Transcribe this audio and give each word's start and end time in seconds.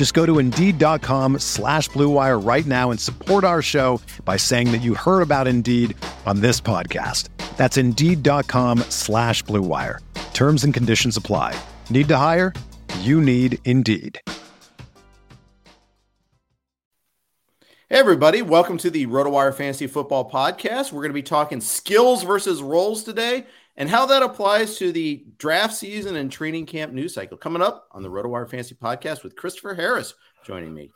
Just 0.00 0.14
go 0.14 0.24
to 0.24 0.38
Indeed.com 0.38 1.40
slash 1.40 1.90
BlueWire 1.90 2.42
right 2.42 2.64
now 2.64 2.90
and 2.90 2.98
support 2.98 3.44
our 3.44 3.60
show 3.60 4.00
by 4.24 4.38
saying 4.38 4.72
that 4.72 4.78
you 4.78 4.94
heard 4.94 5.20
about 5.20 5.46
Indeed 5.46 5.94
on 6.24 6.40
this 6.40 6.58
podcast. 6.58 7.28
That's 7.58 7.76
Indeed.com 7.76 8.78
slash 8.88 9.44
BlueWire. 9.44 9.98
Terms 10.32 10.64
and 10.64 10.72
conditions 10.72 11.18
apply. 11.18 11.54
Need 11.90 12.08
to 12.08 12.16
hire? 12.16 12.54
You 13.00 13.20
need 13.20 13.58
Indeed. 13.66 14.18
Hey, 17.90 17.98
everybody. 17.98 18.40
Welcome 18.40 18.78
to 18.78 18.88
the 18.88 19.04
RotoWire 19.04 19.52
Fantasy 19.52 19.86
Football 19.86 20.30
Podcast. 20.30 20.92
We're 20.92 21.02
going 21.02 21.10
to 21.10 21.12
be 21.12 21.22
talking 21.22 21.60
skills 21.60 22.22
versus 22.22 22.62
roles 22.62 23.04
today 23.04 23.44
and 23.80 23.88
how 23.88 24.04
that 24.04 24.22
applies 24.22 24.76
to 24.76 24.92
the 24.92 25.24
draft 25.38 25.74
season 25.74 26.16
and 26.16 26.30
training 26.30 26.66
camp 26.66 26.92
news 26.92 27.14
cycle. 27.14 27.38
Coming 27.38 27.62
up 27.62 27.88
on 27.92 28.02
the 28.02 28.10
RotoWire 28.10 28.48
Fantasy 28.48 28.74
Podcast 28.74 29.24
with 29.24 29.34
Christopher 29.36 29.74
Harris 29.74 30.12
joining 30.44 30.74
me. 30.74 30.90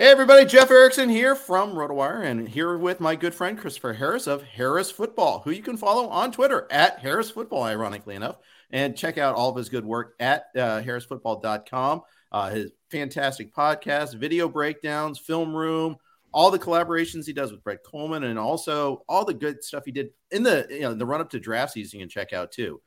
Hey 0.00 0.06
everybody, 0.06 0.46
Jeff 0.46 0.70
Erickson 0.70 1.10
here 1.10 1.34
from 1.34 1.74
RotoWire 1.74 2.24
and 2.24 2.48
here 2.48 2.78
with 2.78 3.00
my 3.00 3.14
good 3.16 3.34
friend 3.34 3.58
Christopher 3.58 3.92
Harris 3.92 4.26
of 4.26 4.42
Harris 4.42 4.90
Football, 4.90 5.42
who 5.44 5.50
you 5.50 5.62
can 5.62 5.76
follow 5.76 6.08
on 6.08 6.32
Twitter 6.32 6.66
at 6.70 7.00
Harris 7.00 7.30
Football, 7.30 7.64
ironically 7.64 8.14
enough, 8.14 8.38
and 8.70 8.96
check 8.96 9.18
out 9.18 9.34
all 9.34 9.50
of 9.50 9.56
his 9.56 9.68
good 9.68 9.84
work 9.84 10.14
at 10.18 10.46
uh, 10.56 10.80
harrisfootball.com. 10.80 12.00
Uh, 12.32 12.48
his 12.48 12.72
fantastic 12.90 13.54
podcast, 13.54 14.16
video 14.16 14.48
breakdowns, 14.48 15.18
film 15.18 15.54
room, 15.54 15.98
all 16.32 16.50
the 16.50 16.58
collaborations 16.58 17.26
he 17.26 17.34
does 17.34 17.52
with 17.52 17.62
Brett 17.62 17.84
Kollmann, 17.84 18.24
and 18.24 18.38
also 18.38 19.02
all 19.06 19.26
the 19.26 19.34
good 19.34 19.62
stuff 19.62 19.82
he 19.84 19.92
did 19.92 20.12
in 20.30 20.42
the 20.42 20.66
you 20.70 20.80
know 20.80 20.94
the 20.94 21.04
run 21.04 21.20
up 21.20 21.28
to 21.28 21.38
draft 21.38 21.74
season. 21.74 22.00
You 22.00 22.06
can 22.06 22.10
check 22.10 22.32
out 22.32 22.52
too. 22.52 22.80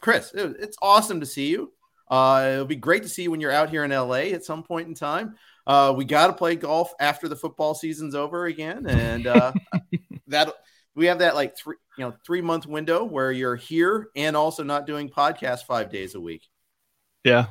Chris, 0.00 0.32
it's 0.32 0.78
awesome 0.80 1.20
to 1.20 1.26
see 1.26 1.50
you. 1.50 1.74
Uh, 2.08 2.50
it'll 2.52 2.64
be 2.64 2.76
great 2.76 3.02
to 3.02 3.08
see 3.08 3.22
you 3.22 3.30
when 3.30 3.40
you're 3.40 3.50
out 3.52 3.70
here 3.70 3.84
in 3.84 3.90
LA 3.90 4.32
at 4.32 4.44
some 4.44 4.62
point 4.62 4.88
in 4.88 4.94
time. 4.94 5.36
Uh, 5.66 5.94
we 5.96 6.04
got 6.04 6.26
to 6.26 6.32
play 6.32 6.56
golf 6.56 6.92
after 7.00 7.28
the 7.28 7.36
football 7.36 7.74
season's 7.74 8.14
over 8.14 8.46
again, 8.46 8.86
and 8.86 9.26
uh, 9.26 9.52
that 10.28 10.52
we 10.94 11.06
have 11.06 11.20
that 11.20 11.34
like 11.34 11.56
three 11.56 11.76
you 11.96 12.04
know 12.04 12.14
three 12.24 12.42
month 12.42 12.66
window 12.66 13.04
where 13.04 13.32
you're 13.32 13.56
here 13.56 14.08
and 14.14 14.36
also 14.36 14.62
not 14.62 14.86
doing 14.86 15.08
podcasts 15.08 15.64
five 15.64 15.90
days 15.90 16.14
a 16.14 16.20
week. 16.20 16.42
Yeah, 17.24 17.46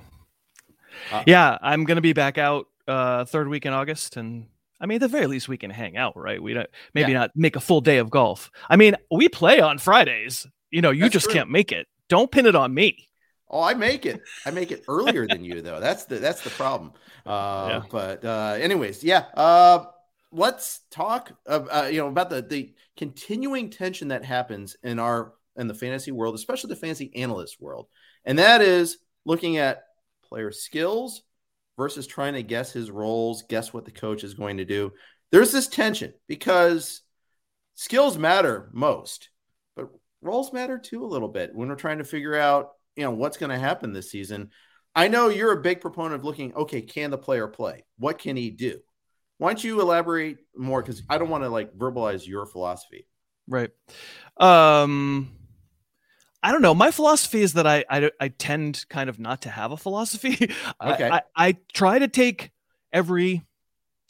uh, 1.12 1.24
yeah, 1.26 1.58
I'm 1.62 1.86
gonna 1.86 2.02
be 2.02 2.14
back 2.14 2.38
out 2.38 2.68
uh, 2.88 3.26
third 3.26 3.48
week 3.48 3.66
in 3.66 3.74
August, 3.74 4.18
and 4.18 4.46
I 4.80 4.86
mean 4.86 4.98
at 4.98 5.02
the 5.02 5.08
very 5.08 5.26
least 5.26 5.50
we 5.50 5.58
can 5.58 5.72
hang 5.72 5.98
out, 5.98 6.16
right? 6.16 6.42
We 6.42 6.54
don't 6.54 6.70
maybe 6.94 7.12
yeah. 7.14 7.20
not 7.20 7.32
make 7.36 7.56
a 7.56 7.62
full 7.62 7.82
day 7.82 7.98
of 7.98 8.12
golf. 8.12 8.52
I 8.70 8.76
mean 8.76 8.96
we 9.10 9.28
play 9.28 9.60
on 9.60 9.80
Fridays. 9.80 10.46
You 10.70 10.82
know, 10.82 10.92
you 10.92 11.02
That's 11.02 11.14
just 11.14 11.26
true. 11.26 11.36
can't 11.36 11.50
make 11.50 11.72
it. 11.72 11.88
Don't 12.10 12.32
pin 12.32 12.46
it 12.46 12.56
on 12.56 12.74
me. 12.74 13.10
Oh, 13.54 13.62
I 13.62 13.76
make 13.76 14.08
it. 14.08 14.24
I 14.48 14.52
make 14.52 14.72
it 14.72 14.84
earlier 14.88 15.28
than 15.28 15.46
you 15.46 15.62
though. 15.62 15.80
That's 15.80 16.06
the 16.06 16.18
that's 16.18 16.42
the 16.42 16.50
problem. 16.50 16.92
Uh, 17.26 17.68
yeah. 17.70 17.84
But 17.90 18.26
uh, 18.26 18.58
anyways, 18.60 19.02
yeah. 19.02 19.20
Uh, 19.34 19.86
let's 20.34 20.82
talk. 20.92 21.32
Of, 21.46 21.70
uh, 21.72 21.88
you 21.90 22.00
know 22.00 22.10
about 22.10 22.30
the 22.30 22.42
the 22.42 22.74
continuing 22.98 23.70
tension 23.70 24.10
that 24.10 24.26
happens 24.26 24.76
in 24.84 25.00
our 25.00 25.32
in 25.56 25.70
the 25.70 25.74
fantasy 25.74 26.12
world, 26.12 26.36
especially 26.36 26.68
the 26.68 26.76
fantasy 26.76 27.14
analyst 27.16 27.62
world, 27.62 27.88
and 28.26 28.40
that 28.40 28.60
is 28.60 28.98
looking 29.24 29.56
at 29.56 29.86
player 30.28 30.52
skills 30.52 31.24
versus 31.78 32.06
trying 32.06 32.34
to 32.34 32.44
guess 32.44 32.74
his 32.74 32.92
roles, 32.92 33.44
guess 33.44 33.74
what 33.74 33.86
the 33.86 33.92
coach 33.92 34.26
is 34.26 34.34
going 34.34 34.58
to 34.58 34.66
do. 34.66 34.92
There's 35.32 35.54
this 35.54 35.70
tension 35.70 36.14
because 36.28 37.04
skills 37.76 38.18
matter 38.18 38.70
most, 38.74 39.30
but 39.78 39.88
roles 40.22 40.52
matter 40.52 40.78
too 40.78 41.06
a 41.06 41.08
little 41.08 41.30
bit 41.30 41.56
when 41.56 41.70
we're 41.70 41.76
trying 41.76 42.00
to 42.00 42.04
figure 42.04 42.36
out 42.36 42.72
you 42.96 43.04
know 43.04 43.12
what's 43.12 43.38
going 43.38 43.50
to 43.50 43.60
happen 43.60 43.94
this 43.94 44.12
season. 44.12 44.52
I 44.96 45.08
know 45.08 45.30
you're 45.30 45.52
a 45.52 45.62
big 45.62 45.82
proponent 45.82 46.16
of 46.16 46.24
looking. 46.24 46.54
Okay, 46.54 46.82
can 46.82 47.12
the 47.12 47.18
player 47.18 47.48
play? 47.48 47.84
What 47.98 48.20
can 48.20 48.36
he 48.36 48.52
do? 48.52 48.80
Why 49.38 49.50
don't 49.50 49.64
you 49.64 49.82
elaborate 49.82 50.38
more? 50.56 50.82
Because 50.82 51.02
I 51.10 51.18
don't 51.18 51.30
want 51.30 51.44
to 51.44 51.50
like 51.50 51.74
verbalize 51.74 52.28
your 52.28 52.46
philosophy. 52.46 53.08
Right. 53.48 53.72
Um. 54.38 55.32
I 56.46 56.52
don't 56.52 56.62
know. 56.62 56.76
My 56.76 56.92
philosophy 56.92 57.42
is 57.42 57.54
that 57.54 57.66
I, 57.66 57.86
I, 57.90 58.12
I 58.20 58.28
tend 58.28 58.84
kind 58.90 59.10
of 59.10 59.18
not 59.18 59.44
to 59.44 59.50
have 59.50 59.72
a 59.72 59.78
philosophy. 59.78 60.52
Okay. 60.84 61.08
I, 61.10 61.18
I, 61.18 61.22
I 61.38 61.58
try 61.74 62.00
to 62.00 62.10
take 62.10 62.52
every 62.92 63.44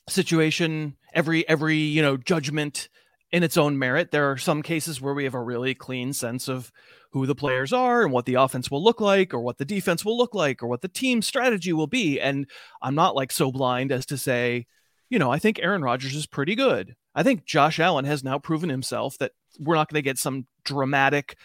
situation, 0.09 0.95
every 1.13 1.47
every 1.47 1.77
you 1.77 2.01
know 2.01 2.17
judgment 2.17 2.89
in 3.33 3.41
its 3.41 3.57
own 3.57 3.79
merit. 3.79 4.11
There 4.11 4.31
are 4.31 4.37
some 4.37 4.61
cases 4.61 5.01
where 5.01 5.15
we 5.15 5.23
have 5.23 5.33
a 5.33 5.41
really 5.41 5.73
clean 5.73 6.13
sense 6.13 6.47
of 6.47 6.71
who 7.11 7.25
the 7.25 7.35
players 7.35 7.73
are 7.73 8.03
and 8.03 8.11
what 8.11 8.25
the 8.25 8.35
offense 8.35 8.69
will 8.69 8.83
look 8.83 9.01
like 9.01 9.33
or 9.33 9.39
what 9.39 9.57
the 9.57 9.65
defense 9.65 10.05
will 10.05 10.17
look 10.17 10.35
like 10.35 10.61
or 10.61 10.67
what 10.67 10.81
the 10.81 10.87
team 10.87 11.21
strategy 11.21 11.71
will 11.71 11.87
be 11.87 12.19
and 12.19 12.47
i'm 12.81 12.95
not 12.95 13.15
like 13.15 13.31
so 13.31 13.51
blind 13.51 13.91
as 13.91 14.03
to 14.03 14.17
say 14.17 14.65
you 15.11 15.19
know 15.19 15.31
i 15.31 15.37
think 15.37 15.59
aaron 15.61 15.83
rodgers 15.83 16.15
is 16.15 16.25
pretty 16.25 16.55
good 16.55 16.95
i 17.13 17.21
think 17.21 17.45
josh 17.45 17.79
allen 17.79 18.03
has 18.03 18.23
now 18.23 18.39
proven 18.39 18.67
himself 18.67 19.15
that 19.19 19.31
we're 19.59 19.75
not 19.75 19.89
going 19.89 19.99
to 19.99 20.01
get 20.01 20.17
some 20.17 20.47
dramatic 20.63 21.37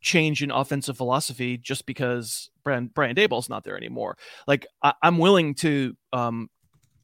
change 0.00 0.42
in 0.42 0.50
offensive 0.50 0.96
philosophy 0.96 1.56
just 1.56 1.86
because 1.86 2.50
brian, 2.64 2.90
brian 2.92 3.14
daboll's 3.14 3.48
not 3.48 3.62
there 3.62 3.76
anymore 3.76 4.16
like 4.48 4.66
I, 4.82 4.94
am 5.04 5.18
willing 5.18 5.54
to 5.56 5.96
um, 6.12 6.50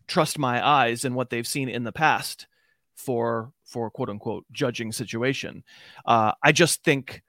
trust 0.08 0.40
my 0.40 0.66
eyes 0.66 1.04
and 1.04 1.14
what 1.14 1.30
they've 1.30 1.46
seen 1.46 1.68
in 1.68 1.84
the 1.84 1.92
past 1.92 2.48
for 2.96 3.52
for 3.68 3.90
quote 3.90 4.08
unquote 4.08 4.44
judging 4.50 4.90
situation 4.90 5.62
uh, 6.06 6.32
i 6.42 6.50
just 6.50 6.82
think 6.82 7.22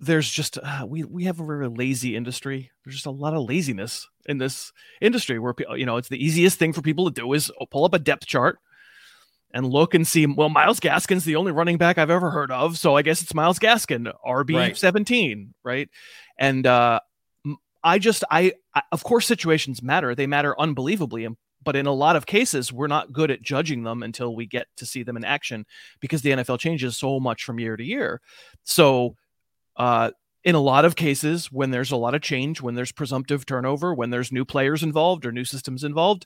there's 0.00 0.30
just 0.30 0.58
uh, 0.62 0.84
we 0.86 1.04
we 1.04 1.24
have 1.24 1.40
a 1.40 1.44
very 1.44 1.68
lazy 1.68 2.16
industry. 2.16 2.70
There's 2.84 2.96
just 2.96 3.06
a 3.06 3.10
lot 3.10 3.34
of 3.34 3.48
laziness 3.48 4.08
in 4.26 4.38
this 4.38 4.72
industry 5.00 5.38
where 5.38 5.54
you 5.76 5.86
know 5.86 5.96
it's 5.96 6.08
the 6.08 6.22
easiest 6.22 6.58
thing 6.58 6.72
for 6.72 6.82
people 6.82 7.06
to 7.06 7.10
do 7.10 7.32
is 7.32 7.50
pull 7.70 7.84
up 7.84 7.94
a 7.94 7.98
depth 7.98 8.26
chart 8.26 8.58
and 9.52 9.66
look 9.66 9.94
and 9.94 10.06
see. 10.06 10.26
Well, 10.26 10.48
Myles 10.48 10.80
Gaskin's 10.80 11.24
the 11.24 11.36
only 11.36 11.52
running 11.52 11.78
back 11.78 11.98
I've 11.98 12.10
ever 12.10 12.30
heard 12.30 12.50
of, 12.50 12.76
so 12.76 12.96
I 12.96 13.02
guess 13.02 13.22
it's 13.22 13.34
Myles 13.34 13.58
Gaskin, 13.58 14.12
RB 14.24 14.76
seventeen, 14.76 15.54
right? 15.64 15.88
And 16.38 16.66
uh, 16.66 17.00
I 17.82 17.98
just 17.98 18.24
I, 18.30 18.52
I 18.74 18.82
of 18.92 19.02
course 19.02 19.26
situations 19.26 19.82
matter. 19.82 20.14
They 20.14 20.26
matter 20.26 20.58
unbelievably, 20.58 21.26
but 21.66 21.76
in 21.76 21.84
a 21.84 21.92
lot 21.92 22.16
of 22.16 22.24
cases 22.24 22.72
we're 22.72 22.86
not 22.86 23.12
good 23.12 23.30
at 23.30 23.42
judging 23.42 23.82
them 23.82 24.02
until 24.02 24.34
we 24.34 24.46
get 24.46 24.68
to 24.76 24.86
see 24.86 25.02
them 25.02 25.16
in 25.16 25.24
action 25.24 25.66
because 26.00 26.22
the 26.22 26.30
NFL 26.30 26.60
changes 26.60 26.96
so 26.96 27.20
much 27.20 27.44
from 27.44 27.60
year 27.60 27.76
to 27.76 27.84
year. 27.84 28.22
So 28.62 29.16
uh, 29.76 30.12
in 30.44 30.54
a 30.54 30.60
lot 30.60 30.84
of 30.84 30.94
cases, 30.94 31.50
when 31.50 31.72
there's 31.72 31.90
a 31.90 31.96
lot 31.96 32.14
of 32.14 32.22
change, 32.22 32.62
when 32.62 32.76
there's 32.76 32.92
presumptive 32.92 33.44
turnover, 33.44 33.92
when 33.92 34.10
there's 34.10 34.30
new 34.30 34.44
players 34.44 34.84
involved 34.84 35.26
or 35.26 35.32
new 35.32 35.44
systems 35.44 35.82
involved, 35.82 36.24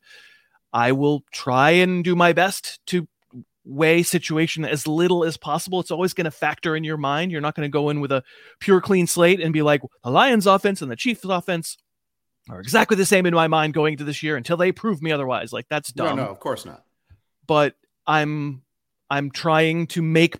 I 0.75 0.93
will 0.93 1.25
try 1.33 1.71
and 1.71 2.05
do 2.05 2.15
my 2.15 2.35
best 2.35 2.79
to 2.89 3.09
weigh 3.65 4.03
situation 4.03 4.65
as 4.65 4.87
little 4.87 5.25
as 5.25 5.39
possible. 5.39 5.81
It's 5.81 5.91
always 5.91 6.13
going 6.13 6.27
to 6.27 6.31
factor 6.31 6.77
in 6.77 6.85
your 6.85 6.99
mind. 6.99 7.33
You're 7.33 7.41
not 7.41 7.55
going 7.55 7.67
to 7.67 7.73
go 7.73 7.89
in 7.89 8.01
with 8.01 8.13
a 8.13 8.23
pure 8.59 8.81
clean 8.83 9.07
slate 9.07 9.41
and 9.41 9.53
be 9.55 9.63
like, 9.63 9.81
the 10.05 10.11
Lions 10.11 10.47
offense 10.47 10.83
and 10.83 10.91
the 10.91 10.97
Chiefs 10.97 11.25
offense 11.25 11.79
are 12.51 12.61
exactly 12.61 12.97
the 12.97 13.07
same 13.07 13.27
in 13.27 13.35
my 13.35 13.49
mind 13.49 13.75
going 13.75 13.93
into 13.93 14.05
this 14.05 14.23
year 14.23 14.37
until 14.37 14.57
they 14.57 14.73
prove 14.73 15.03
me 15.03 15.13
otherwise. 15.13 15.53
Like 15.53 15.67
that's 15.69 15.93
dumb. 15.93 16.17
No, 16.17 16.25
no, 16.25 16.31
of 16.31 16.41
course 16.41 16.65
not. 16.65 16.85
But 17.47 17.75
I'm 18.07 18.63
I'm 19.09 19.31
trying 19.31 19.87
to 19.89 20.03
make 20.03 20.39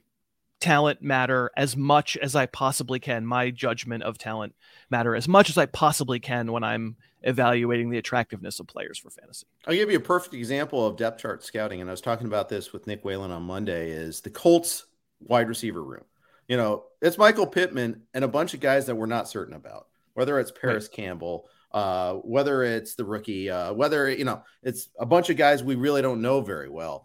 talent 0.61 1.03
matter 1.03 1.51
as 1.57 1.77
much 1.77 2.17
as 2.19 2.37
I 2.37 2.47
possibly 2.47 3.01
can. 3.01 3.27
My 3.27 3.51
judgment 3.51 4.03
of 4.03 4.19
talent 4.19 4.55
matter 4.91 5.17
as 5.17 5.27
much 5.27 5.51
as 5.51 5.59
I 5.59 5.67
possibly 5.67 6.21
can 6.21 6.53
when 6.53 6.63
I'm 6.63 6.97
evaluating 7.23 7.91
the 7.91 7.99
attractiveness 7.99 8.61
of 8.61 8.67
players 8.67 8.99
for 8.99 9.11
fantasy. 9.11 9.47
I'll 9.67 9.75
give 9.75 9.91
you 9.91 9.97
a 9.97 10.01
perfect 10.01 10.35
example 10.35 10.87
of 10.87 10.97
depth 10.97 11.21
chart 11.21 11.45
scouting, 11.45 11.81
and 11.81 11.91
I 11.91 11.93
was 11.93 12.01
talking 12.01 12.27
about 12.27 12.49
this 12.49 12.73
with 12.73 12.87
Nick 12.87 13.05
Whalen 13.05 13.31
on 13.31 13.43
Monday. 13.43 13.91
Is 13.91 14.21
the 14.21 14.31
Colts 14.31 14.87
wide 15.21 15.49
receiver 15.49 15.83
room? 15.83 16.05
You 16.49 16.57
know, 16.57 16.85
it's 17.01 17.19
Michael 17.19 17.47
Pittman 17.47 18.03
and 18.13 18.25
a 18.25 18.29
bunch 18.29 18.55
of 18.55 18.61
guys 18.61 18.87
that 18.87 18.97
we're 18.97 19.07
not 19.07 19.29
certain 19.29 19.55
about, 19.55 19.87
whether 20.15 20.39
it's 20.39 20.51
Parris 20.51 20.87
right. 20.87 20.97
Campbell. 20.97 21.49
Uh, 21.73 22.15
whether 22.15 22.65
it's 22.65 22.97
the 22.97 23.05
rookie, 23.05 23.49
uh, 23.49 23.73
whether 23.73 24.11
you 24.11 24.25
know 24.25 24.43
it's 24.63 24.89
a 24.99 25.07
bunch 25.07 25.31
of 25.31 25.37
guys 25.37 25.63
we 25.63 25.77
really 25.77 26.03
don't 26.03 26.21
know 26.21 26.41
very 26.41 26.69
well 26.69 27.05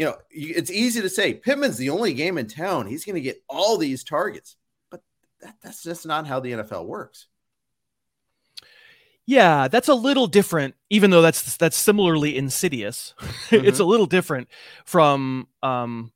you 0.00 0.06
know, 0.06 0.16
it's 0.30 0.70
easy 0.70 1.02
to 1.02 1.10
say 1.10 1.34
Pittman's 1.34 1.76
the 1.76 1.90
only 1.90 2.14
game 2.14 2.38
in 2.38 2.46
town. 2.46 2.86
He's 2.86 3.04
going 3.04 3.16
to 3.16 3.20
get 3.20 3.42
all 3.50 3.76
these 3.76 4.02
targets, 4.02 4.56
but 4.90 5.02
that, 5.42 5.56
that's 5.62 5.82
just 5.82 6.06
not 6.06 6.26
how 6.26 6.40
the 6.40 6.52
NFL 6.52 6.86
works. 6.86 7.26
Yeah, 9.26 9.68
that's 9.68 9.88
a 9.88 9.94
little 9.94 10.26
different, 10.26 10.74
even 10.88 11.10
though 11.10 11.20
that's 11.20 11.58
that's 11.58 11.76
similarly 11.76 12.34
insidious. 12.34 13.14
Mm-hmm. 13.50 13.66
it's 13.66 13.80
a 13.80 13.84
little 13.84 14.06
different 14.06 14.48
from. 14.84 15.48
Um, 15.62 16.12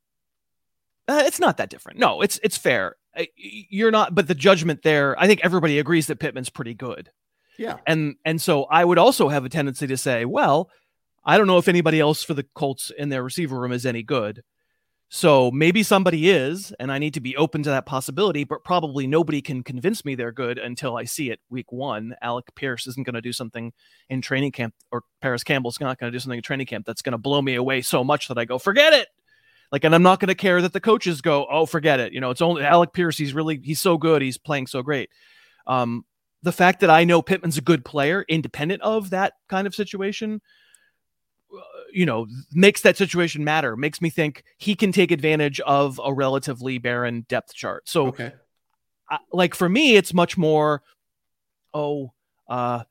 uh, 1.09 1.25
it's 1.27 1.41
not 1.41 1.57
that 1.57 1.69
different. 1.69 1.99
No, 1.99 2.23
it's 2.23 2.39
it's 2.45 2.57
fair. 2.57 2.97
You're 3.37 3.91
not, 3.91 4.15
but 4.15 4.29
the 4.29 4.37
judgment 4.37 4.83
there, 4.83 5.21
I 5.21 5.27
think 5.27 5.41
everybody 5.43 5.81
agrees 5.81 6.07
that 6.07 6.21
Pittman's 6.21 6.49
pretty 6.49 6.75
good. 6.75 7.11
Yeah, 7.59 7.77
and 7.87 8.17
and 8.25 8.41
so 8.41 8.65
I 8.65 8.85
would 8.85 8.99
also 8.99 9.29
have 9.29 9.45
a 9.45 9.49
tendency 9.49 9.87
to 9.87 9.97
say, 9.97 10.25
well, 10.25 10.71
I 11.25 11.39
don't 11.39 11.47
know 11.47 11.59
if 11.59 11.69
anybody 11.69 12.01
else 12.01 12.23
for 12.23 12.35
the 12.35 12.47
Colts 12.55 12.91
in 12.97 13.09
their 13.09 13.23
receiver 13.23 13.59
room 13.59 13.73
is 13.73 13.87
any 13.87 14.03
good. 14.03 14.43
So 15.11 15.53
maybe 15.53 15.85
somebody 15.85 16.29
is, 16.29 16.75
and 16.81 16.91
I 16.91 16.99
need 16.99 17.15
to 17.15 17.21
be 17.21 17.37
open 17.37 17.63
to 17.63 17.71
that 17.71 17.87
possibility, 17.87 18.43
but 18.43 18.65
probably 18.65 19.07
nobody 19.07 19.41
can 19.41 19.63
convince 19.63 20.05
me 20.05 20.17
they're 20.17 20.33
good 20.33 20.59
until 20.59 20.97
I 20.97 21.05
see 21.05 21.31
it 21.31 21.39
week 21.49 21.71
one. 21.71 22.17
Alec 22.21 22.47
Pierce 22.57 22.89
isn't 22.89 23.07
going 23.07 23.15
to 23.15 23.21
do 23.21 23.33
something 23.33 23.73
in 24.09 24.21
training 24.21 24.51
camp, 24.51 24.75
or 24.91 25.03
Parris 25.21 25.45
Campbell's 25.45 25.79
not 25.79 26.01
going 26.01 26.11
to 26.11 26.17
do 26.17 26.21
something 26.21 26.39
in 26.39 26.43
training 26.43 26.67
camp 26.67 26.85
that's 26.85 27.03
going 27.03 27.13
to 27.13 27.19
blow 27.19 27.41
me 27.41 27.55
away 27.55 27.81
so 27.81 28.03
much 28.03 28.27
that 28.27 28.39
I 28.39 28.45
go, 28.45 28.59
forget 28.59 28.93
it. 28.93 29.07
Like, 29.71 29.85
and 29.85 29.95
I'm 29.95 30.03
not 30.03 30.19
going 30.19 30.29
to 30.29 30.35
care 30.35 30.61
that 30.63 30.73
the 30.73 30.81
coaches 30.81 31.21
go, 31.21 31.47
oh, 31.49 31.65
forget 31.65 32.01
it. 32.01 32.13
You 32.13 32.21
know, 32.21 32.31
it's 32.31 32.43
only 32.43 32.65
Alec 32.65 32.93
Pierce. 32.93 33.17
He's 33.17 33.35
really, 33.35 33.61
he's 33.63 33.81
so 33.81 33.97
good. 33.97 34.21
He's 34.21 34.39
playing 34.39 34.67
so 34.67 34.83
great. 34.83 35.11
Um, 35.67 36.05
the 36.45 36.53
fact 36.53 36.81
that 36.81 36.91
I 36.91 37.05
know 37.05 37.23
Pittman's 37.23 37.59
a 37.59 37.63
good 37.63 37.85
player, 37.85 38.25
independent 38.29 38.83
of 38.83 39.11
that 39.11 39.33
kind 39.49 39.67
of 39.67 39.75
situation, 39.75 40.41
you 41.93 42.05
know 42.05 42.27
makes 42.53 42.81
that 42.81 42.97
situation 42.97 43.45
matter 43.45 43.77
makes 43.77 44.03
me 44.03 44.11
think 44.11 44.43
he 44.59 44.75
can 44.75 44.91
take 44.91 45.13
advantage 45.13 45.61
of 45.61 46.01
a 46.05 46.13
relatively 46.13 46.79
barren 46.79 47.25
depth 47.29 47.55
chart 47.55 47.89
so 47.89 48.09
okay. 48.09 48.33
I, 49.09 49.19
like 49.33 49.55
for 49.55 49.69
me 49.69 49.95
it's 49.95 50.13
much 50.13 50.37
more 50.37 50.83
oh 51.73 52.13
uh 52.49 52.83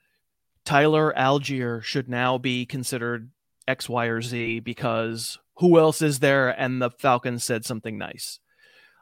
tyler 0.63 1.13
Allgeier 1.17 1.83
should 1.83 2.07
now 2.07 2.37
be 2.37 2.65
considered 2.65 3.29
x 3.67 3.89
y 3.89 4.05
or 4.05 4.21
z 4.21 4.61
because 4.61 5.37
who 5.57 5.77
else 5.77 6.01
is 6.01 6.19
there 6.19 6.49
and 6.49 6.81
the 6.81 6.91
falcons 6.91 7.43
said 7.43 7.65
something 7.65 7.97
nice 7.97 8.39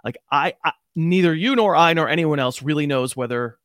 like 0.04 0.18
I, 0.32 0.56
I 0.66 0.72
neither 0.96 1.36
you 1.36 1.56
nor 1.56 1.76
i 1.76 1.94
nor 1.94 2.10
anyone 2.10 2.40
else 2.40 2.64
really 2.64 2.88
knows 2.88 3.16
whether 3.16 3.60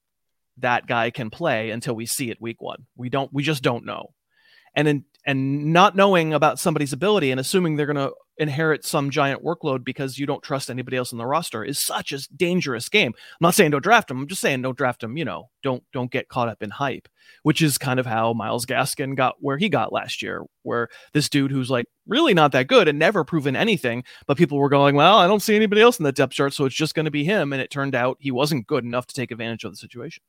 that 0.59 0.87
guy 0.87 1.11
can 1.11 1.31
play 1.31 1.71
until 1.71 1.95
we 1.95 2.07
see 2.07 2.31
it 2.31 2.41
week 2.41 2.61
one 2.61 2.87
we 2.97 3.09
don't 3.09 3.33
we 3.33 3.43
just 3.43 3.63
don't 3.63 3.85
know 3.85 4.13
and 4.75 4.87
in, 4.87 5.05
and 5.27 5.73
not 5.73 5.97
knowing 5.97 6.33
about 6.33 6.61
somebody's 6.61 6.93
ability 6.93 7.31
and 7.31 7.41
assuming 7.41 7.75
they're 7.75 7.87
going 7.87 7.97
to 7.97 8.13
inherit 8.39 8.85
some 8.85 9.11
giant 9.11 9.43
workload 9.43 9.83
because 9.83 10.19
you 10.19 10.27
don't 10.27 10.43
trust 10.43 10.71
anybody 10.71 10.97
else 10.97 11.11
in 11.11 11.19
the 11.19 11.27
roster 11.27 11.65
is 11.65 11.83
such 11.83 12.13
a 12.13 12.21
dangerous 12.37 12.89
game. 12.89 13.13
I'm 13.17 13.37
not 13.41 13.55
saying 13.55 13.71
don't 13.71 13.83
draft 13.83 14.11
him. 14.11 14.19
I'm 14.19 14.29
just 14.29 14.43
saying 14.43 14.63
don't 14.63 14.77
draft 14.77 15.03
him. 15.03 15.17
You 15.17 15.25
know, 15.25 15.49
don't 15.63 15.83
don't 15.93 16.11
get 16.11 16.29
caught 16.29 16.49
up 16.49 16.63
in 16.63 16.71
hype, 16.71 17.09
which 17.43 17.63
is 17.63 17.79
kind 17.79 17.99
of 17.99 18.07
how 18.07 18.35
Myles 18.35 18.67
Gaskin 18.67 19.17
got 19.17 19.37
where 19.41 19.57
he 19.57 19.69
got 19.69 19.93
last 19.93 20.23
year, 20.23 20.45
where 20.63 20.89
this 21.15 21.29
dude 21.29 21.51
who's 21.51 21.71
like 21.71 21.87
really 22.07 22.35
not 22.35 22.53
that 22.53 22.69
good 22.69 22.89
and 22.89 22.99
never 22.99 23.25
proven 23.25 23.57
anything, 23.57 24.05
but 24.27 24.37
people 24.37 24.59
were 24.59 24.69
going, 24.69 24.95
well, 24.95 25.19
I 25.19 25.27
don't 25.27 25.43
see 25.43 25.57
anybody 25.57 25.81
else 25.81 25.99
in 25.99 26.05
the 26.05 26.13
depth 26.13 26.35
chart, 26.35 26.53
so 26.53 26.67
it's 26.67 26.75
just 26.75 26.95
going 26.95 27.07
to 27.07 27.11
be 27.11 27.25
him, 27.25 27.53
and 27.53 27.63
it 27.63 27.71
turned 27.71 27.95
out 27.95 28.19
he 28.21 28.31
wasn't 28.31 28.67
good 28.67 28.85
enough 28.85 29.07
to 29.07 29.15
take 29.15 29.31
advantage 29.31 29.65
of 29.65 29.73
the 29.73 29.77
situation. 29.77 30.23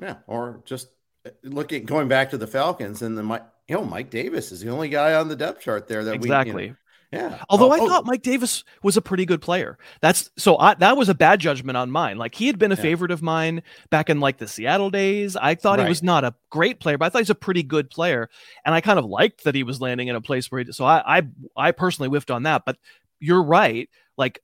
Yeah, 0.00 0.16
or 0.26 0.62
just 0.64 0.88
uh, 1.26 1.30
looking 1.42 1.84
going 1.84 2.08
back 2.08 2.30
to 2.30 2.38
the 2.38 2.46
Falcons 2.46 3.02
and 3.02 3.16
the 3.16 3.22
Mike, 3.22 3.44
you 3.68 3.76
know, 3.76 3.84
Mike 3.84 4.10
Davis 4.10 4.52
is 4.52 4.60
the 4.60 4.70
only 4.70 4.88
guy 4.88 5.14
on 5.14 5.28
the 5.28 5.36
depth 5.36 5.62
chart 5.62 5.88
there 5.88 6.04
that 6.04 6.14
exactly. 6.14 6.54
we, 6.54 6.62
you 6.62 6.68
know, 6.70 6.76
yeah. 7.12 7.42
Although 7.48 7.70
oh, 7.70 7.74
I 7.74 7.80
oh. 7.80 7.88
thought 7.88 8.06
Mike 8.06 8.22
Davis 8.22 8.62
was 8.84 8.96
a 8.96 9.02
pretty 9.02 9.24
good 9.24 9.42
player. 9.42 9.78
That's 10.00 10.30
so 10.38 10.56
I, 10.58 10.74
that 10.74 10.96
was 10.96 11.08
a 11.08 11.14
bad 11.14 11.40
judgment 11.40 11.76
on 11.76 11.90
mine. 11.90 12.18
Like 12.18 12.36
he 12.36 12.46
had 12.46 12.58
been 12.58 12.70
a 12.70 12.76
yeah. 12.76 12.82
favorite 12.82 13.10
of 13.10 13.20
mine 13.20 13.62
back 13.90 14.10
in 14.10 14.20
like 14.20 14.38
the 14.38 14.46
Seattle 14.46 14.90
days. 14.90 15.34
I 15.34 15.56
thought 15.56 15.78
right. 15.78 15.86
he 15.86 15.88
was 15.88 16.04
not 16.04 16.22
a 16.22 16.34
great 16.50 16.78
player, 16.78 16.98
but 16.98 17.06
I 17.06 17.08
thought 17.08 17.18
he's 17.18 17.30
a 17.30 17.34
pretty 17.34 17.64
good 17.64 17.90
player. 17.90 18.30
And 18.64 18.74
I 18.74 18.80
kind 18.80 18.98
of 18.98 19.04
liked 19.04 19.42
that 19.44 19.56
he 19.56 19.64
was 19.64 19.80
landing 19.80 20.06
in 20.06 20.14
a 20.14 20.20
place 20.20 20.50
where 20.52 20.62
he 20.62 20.72
so 20.72 20.84
I 20.84 21.18
I, 21.18 21.22
I 21.56 21.72
personally 21.72 22.08
whiffed 22.08 22.30
on 22.30 22.44
that. 22.44 22.62
But 22.64 22.76
you're 23.18 23.42
right. 23.42 23.90
Like 24.16 24.40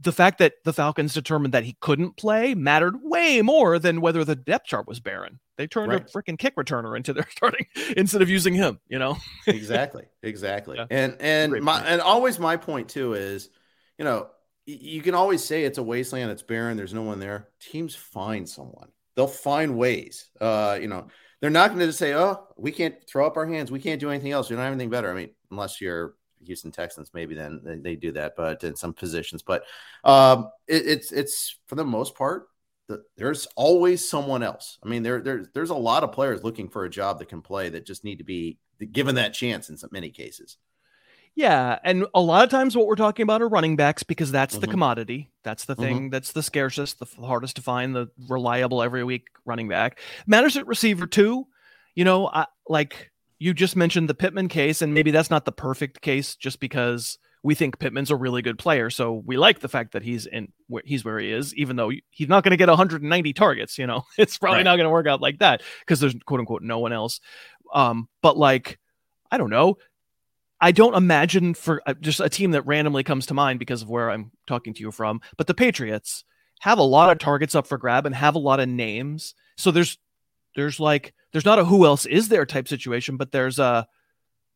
the 0.00 0.12
fact 0.12 0.38
that 0.38 0.54
the 0.64 0.72
Falcons 0.72 1.12
determined 1.12 1.54
that 1.54 1.64
he 1.64 1.76
couldn't 1.80 2.16
play 2.16 2.54
mattered 2.54 2.96
way 3.02 3.42
more 3.42 3.78
than 3.78 4.00
whether 4.00 4.24
the 4.24 4.36
depth 4.36 4.66
chart 4.66 4.88
was 4.88 5.00
barren. 5.00 5.38
They 5.58 5.66
turned 5.66 5.92
right. 5.92 6.02
a 6.02 6.04
freaking 6.04 6.38
kick 6.38 6.56
returner 6.56 6.96
into 6.96 7.12
their 7.12 7.26
starting 7.30 7.66
instead 7.96 8.22
of 8.22 8.30
using 8.30 8.54
him, 8.54 8.80
you 8.88 8.98
know? 8.98 9.16
exactly. 9.46 10.04
Exactly. 10.22 10.76
Yeah. 10.78 10.86
And 10.90 11.16
and 11.20 11.52
my 11.62 11.78
point. 11.78 11.88
and 11.88 12.00
always 12.00 12.38
my 12.38 12.56
point 12.56 12.88
too 12.88 13.14
is, 13.14 13.50
you 13.98 14.04
know, 14.04 14.28
you 14.66 15.02
can 15.02 15.14
always 15.14 15.44
say 15.44 15.64
it's 15.64 15.78
a 15.78 15.82
wasteland, 15.82 16.30
it's 16.30 16.42
barren, 16.42 16.76
there's 16.76 16.94
no 16.94 17.02
one 17.02 17.20
there. 17.20 17.48
Teams 17.60 17.94
find 17.94 18.48
someone. 18.48 18.88
They'll 19.14 19.28
find 19.28 19.78
ways. 19.78 20.28
Uh, 20.40 20.78
you 20.80 20.88
know, 20.88 21.06
they're 21.40 21.50
not 21.50 21.68
going 21.68 21.80
to 21.80 21.92
say, 21.92 22.14
"Oh, 22.14 22.46
we 22.56 22.72
can't 22.72 22.96
throw 23.08 23.26
up 23.26 23.36
our 23.36 23.46
hands. 23.46 23.70
We 23.70 23.80
can't 23.80 24.00
do 24.00 24.10
anything 24.10 24.32
else. 24.32 24.50
You 24.50 24.56
don't 24.56 24.64
have 24.64 24.72
anything 24.72 24.90
better." 24.90 25.10
I 25.10 25.14
mean, 25.14 25.30
unless 25.50 25.80
you're 25.80 26.14
Houston 26.46 26.72
Texans, 26.72 27.10
maybe 27.12 27.34
then 27.34 27.60
they, 27.62 27.76
they 27.76 27.96
do 27.96 28.12
that, 28.12 28.34
but 28.36 28.64
in 28.64 28.76
some 28.76 28.92
positions. 28.94 29.42
But 29.42 29.64
um, 30.04 30.50
it, 30.66 30.86
it's 30.86 31.12
it's 31.12 31.56
for 31.66 31.74
the 31.74 31.84
most 31.84 32.14
part, 32.14 32.48
the, 32.88 33.02
there's 33.16 33.46
always 33.56 34.08
someone 34.08 34.42
else. 34.42 34.78
I 34.84 34.88
mean, 34.88 35.02
there 35.02 35.20
there's 35.20 35.48
there's 35.54 35.70
a 35.70 35.74
lot 35.74 36.04
of 36.04 36.12
players 36.12 36.44
looking 36.44 36.68
for 36.68 36.84
a 36.84 36.90
job 36.90 37.18
that 37.18 37.28
can 37.28 37.42
play 37.42 37.68
that 37.70 37.86
just 37.86 38.04
need 38.04 38.18
to 38.18 38.24
be 38.24 38.58
given 38.92 39.14
that 39.16 39.34
chance 39.34 39.68
in 39.68 39.76
some, 39.76 39.90
many 39.92 40.10
cases. 40.10 40.56
Yeah, 41.34 41.78
and 41.84 42.06
a 42.14 42.20
lot 42.20 42.44
of 42.44 42.50
times 42.50 42.74
what 42.74 42.86
we're 42.86 42.94
talking 42.94 43.22
about 43.22 43.42
are 43.42 43.48
running 43.48 43.76
backs 43.76 44.02
because 44.02 44.32
that's 44.32 44.54
mm-hmm. 44.54 44.62
the 44.62 44.66
commodity. 44.68 45.30
That's 45.42 45.66
the 45.66 45.74
thing 45.74 45.96
mm-hmm. 45.96 46.08
that's 46.08 46.32
the 46.32 46.42
scarcest, 46.42 46.98
the 46.98 47.06
hardest 47.20 47.56
to 47.56 47.62
find, 47.62 47.94
the 47.94 48.08
reliable 48.28 48.82
every 48.82 49.04
week 49.04 49.26
running 49.44 49.68
back. 49.68 50.00
Matters 50.26 50.56
at 50.56 50.66
receiver 50.66 51.06
too. 51.06 51.46
You 51.94 52.04
know, 52.04 52.26
I, 52.26 52.46
like 52.68 53.10
you 53.38 53.54
just 53.54 53.76
mentioned 53.76 54.08
the 54.08 54.14
Pittman 54.14 54.48
case, 54.48 54.82
and 54.82 54.94
maybe 54.94 55.10
that's 55.10 55.30
not 55.30 55.44
the 55.44 55.52
perfect 55.52 56.00
case 56.00 56.36
just 56.36 56.60
because 56.60 57.18
we 57.42 57.54
think 57.54 57.78
Pittman's 57.78 58.10
a 58.10 58.16
really 58.16 58.42
good 58.42 58.58
player. 58.58 58.90
So 58.90 59.22
we 59.24 59.36
like 59.36 59.60
the 59.60 59.68
fact 59.68 59.92
that 59.92 60.02
he's 60.02 60.26
in 60.26 60.52
where 60.66 60.82
he's 60.84 61.04
where 61.04 61.18
he 61.18 61.30
is, 61.30 61.54
even 61.54 61.76
though 61.76 61.92
he's 62.10 62.28
not 62.28 62.42
going 62.42 62.50
to 62.50 62.56
get 62.56 62.68
190 62.68 63.32
targets. 63.34 63.78
You 63.78 63.86
know, 63.86 64.04
it's 64.18 64.38
probably 64.38 64.58
right. 64.58 64.64
not 64.64 64.76
going 64.76 64.86
to 64.86 64.90
work 64.90 65.06
out 65.06 65.20
like 65.20 65.38
that 65.38 65.62
because 65.80 66.00
there's 66.00 66.16
quote 66.26 66.40
unquote 66.40 66.62
no 66.62 66.78
one 66.78 66.92
else. 66.92 67.20
Um, 67.72 68.08
but 68.22 68.36
like, 68.36 68.78
I 69.30 69.38
don't 69.38 69.50
know. 69.50 69.76
I 70.60 70.72
don't 70.72 70.94
imagine 70.94 71.54
for 71.54 71.82
uh, 71.86 71.94
just 72.00 72.18
a 72.18 72.28
team 72.30 72.52
that 72.52 72.66
randomly 72.66 73.04
comes 73.04 73.26
to 73.26 73.34
mind 73.34 73.58
because 73.58 73.82
of 73.82 73.90
where 73.90 74.10
I'm 74.10 74.32
talking 74.46 74.72
to 74.74 74.80
you 74.80 74.90
from, 74.90 75.20
but 75.36 75.46
the 75.46 75.54
Patriots 75.54 76.24
have 76.60 76.78
a 76.78 76.82
lot 76.82 77.10
of 77.10 77.18
targets 77.18 77.54
up 77.54 77.66
for 77.66 77.76
grab 77.76 78.06
and 78.06 78.14
have 78.14 78.34
a 78.34 78.40
lot 78.40 78.60
of 78.60 78.68
names. 78.68 79.34
So 79.56 79.70
there's 79.70 79.98
there's 80.56 80.80
like 80.80 81.14
there's 81.36 81.44
not 81.44 81.58
a 81.58 81.66
who 81.66 81.84
else 81.84 82.06
is 82.06 82.30
there 82.30 82.46
type 82.46 82.66
situation, 82.66 83.18
but 83.18 83.30
there's 83.30 83.58
a 83.58 83.86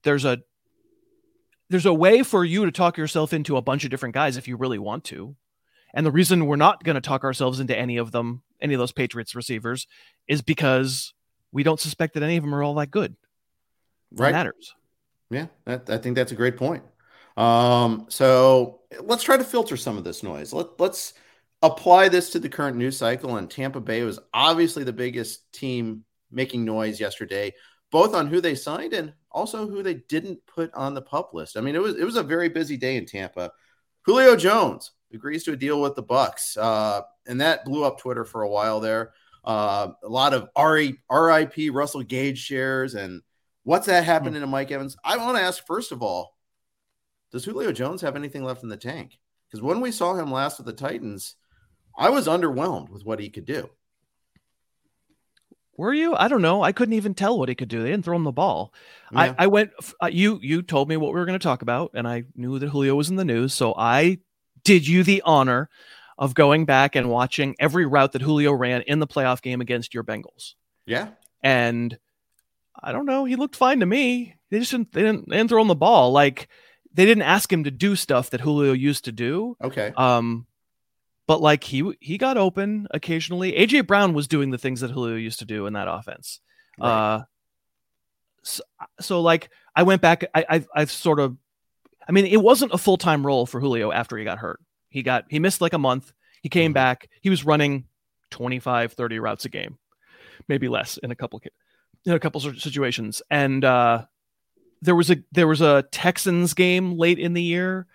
there's 0.03 0.25
a 0.25 0.39
there's 1.69 1.85
a 1.85 1.93
way 1.93 2.23
for 2.23 2.43
you 2.43 2.65
to 2.65 2.73
talk 2.73 2.97
yourself 2.97 3.35
into 3.35 3.59
a 3.59 3.61
bunch 3.61 3.85
of 3.85 3.91
different 3.91 4.15
guys 4.15 4.39
if 4.39 4.49
you 4.49 4.57
really 4.57 4.79
want 4.79 5.05
to. 5.05 5.37
And 5.93 6.07
the 6.07 6.11
reason 6.11 6.47
we're 6.47 6.57
not 6.57 6.83
going 6.83 6.95
to 6.95 7.03
talk 7.03 7.23
ourselves 7.23 7.61
into 7.61 7.77
any 7.77 7.99
of 7.99 8.13
them, 8.13 8.41
any 8.63 8.73
of 8.73 8.81
those 8.81 8.93
Patriots 8.93 9.35
receivers, 9.35 9.87
is 10.27 10.41
because 10.41 11.13
we 11.53 11.63
don't 11.63 11.79
suspect 11.79 12.15
that 12.15 12.23
any 12.23 12.39
of 12.39 12.45
them 12.45 12.55
are 12.55 12.63
all 12.63 12.77
that 12.77 12.91
good. 12.91 13.15
Right. 14.11 14.33
matters. 14.33 14.75
Yeah, 15.29 15.49
that, 15.67 15.91
I 15.91 15.99
think 15.99 16.17
that's 16.17 16.33
a 16.33 16.35
great 16.35 16.57
point. 16.57 16.83
Um, 17.37 18.07
so 18.09 18.81
let's 19.03 19.23
try 19.23 19.37
to 19.37 19.45
filter 19.45 19.77
some 19.77 19.99
of 19.99 20.05
this 20.05 20.23
noise. 20.23 20.55
Let, 20.55 20.81
let's 20.81 21.13
apply 21.61 22.09
this 22.09 22.31
to 22.31 22.39
the 22.39 22.49
current 22.49 22.79
news 22.79 22.97
cycle. 22.97 23.37
And 23.37 23.51
Tampa 23.51 23.81
Bay 23.81 24.03
was 24.03 24.19
obviously 24.33 24.83
the 24.83 24.95
biggest 24.95 25.53
team 25.53 26.07
making 26.31 26.65
noise 26.65 27.01
yesterday, 27.01 27.53
both 27.91 28.15
on 28.15 28.27
who 28.27 28.41
they 28.41 28.55
signed 28.55 28.93
and 28.93 29.13
also 29.31 29.69
who 29.69 29.83
they 29.83 29.95
didn't 29.95 30.45
put 30.47 30.73
on 30.75 30.95
the 30.95 31.03
pup 31.03 31.35
list. 31.35 31.57
I 31.57 31.61
mean, 31.61 31.75
it 31.75 31.83
was 31.83 31.97
it 31.97 32.05
was 32.05 32.17
a 32.17 32.23
very 32.23 32.49
busy 32.49 32.77
day 32.77 32.97
in 32.97 33.07
Tampa. 33.07 33.53
Julio 34.03 34.37
Jones 34.37 34.93
agrees 35.13 35.45
to 35.45 35.53
a 35.53 35.57
deal 35.57 35.81
with 35.81 35.95
the 35.95 36.03
Bucs, 36.03 36.57
uh, 36.57 37.03
and 37.27 37.41
that 37.41 37.65
blew 37.65 37.85
up 37.85 37.99
Twitter 37.99 38.25
for 38.25 38.43
a 38.43 38.49
while 38.49 38.81
there. 38.81 39.13
Uh, 39.45 39.89
a 40.03 40.09
lot 40.09 40.35
of 40.35 40.49
RIP 40.57 41.73
Russell 41.73 42.03
Gage 42.03 42.39
shares, 42.39 42.95
and 42.95 43.23
what's 43.65 43.87
that 43.87 44.05
happening 44.05 44.41
to 44.41 44.47
Mike 44.47 44.71
Evans? 44.71 44.97
I 45.05 45.17
want 45.17 45.37
to 45.37 45.43
ask 45.43 45.67
first 45.67 45.93
of 45.93 46.03
all, 46.03 46.37
does 47.33 47.45
Julio 47.45 47.73
Jones 47.73 48.03
have 48.03 48.17
anything 48.17 48.45
left 48.45 48.63
in 48.63 48.69
the 48.69 48.77
tank? 48.77 49.19
Because 49.49 49.63
when 49.63 49.81
we 49.81 49.91
saw 49.91 50.15
him 50.15 50.31
last 50.31 50.59
with 50.59 50.67
the 50.67 50.73
Titans, 50.73 51.35
I 51.97 52.11
was 52.11 52.29
underwhelmed 52.29 52.91
with 52.91 53.05
what 53.05 53.21
he 53.21 53.31
could 53.31 53.47
do. 53.47 53.69
Were 55.81 55.95
you? 55.95 56.15
I 56.15 56.29
don't 56.29 56.43
know. 56.43 56.63
I 56.63 56.73
couldn't 56.73 56.93
even 56.93 57.15
tell 57.15 57.39
what 57.39 57.49
he 57.49 57.55
could 57.55 57.71
do. 57.71 57.83
They 57.83 57.89
didn't 57.91 58.05
throw 58.05 58.15
him 58.15 58.25
the 58.25 58.33
ball. 58.33 58.75
Yeah. 59.11 59.19
I, 59.39 59.45
I 59.45 59.47
went. 59.47 59.71
Uh, 59.99 60.11
you 60.13 60.39
you 60.43 60.61
told 60.61 60.91
me 60.91 60.99
what 60.99 61.15
we 61.15 61.19
were 61.19 61.25
going 61.25 61.39
to 61.39 61.43
talk 61.43 61.63
about, 61.63 61.93
and 61.95 62.07
I 62.07 62.25
knew 62.37 62.59
that 62.59 62.69
Julio 62.69 62.95
was 62.95 63.09
in 63.09 63.17
the 63.17 63.25
news, 63.25 63.55
so 63.55 63.75
I 63.75 64.19
did 64.63 64.87
you 64.87 65.03
the 65.05 65.23
honor 65.25 65.71
of 66.19 66.35
going 66.35 66.67
back 66.67 66.97
and 66.97 67.09
watching 67.09 67.57
every 67.59 67.87
route 67.87 68.13
that 68.13 68.21
Julio 68.21 68.53
ran 68.53 68.83
in 68.83 68.99
the 68.99 69.07
playoff 69.07 69.41
game 69.41 69.63
against 69.63 69.95
your 69.95 70.05
Bengals. 70.05 70.53
Yeah, 70.85 71.09
and 71.43 71.99
I 72.79 72.93
don't 72.93 73.07
know. 73.07 73.25
He 73.25 73.37
looked 73.37 73.57
fine 73.57 73.81
to 73.81 73.87
me. 73.87 74.37
They 74.51 74.59
just 74.59 74.73
didn't. 74.73 74.93
They 74.93 75.01
didn't, 75.01 75.31
they 75.31 75.39
didn't 75.39 75.49
throw 75.49 75.63
him 75.63 75.69
the 75.69 75.75
ball. 75.75 76.13
Like 76.13 76.49
they 76.93 77.07
didn't 77.07 77.23
ask 77.23 77.51
him 77.51 77.65
to 77.65 77.71
do 77.71 77.97
stuff 77.97 78.29
that 78.31 78.43
Julio 78.43 78.75
used 78.75 79.07
to 79.07 79.13
do. 79.13 79.57
Okay. 79.65 79.95
Um, 79.97 80.47
but 81.31 81.41
like 81.41 81.63
he 81.63 81.93
he 82.01 82.19
got 82.19 82.37
open 82.37 82.89
occasionally. 82.91 83.53
AJ 83.53 83.87
Brown 83.87 84.15
was 84.15 84.27
doing 84.27 84.51
the 84.51 84.59
things 84.59 84.81
that 84.81 84.91
Julio 84.91 85.15
used 85.15 85.39
to 85.39 85.45
do 85.45 85.67
in 85.67 85.75
that 85.75 85.87
offense. 85.87 86.41
Right. 86.77 86.89
Uh, 86.91 87.23
so, 88.43 88.65
so, 88.99 89.21
like 89.21 89.49
I 89.77 89.85
went 89.85 90.03
back. 90.03 90.25
I, 90.35 90.45
I 90.51 90.65
I 90.75 90.85
sort 90.87 91.21
of, 91.21 91.37
I 92.09 92.11
mean, 92.11 92.27
it 92.27 92.43
wasn't 92.43 92.73
a 92.75 92.79
full 92.79 92.97
time 92.97 93.25
role 93.25 93.47
for 93.47 93.61
Julio 93.61 93.93
after 93.93 94.17
he 94.17 94.25
got 94.25 94.39
hurt. 94.39 94.59
He 94.89 95.05
got 95.05 95.27
he 95.31 95.39
missed 95.39 95.61
like 95.61 95.73
a 95.73 95.79
month. 95.79 96.13
He 96.43 96.49
came 96.49 96.71
mm-hmm. 96.71 96.75
back. 96.75 97.09
He 97.21 97.31
was 97.31 97.45
running 97.45 97.85
25, 98.31 98.95
30 98.95 99.21
routes 99.21 99.45
a 99.45 99.51
game, 99.51 99.79
maybe 100.49 100.67
less 100.67 100.97
in 100.97 101.13
a 101.13 101.15
couple 101.15 101.41
in 102.07 102.13
a 102.13 102.19
couple 102.19 102.41
situations. 102.41 103.23
And 103.31 103.65
uh, 103.65 104.07
there 104.83 104.97
was 104.97 105.13
a 105.13 105.19
there 105.31 105.47
was 105.47 105.61
a 105.61 105.85
Texans 105.93 106.55
game 106.55 106.99
late 106.99 107.21
in 107.21 107.35
the 107.35 107.43
year 107.43 107.87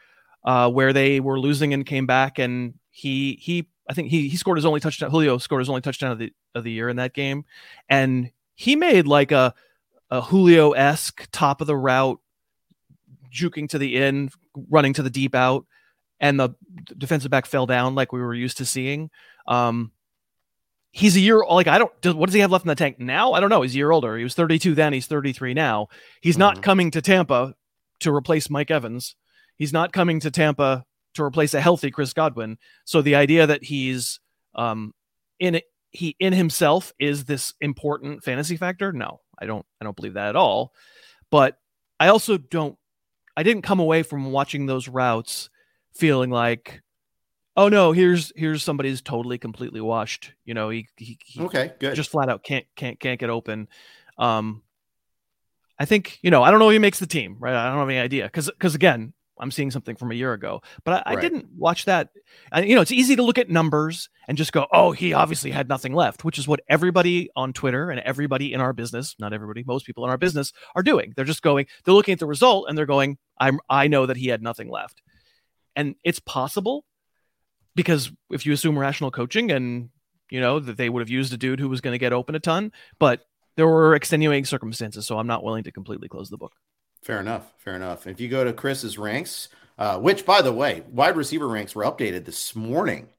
uh, 0.45 0.71
where 0.71 0.93
they 0.93 1.19
were 1.19 1.37
losing 1.37 1.73
and 1.73 1.85
came 1.85 2.05
back, 2.05 2.39
and 2.39 2.75
he 2.95 3.37
he 3.41 3.67
I 3.89 3.93
think 3.93 4.09
he 4.09 4.29
he 4.29 4.37
scored 4.37 4.57
his 4.57 4.65
only 4.65 4.79
touchdown. 4.79 5.11
Julio 5.11 5.37
scored 5.37 5.59
his 5.59 5.67
only 5.67 5.81
touchdown 5.81 6.13
of 6.13 6.17
the 6.17 6.31
of 6.55 6.63
the 6.63 6.71
year 6.71 6.87
in 6.87 6.95
that 6.95 7.13
game, 7.13 7.43
and 7.89 8.31
he 8.55 8.77
made 8.77 9.05
like 9.05 9.33
a 9.33 9.53
a 10.09 10.21
Julio 10.21 10.71
esque 10.71 11.27
top 11.33 11.59
of 11.59 11.67
the 11.67 11.75
route, 11.75 12.21
juking 13.29 13.67
to 13.69 13.77
the 13.77 13.97
in, 13.97 14.29
running 14.69 14.93
to 14.93 15.03
the 15.03 15.09
deep 15.09 15.35
out, 15.35 15.65
and 16.21 16.39
the 16.39 16.51
defensive 16.97 17.29
back 17.29 17.45
fell 17.45 17.65
down 17.65 17.95
like 17.95 18.13
we 18.13 18.21
were 18.21 18.33
used 18.33 18.59
to 18.59 18.65
seeing. 18.65 19.09
Um, 19.45 19.91
he's 20.91 21.17
a 21.17 21.19
year 21.19 21.43
like 21.49 21.67
I 21.67 21.77
don't 21.77 21.91
what 22.15 22.27
does 22.27 22.33
he 22.33 22.39
have 22.39 22.51
left 22.51 22.63
in 22.63 22.69
the 22.69 22.75
tank 22.75 22.97
now? 22.97 23.33
I 23.33 23.41
don't 23.41 23.49
know. 23.49 23.61
He's 23.61 23.75
a 23.75 23.77
year 23.77 23.91
older. 23.91 24.17
He 24.17 24.23
was 24.23 24.35
32 24.35 24.73
then, 24.73 24.93
he's 24.93 25.07
33 25.07 25.53
now. 25.53 25.89
He's 26.21 26.35
mm-hmm. 26.35 26.39
not 26.39 26.61
coming 26.61 26.91
to 26.91 27.01
Tampa 27.01 27.55
to 27.99 28.13
replace 28.13 28.49
Mike 28.49 28.71
Evans. 28.71 29.17
He's 29.57 29.73
not 29.73 29.91
coming 29.91 30.21
to 30.21 30.31
Tampa 30.31 30.85
to 31.15 31.23
replace 31.23 31.53
a 31.53 31.61
healthy 31.61 31.91
Chris 31.91 32.13
Godwin. 32.13 32.57
So 32.85 33.01
the 33.01 33.15
idea 33.15 33.47
that 33.47 33.63
he's 33.63 34.19
um 34.53 34.93
in 35.39 35.61
he 35.91 36.15
in 36.19 36.33
himself 36.33 36.93
is 36.99 37.25
this 37.25 37.53
important 37.61 38.23
fantasy 38.23 38.57
factor? 38.57 38.93
No, 38.93 39.21
I 39.39 39.45
don't 39.45 39.65
I 39.81 39.85
don't 39.85 39.95
believe 39.95 40.13
that 40.13 40.29
at 40.29 40.35
all. 40.35 40.73
But 41.31 41.57
I 41.99 42.09
also 42.09 42.37
don't 42.37 42.77
I 43.35 43.43
didn't 43.43 43.63
come 43.63 43.79
away 43.79 44.03
from 44.03 44.31
watching 44.31 44.65
those 44.65 44.87
routes 44.87 45.49
feeling 45.93 46.29
like 46.29 46.81
oh 47.57 47.69
no, 47.69 47.91
here's 47.91 48.31
here's 48.35 48.63
somebody 48.63 48.89
who's 48.89 49.01
totally 49.01 49.37
completely 49.37 49.81
washed. 49.81 50.33
You 50.43 50.53
know, 50.53 50.69
he, 50.69 50.87
he, 50.97 51.17
he 51.25 51.41
okay, 51.41 51.73
good, 51.79 51.95
just 51.95 52.11
flat 52.11 52.29
out 52.29 52.43
can't 52.43 52.65
can't 52.75 52.99
can't 52.99 53.19
get 53.19 53.29
open. 53.29 53.67
Um, 54.17 54.61
I 55.79 55.85
think 55.85 56.19
you 56.21 56.31
know 56.31 56.43
I 56.43 56.51
don't 56.51 56.59
know 56.59 56.69
if 56.69 56.73
he 56.73 56.79
makes 56.79 56.99
the 56.99 57.07
team, 57.07 57.37
right? 57.39 57.55
I 57.55 57.69
don't 57.69 57.79
have 57.79 57.89
any 57.89 57.99
idea 57.99 58.25
because 58.25 58.47
because 58.49 58.75
again, 58.75 59.13
I'm 59.39 59.51
seeing 59.51 59.71
something 59.71 59.95
from 59.95 60.11
a 60.11 60.15
year 60.15 60.33
ago, 60.33 60.61
but 60.83 61.05
I, 61.05 61.09
right. 61.09 61.17
I 61.17 61.21
didn't 61.21 61.47
watch 61.57 61.85
that. 61.85 62.09
And, 62.51 62.67
you 62.67 62.75
know, 62.75 62.81
it's 62.81 62.91
easy 62.91 63.15
to 63.15 63.23
look 63.23 63.37
at 63.37 63.49
numbers 63.49 64.09
and 64.27 64.37
just 64.37 64.51
go, 64.51 64.67
"Oh, 64.71 64.91
he 64.91 65.13
obviously 65.13 65.51
had 65.51 65.67
nothing 65.67 65.93
left," 65.93 66.23
which 66.23 66.37
is 66.37 66.47
what 66.47 66.61
everybody 66.69 67.29
on 67.35 67.53
Twitter 67.53 67.89
and 67.89 67.99
everybody 68.01 68.53
in 68.53 68.61
our 68.61 68.73
business, 68.73 69.15
not 69.19 69.33
everybody, 69.33 69.63
most 69.63 69.85
people 69.85 70.03
in 70.05 70.09
our 70.09 70.17
business 70.17 70.53
are 70.75 70.83
doing. 70.83 71.13
They're 71.15 71.25
just 71.25 71.41
going, 71.41 71.67
they're 71.83 71.93
looking 71.93 72.13
at 72.13 72.19
the 72.19 72.25
result 72.25 72.67
and 72.69 72.77
they're 72.77 72.85
going, 72.85 73.17
"I'm 73.39 73.59
I 73.69 73.87
know 73.87 74.05
that 74.05 74.17
he 74.17 74.27
had 74.27 74.41
nothing 74.41 74.69
left," 74.69 75.01
and 75.75 75.95
it's 76.03 76.19
possible 76.19 76.85
because 77.75 78.11
if 78.29 78.45
you 78.45 78.53
assume 78.53 78.79
rational 78.79 79.11
coaching 79.11 79.51
and 79.51 79.89
you 80.31 80.39
know 80.39 80.59
that 80.59 80.77
they 80.77 80.89
would 80.89 81.01
have 81.01 81.09
used 81.09 81.33
a 81.33 81.37
dude 81.37 81.59
who 81.59 81.69
was 81.69 81.81
going 81.81 81.93
to 81.93 81.99
get 81.99 82.13
open 82.13 82.35
a 82.35 82.39
ton, 82.39 82.71
but 82.99 83.25
there 83.55 83.67
were 83.67 83.95
extenuating 83.95 84.45
circumstances, 84.45 85.05
so 85.05 85.17
I'm 85.17 85.27
not 85.27 85.43
willing 85.43 85.63
to 85.63 85.71
completely 85.71 86.07
close 86.07 86.29
the 86.29 86.37
book. 86.37 86.53
Fair 87.05 87.19
enough. 87.19 87.53
Fair 87.57 87.75
enough. 87.75 88.07
If 88.07 88.19
you 88.19 88.27
go 88.27 88.43
to 88.43 88.51
Chris's 88.51 88.97
ranks, 88.97 89.49
uh, 89.77 89.99
which 89.99 90.25
by 90.25 90.41
the 90.41 90.51
way, 90.51 90.81
wide 90.89 91.15
receiver 91.15 91.47
ranks 91.47 91.75
were 91.75 91.83
updated 91.83 92.25
this 92.25 92.55
morning. 92.55 93.09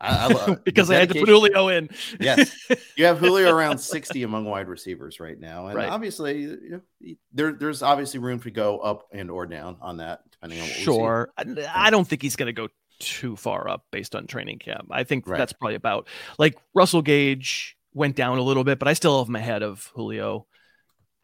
I, 0.00 0.34
I 0.34 0.56
because 0.64 0.90
I 0.90 0.96
had 0.96 1.08
to 1.10 1.20
put 1.20 1.28
Julio 1.28 1.68
in. 1.68 1.88
yes, 2.18 2.52
you 2.96 3.04
have 3.04 3.18
Julio 3.18 3.50
around 3.54 3.78
sixty 3.78 4.24
among 4.24 4.44
wide 4.44 4.66
receivers 4.66 5.20
right 5.20 5.38
now, 5.38 5.68
and 5.68 5.76
right. 5.76 5.88
obviously, 5.88 6.40
you 6.40 6.82
know, 7.00 7.14
there, 7.32 7.52
there's 7.52 7.80
obviously 7.80 8.18
room 8.18 8.40
to 8.40 8.50
go 8.50 8.80
up 8.80 9.06
and 9.12 9.30
or 9.30 9.46
down 9.46 9.76
on 9.80 9.98
that, 9.98 10.20
depending 10.32 10.60
on 10.60 10.66
what. 10.66 10.76
Sure, 10.76 11.30
I, 11.36 11.44
I 11.72 11.90
don't 11.90 12.08
think 12.08 12.22
he's 12.22 12.34
going 12.34 12.48
to 12.48 12.52
go 12.52 12.66
too 12.98 13.36
far 13.36 13.68
up 13.68 13.84
based 13.92 14.16
on 14.16 14.26
training 14.26 14.58
camp. 14.58 14.88
I 14.90 15.04
think 15.04 15.28
right. 15.28 15.38
that's 15.38 15.52
probably 15.52 15.76
about 15.76 16.08
like 16.40 16.58
Russell 16.74 17.02
Gage 17.02 17.76
went 17.94 18.16
down 18.16 18.38
a 18.38 18.42
little 18.42 18.64
bit, 18.64 18.80
but 18.80 18.88
I 18.88 18.94
still 18.94 19.18
have 19.18 19.28
him 19.28 19.36
ahead 19.36 19.62
of 19.62 19.90
Julio. 19.94 20.48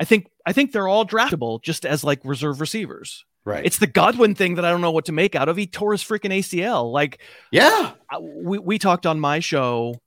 I 0.00 0.04
think 0.04 0.28
I 0.44 0.52
think 0.52 0.72
they're 0.72 0.88
all 0.88 1.06
draftable 1.06 1.62
just 1.62 1.86
as 1.86 2.04
like 2.04 2.20
reserve 2.24 2.60
receivers. 2.60 3.24
Right. 3.44 3.64
It's 3.64 3.78
the 3.78 3.86
Godwin 3.86 4.34
thing 4.34 4.54
that 4.54 4.64
I 4.64 4.70
don't 4.70 4.80
know 4.80 4.90
what 4.90 5.04
to 5.06 5.12
make 5.12 5.34
out 5.34 5.48
of. 5.48 5.56
He 5.56 5.66
tore 5.66 5.92
his 5.92 6.02
freaking 6.02 6.32
ACL. 6.32 6.90
Like, 6.90 7.20
yeah, 7.50 7.92
we 8.20 8.58
we 8.58 8.78
talked 8.78 9.06
on 9.06 9.20
my 9.20 9.40
show. 9.40 10.00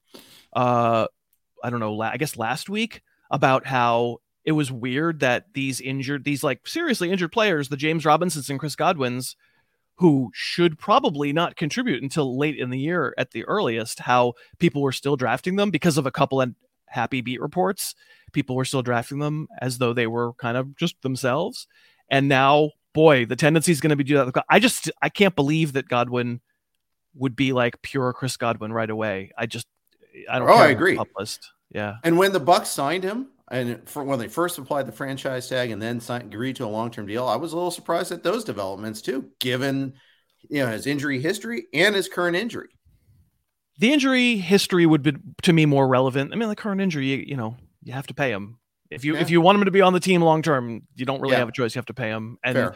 Uh, 0.53 1.07
I 1.63 1.69
don't 1.69 1.79
know. 1.79 2.01
I 2.01 2.17
guess 2.17 2.35
last 2.37 2.69
week 2.69 3.01
about 3.29 3.67
how 3.67 4.17
it 4.43 4.53
was 4.53 4.71
weird 4.71 5.19
that 5.19 5.53
these 5.53 5.81
injured, 5.81 6.23
these 6.23 6.43
like 6.43 6.65
seriously 6.67 7.11
injured 7.11 7.31
players, 7.31 7.69
the 7.69 7.77
James 7.77 8.05
Robinsons 8.05 8.49
and 8.49 8.59
Chris 8.59 8.75
Godwins, 8.75 9.35
who 9.95 10.31
should 10.33 10.79
probably 10.79 11.33
not 11.33 11.55
contribute 11.55 12.01
until 12.01 12.37
late 12.37 12.57
in 12.57 12.69
the 12.69 12.79
year 12.79 13.13
at 13.17 13.31
the 13.31 13.43
earliest, 13.45 13.99
how 13.99 14.33
people 14.57 14.81
were 14.81 14.91
still 14.91 15.15
drafting 15.15 15.57
them 15.57 15.69
because 15.69 15.97
of 15.97 16.05
a 16.05 16.11
couple 16.11 16.41
of 16.41 16.53
happy 16.87 17.21
beat 17.21 17.41
reports. 17.41 17.93
People 18.33 18.55
were 18.55 18.65
still 18.65 18.81
drafting 18.81 19.19
them 19.19 19.47
as 19.61 19.77
though 19.77 19.93
they 19.93 20.07
were 20.07 20.33
kind 20.33 20.57
of 20.57 20.75
just 20.75 21.01
themselves. 21.01 21.67
And 22.09 22.27
now, 22.27 22.71
boy, 22.93 23.25
the 23.25 23.35
tendency 23.35 23.71
is 23.71 23.81
going 23.81 23.89
to 23.91 23.95
be 23.95 24.03
do 24.03 24.15
that. 24.15 24.45
I 24.49 24.59
just 24.59 24.91
I 25.01 25.09
can't 25.09 25.35
believe 25.35 25.73
that 25.73 25.87
Godwin 25.87 26.41
would 27.15 27.35
be 27.35 27.53
like 27.53 27.81
pure 27.81 28.13
Chris 28.13 28.37
Godwin 28.37 28.71
right 28.71 28.89
away. 28.89 29.31
I 29.37 29.45
just 29.45 29.67
I 30.29 30.39
don't. 30.39 30.49
Oh, 30.49 30.53
I 30.53 30.67
agree. 30.67 30.99
List. 31.17 31.51
Yeah. 31.71 31.95
And 32.03 32.17
when 32.17 32.31
the 32.31 32.41
Bucs 32.41 32.67
signed 32.67 33.03
him, 33.03 33.27
and 33.49 33.87
for 33.87 34.03
when 34.03 34.19
they 34.19 34.27
first 34.27 34.57
applied 34.57 34.87
the 34.87 34.91
franchise 34.91 35.47
tag 35.47 35.71
and 35.71 35.81
then 35.81 35.99
signed, 35.99 36.33
agreed 36.33 36.55
to 36.57 36.65
a 36.65 36.67
long 36.67 36.91
term 36.91 37.05
deal, 37.05 37.25
I 37.25 37.35
was 37.35 37.53
a 37.53 37.55
little 37.55 37.71
surprised 37.71 38.11
at 38.11 38.23
those 38.23 38.43
developments 38.43 39.01
too, 39.01 39.29
given 39.39 39.93
you 40.49 40.63
know 40.63 40.71
his 40.71 40.87
injury 40.87 41.19
history 41.19 41.65
and 41.73 41.95
his 41.95 42.07
current 42.07 42.35
injury. 42.35 42.69
The 43.79 43.93
injury 43.93 44.37
history 44.37 44.85
would 44.85 45.03
be 45.03 45.13
to 45.43 45.53
me 45.53 45.65
more 45.65 45.87
relevant. 45.87 46.33
I 46.33 46.35
mean, 46.35 46.49
the 46.49 46.55
current 46.55 46.81
injury, 46.81 47.27
you 47.29 47.37
know, 47.37 47.57
you 47.87 47.93
have 47.93 48.07
to 48.07 48.13
pay 48.13 48.29
him 48.29 48.59
if 48.91 49.05
you 49.05 49.15
yeah. 49.15 49.21
if 49.21 49.29
you 49.29 49.41
want 49.41 49.57
him 49.57 49.65
to 49.65 49.71
be 49.71 49.81
on 49.81 49.93
the 49.93 49.99
team 49.99 50.21
long 50.21 50.41
term. 50.41 50.81
You 50.95 51.05
don't 51.05 51.21
really 51.21 51.33
yeah. 51.33 51.39
have 51.39 51.49
a 51.49 51.53
choice; 51.53 51.73
you 51.73 51.79
have 51.79 51.85
to 51.87 51.93
pay 51.93 52.09
him. 52.09 52.37
And 52.43 52.55
Fair. 52.55 52.75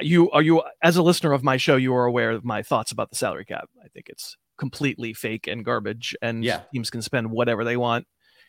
you 0.00 0.30
are 0.32 0.42
you 0.42 0.62
as 0.82 0.96
a 0.96 1.02
listener 1.02 1.32
of 1.32 1.42
my 1.42 1.56
show, 1.56 1.76
you 1.76 1.94
are 1.94 2.04
aware 2.04 2.32
of 2.32 2.44
my 2.44 2.62
thoughts 2.62 2.92
about 2.92 3.10
the 3.10 3.16
salary 3.16 3.44
cap. 3.44 3.68
I 3.82 3.88
think 3.88 4.08
it's 4.08 4.36
completely 4.58 5.14
fake 5.14 5.46
and 5.46 5.64
garbage, 5.64 6.16
and 6.20 6.44
yeah. 6.44 6.62
teams 6.72 6.90
can 6.90 7.02
spend 7.02 7.30
whatever 7.30 7.64
they 7.64 7.76
want 7.76 8.06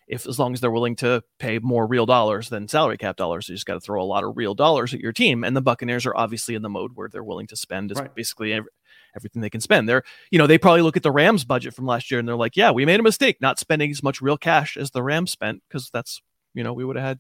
if 0.08 0.28
as 0.28 0.38
long 0.38 0.54
as 0.54 0.60
they're 0.60 0.72
willing 0.72 0.98
to 0.98 1.24
pay 1.40 1.60
more 1.60 1.88
real 1.88 2.06
dollars 2.06 2.50
than 2.50 2.68
salary 2.68 2.98
cap 2.98 3.16
dollars, 3.16 3.48
you 3.48 3.56
just 3.56 3.66
got 3.66 3.76
to 3.76 3.80
throw 3.80 4.02
a 4.02 4.04
lot 4.04 4.26
of 4.26 4.36
real 4.36 4.54
dollars 4.54 4.94
at 4.94 5.00
your 5.00 5.14
team. 5.14 5.44
And 5.44 5.56
the 5.56 5.62
Buccaneers 5.62 6.06
are 6.06 6.16
obviously 6.16 6.54
in 6.54 6.62
the 6.62 6.70
mode 6.70 6.92
where 6.96 7.08
they're 7.08 7.24
willing 7.24 7.48
to 7.48 7.56
spend 7.56 7.94
right. 7.96 8.14
basically 8.14 8.52
every, 8.52 8.70
everything 9.16 9.42
they 9.42 9.50
can 9.50 9.62
spend. 9.62 9.88
They're, 9.88 10.04
you 10.30 10.40
know, 10.40 10.48
they 10.48 10.58
probably 10.58 10.82
look 10.82 10.98
at 10.98 11.04
the 11.04 11.12
Rams 11.12 11.44
budget 11.44 11.74
from 11.74 11.86
last 11.86 12.12
year 12.12 12.20
and 12.20 12.28
they're 12.28 12.36
like, 12.36 12.56
yeah, 12.56 12.72
we 12.72 12.86
made 12.86 13.00
a 13.00 13.04
mistake 13.04 13.38
not 13.42 13.60
spending 13.60 13.92
as 13.92 14.04
much 14.04 14.22
real 14.22 14.38
cash 14.38 14.78
as 14.78 14.92
the 14.92 15.04
Rams 15.04 15.32
spent 15.32 15.62
because 15.68 15.90
that's, 15.92 16.22
you 16.54 16.64
know, 16.64 16.74
we 16.74 16.86
would 16.86 16.96
have 16.96 17.06
had, 17.06 17.20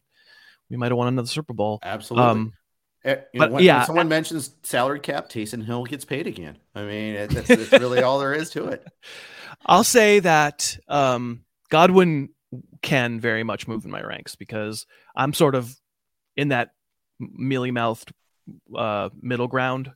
we 0.69 0.77
might 0.77 0.91
have 0.91 0.98
won 0.98 1.07
another 1.07 1.27
Super 1.27 1.53
Bowl. 1.53 1.79
Absolutely. 1.83 2.29
Um, 2.29 2.53
eh, 3.03 3.15
you 3.33 3.39
know, 3.39 3.45
but, 3.45 3.51
when, 3.51 3.63
yeah, 3.63 3.79
when 3.79 3.86
someone 3.86 4.10
mentions 4.10 4.55
salary 4.63 5.00
cap, 5.00 5.29
Taysom 5.29 5.65
Hill 5.65 5.83
gets 5.83 6.05
paid 6.05 6.27
again. 6.27 6.57
I 6.75 6.83
mean, 6.83 7.15
that's, 7.27 7.48
that's 7.48 7.71
really 7.74 8.01
all 8.01 8.19
there 8.19 8.33
is 8.33 8.50
to 8.51 8.67
it. 8.67 8.86
I'll 9.65 9.83
say 9.83 10.19
that 10.19 10.77
um, 10.88 11.43
Godwin 11.69 12.29
can 12.81 13.19
very 13.19 13.43
much 13.43 13.67
move 13.67 13.86
in 13.86 13.91
my 13.91 14.01
ranks 14.01 14.36
because 14.36 14.86
I'm 15.15 15.33
sort 15.33 15.55
of 15.55 15.75
in 16.36 16.50
that 16.50 16.71
mealy 17.19 17.71
mouthed 17.71 18.12
uh, 18.75 19.10
middle 19.21 19.48
ground 19.48 19.91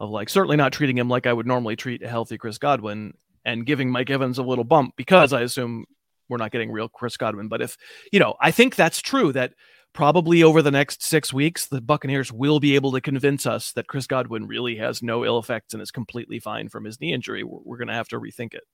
of 0.00 0.10
like 0.10 0.28
certainly 0.28 0.56
not 0.56 0.72
treating 0.72 0.98
him 0.98 1.08
like 1.08 1.26
I 1.26 1.32
would 1.32 1.46
normally 1.46 1.76
treat 1.76 2.02
a 2.02 2.08
healthy 2.08 2.38
Chris 2.38 2.58
Godwin 2.58 3.14
and 3.44 3.66
giving 3.66 3.90
Mike 3.90 4.10
Evans 4.10 4.38
a 4.38 4.42
little 4.42 4.64
bump 4.64 4.94
because 4.96 5.32
I 5.32 5.42
assume 5.42 5.84
we're 6.28 6.38
not 6.38 6.50
getting 6.50 6.72
real 6.72 6.88
Chris 6.88 7.16
Godwin. 7.16 7.48
But 7.48 7.60
if, 7.60 7.76
you 8.10 8.18
know, 8.18 8.34
I 8.40 8.50
think 8.50 8.74
that's 8.74 9.00
true 9.02 9.32
that 9.32 9.52
probably 9.92 10.42
over 10.42 10.62
the 10.62 10.70
next 10.70 11.02
six 11.02 11.32
weeks, 11.32 11.66
the 11.66 11.80
Buccaneers 11.80 12.32
will 12.32 12.60
be 12.60 12.74
able 12.76 12.92
to 12.92 13.00
convince 13.00 13.46
us 13.46 13.72
that 13.72 13.88
Chris 13.88 14.06
Godwin 14.06 14.46
really 14.46 14.76
has 14.76 15.02
no 15.02 15.24
ill 15.24 15.38
effects 15.38 15.74
and 15.74 15.82
is 15.82 15.90
completely 15.90 16.38
fine 16.38 16.68
from 16.68 16.84
his 16.84 17.00
knee 17.00 17.12
injury. 17.12 17.44
We're, 17.44 17.58
we're 17.64 17.78
going 17.78 17.88
to 17.88 17.94
have 17.94 18.08
to 18.08 18.20
rethink 18.20 18.54
it. 18.54 18.64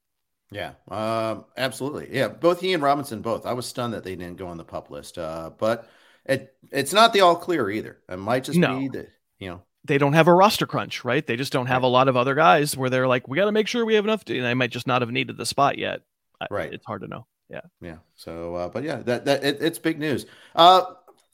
Yeah, 0.52 0.72
um, 0.88 1.44
absolutely. 1.56 2.08
Yeah, 2.12 2.28
both 2.28 2.60
he 2.60 2.72
and 2.72 2.82
Robinson, 2.82 3.20
both. 3.20 3.46
I 3.46 3.52
was 3.52 3.66
stunned 3.66 3.94
that 3.94 4.04
they 4.04 4.14
didn't 4.14 4.36
go 4.36 4.46
on 4.46 4.58
the 4.58 4.64
pup 4.64 4.90
list, 4.90 5.18
uh, 5.18 5.50
but 5.58 5.88
it 6.24 6.54
it's 6.70 6.92
not 6.92 7.12
the 7.12 7.22
all 7.22 7.34
clear 7.34 7.68
either. 7.68 7.98
It 8.08 8.18
might 8.18 8.44
just 8.44 8.56
no. 8.56 8.78
be 8.78 8.88
that 8.90 9.08
you 9.40 9.48
know 9.48 9.62
they 9.86 9.98
don't 9.98 10.12
have 10.14 10.28
a 10.28 10.34
roster 10.34 10.66
crunch, 10.66 11.04
right? 11.04 11.26
They 11.26 11.36
just 11.36 11.52
don't 11.52 11.66
have 11.66 11.82
right. 11.82 11.88
a 11.88 11.90
lot 11.90 12.08
of 12.08 12.16
other 12.16 12.34
guys 12.34 12.76
where 12.76 12.90
they're 12.90 13.08
like, 13.08 13.28
we 13.28 13.36
got 13.36 13.46
to 13.46 13.52
make 13.52 13.68
sure 13.68 13.84
we 13.84 13.94
have 13.94 14.04
enough. 14.04 14.24
To, 14.26 14.36
and 14.36 14.44
they 14.44 14.54
might 14.54 14.70
just 14.70 14.86
not 14.86 15.02
have 15.02 15.10
needed 15.10 15.36
the 15.36 15.46
spot 15.46 15.78
yet. 15.78 16.02
Right. 16.50 16.72
It's 16.72 16.84
hard 16.84 17.02
to 17.02 17.08
know. 17.08 17.26
Yeah. 17.48 17.60
Yeah. 17.80 17.98
So, 18.16 18.54
uh, 18.56 18.68
but 18.68 18.82
yeah, 18.82 18.96
that 18.96 19.24
that 19.24 19.44
it, 19.44 19.58
it's 19.60 19.78
big 19.78 19.98
news. 19.98 20.26
Uh, 20.54 20.82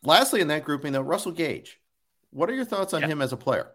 lastly, 0.02 0.40
in 0.40 0.49
that 0.49 0.64
grouping 0.64 0.92
though, 0.92 1.00
Russell 1.00 1.32
Gage. 1.32 1.80
What 2.30 2.49
are 2.49 2.54
your 2.54 2.64
thoughts 2.64 2.94
on 2.94 3.02
yeah. 3.02 3.09
him 3.09 3.23
as 3.23 3.32
a 3.32 3.37
player? 3.37 3.68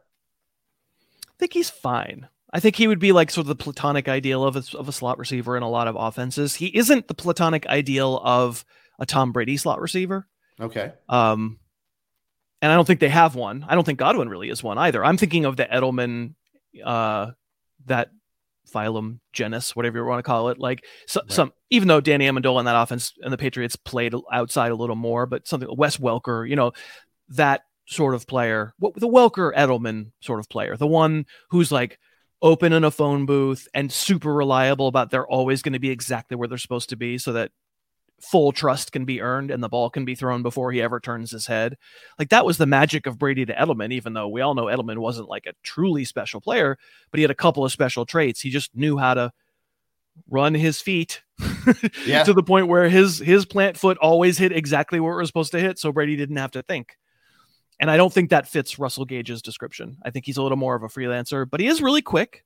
I 1.27 1.33
think 1.39 1.53
he's 1.53 1.69
fine. 1.69 2.27
I 2.53 2.59
think 2.59 2.75
he 2.75 2.87
would 2.87 2.99
be 2.99 3.11
like 3.11 3.29
sort 3.29 3.43
of 3.43 3.49
the 3.49 3.63
platonic 3.63 4.07
ideal 4.07 4.43
of 4.43 4.55
a, 4.55 4.63
of 4.77 4.87
a 4.87 4.91
slot 4.91 5.19
receiver 5.19 5.57
in 5.57 5.63
a 5.63 5.69
lot 5.69 5.87
of 5.87 5.95
offenses. 5.95 6.55
He 6.55 6.75
isn't 6.75 7.07
the 7.07 7.13
platonic 7.13 7.67
ideal 7.67 8.21
of 8.23 8.65
a 8.99 9.05
Tom 9.05 9.31
Brady 9.31 9.57
slot 9.57 9.81
receiver. 9.81 10.27
Okay. 10.59 10.93
Um, 11.09 11.59
and 12.61 12.71
I 12.71 12.75
don't 12.75 12.85
think 12.85 12.99
they 12.99 13.09
have 13.09 13.35
one. 13.35 13.65
I 13.67 13.75
don't 13.75 13.83
think 13.83 13.99
Godwin 13.99 14.29
really 14.29 14.49
is 14.49 14.63
one 14.63 14.77
either. 14.77 15.03
I'm 15.03 15.17
thinking 15.17 15.45
of 15.45 15.57
the 15.57 15.65
Edelman, 15.65 16.33
uh, 16.83 17.31
that 17.85 18.09
phylum 18.73 19.19
genus, 19.33 19.75
whatever 19.75 19.97
you 19.97 20.05
want 20.05 20.19
to 20.19 20.23
call 20.23 20.49
it. 20.49 20.59
Like 20.59 20.83
so, 21.07 21.21
right. 21.21 21.31
some, 21.31 21.53
even 21.69 21.87
though 21.87 22.01
Danny 22.01 22.27
Amendola 22.27 22.59
in 22.59 22.65
that 22.65 22.81
offense 22.81 23.13
and 23.21 23.31
the 23.31 23.37
Patriots 23.37 23.75
played 23.75 24.13
outside 24.31 24.71
a 24.71 24.75
little 24.75 24.95
more, 24.95 25.25
but 25.25 25.47
something 25.47 25.69
Wes 25.75 25.97
Welker, 25.97 26.47
you 26.47 26.55
know, 26.55 26.73
that 27.29 27.61
sort 27.87 28.15
of 28.15 28.27
player, 28.27 28.73
the 28.79 29.07
Welker 29.07 29.53
Edelman 29.55 30.11
sort 30.21 30.39
of 30.39 30.49
player, 30.49 30.75
the 30.75 30.87
one 30.87 31.25
who's 31.49 31.71
like 31.71 31.99
open 32.41 32.73
in 32.73 32.83
a 32.83 32.91
phone 32.91 33.25
booth 33.25 33.67
and 33.73 33.91
super 33.91 34.33
reliable 34.33 34.87
about 34.87 35.09
they're 35.09 35.27
always 35.27 35.61
going 35.61 35.73
to 35.73 35.79
be 35.79 35.89
exactly 35.89 36.35
where 36.35 36.47
they're 36.47 36.57
supposed 36.57 36.89
to 36.89 36.95
be 36.95 37.17
so 37.17 37.33
that 37.33 37.51
full 38.21 38.51
trust 38.51 38.91
can 38.91 39.05
be 39.05 39.21
earned 39.21 39.51
and 39.51 39.63
the 39.63 39.69
ball 39.69 39.89
can 39.89 40.05
be 40.05 40.15
thrown 40.15 40.41
before 40.41 40.71
he 40.71 40.81
ever 40.81 40.99
turns 40.99 41.31
his 41.31 41.45
head. 41.47 41.77
Like 42.17 42.29
that 42.29 42.45
was 42.45 42.57
the 42.57 42.65
magic 42.65 43.05
of 43.05 43.19
Brady 43.19 43.45
to 43.45 43.53
Edelman, 43.53 43.91
even 43.91 44.13
though 44.13 44.27
we 44.27 44.41
all 44.41 44.55
know 44.55 44.65
Edelman 44.65 44.97
wasn't 44.97 45.29
like 45.29 45.45
a 45.45 45.53
truly 45.63 46.03
special 46.03 46.41
player, 46.41 46.77
but 47.11 47.19
he 47.19 47.21
had 47.21 47.31
a 47.31 47.35
couple 47.35 47.63
of 47.63 47.71
special 47.71 48.05
traits. 48.05 48.41
He 48.41 48.49
just 48.49 48.75
knew 48.75 48.97
how 48.97 49.13
to 49.13 49.31
run 50.29 50.53
his 50.53 50.81
feet 50.81 51.21
yeah. 52.05 52.23
to 52.23 52.33
the 52.33 52.43
point 52.43 52.67
where 52.67 52.89
his 52.89 53.19
his 53.19 53.45
plant 53.45 53.77
foot 53.77 53.97
always 53.99 54.37
hit 54.37 54.51
exactly 54.51 54.99
where 54.99 55.13
it 55.13 55.21
was 55.21 55.29
supposed 55.29 55.51
to 55.51 55.59
hit, 55.59 55.77
so 55.77 55.91
Brady 55.91 56.15
didn't 56.15 56.37
have 56.37 56.51
to 56.51 56.63
think. 56.63 56.97
And 57.79 57.91
I 57.91 57.97
don't 57.97 58.11
think 58.11 58.31
that 58.31 58.47
fits 58.47 58.79
Russell 58.79 59.05
Gage's 59.05 59.41
description. 59.41 59.97
I 60.03 60.09
think 60.09 60.25
he's 60.25 60.37
a 60.37 60.41
little 60.41 60.57
more 60.57 60.75
of 60.75 60.83
a 60.83 60.87
freelancer, 60.87 61.47
but 61.47 61.59
he 61.59 61.67
is 61.67 61.81
really 61.81 62.01
quick. 62.01 62.43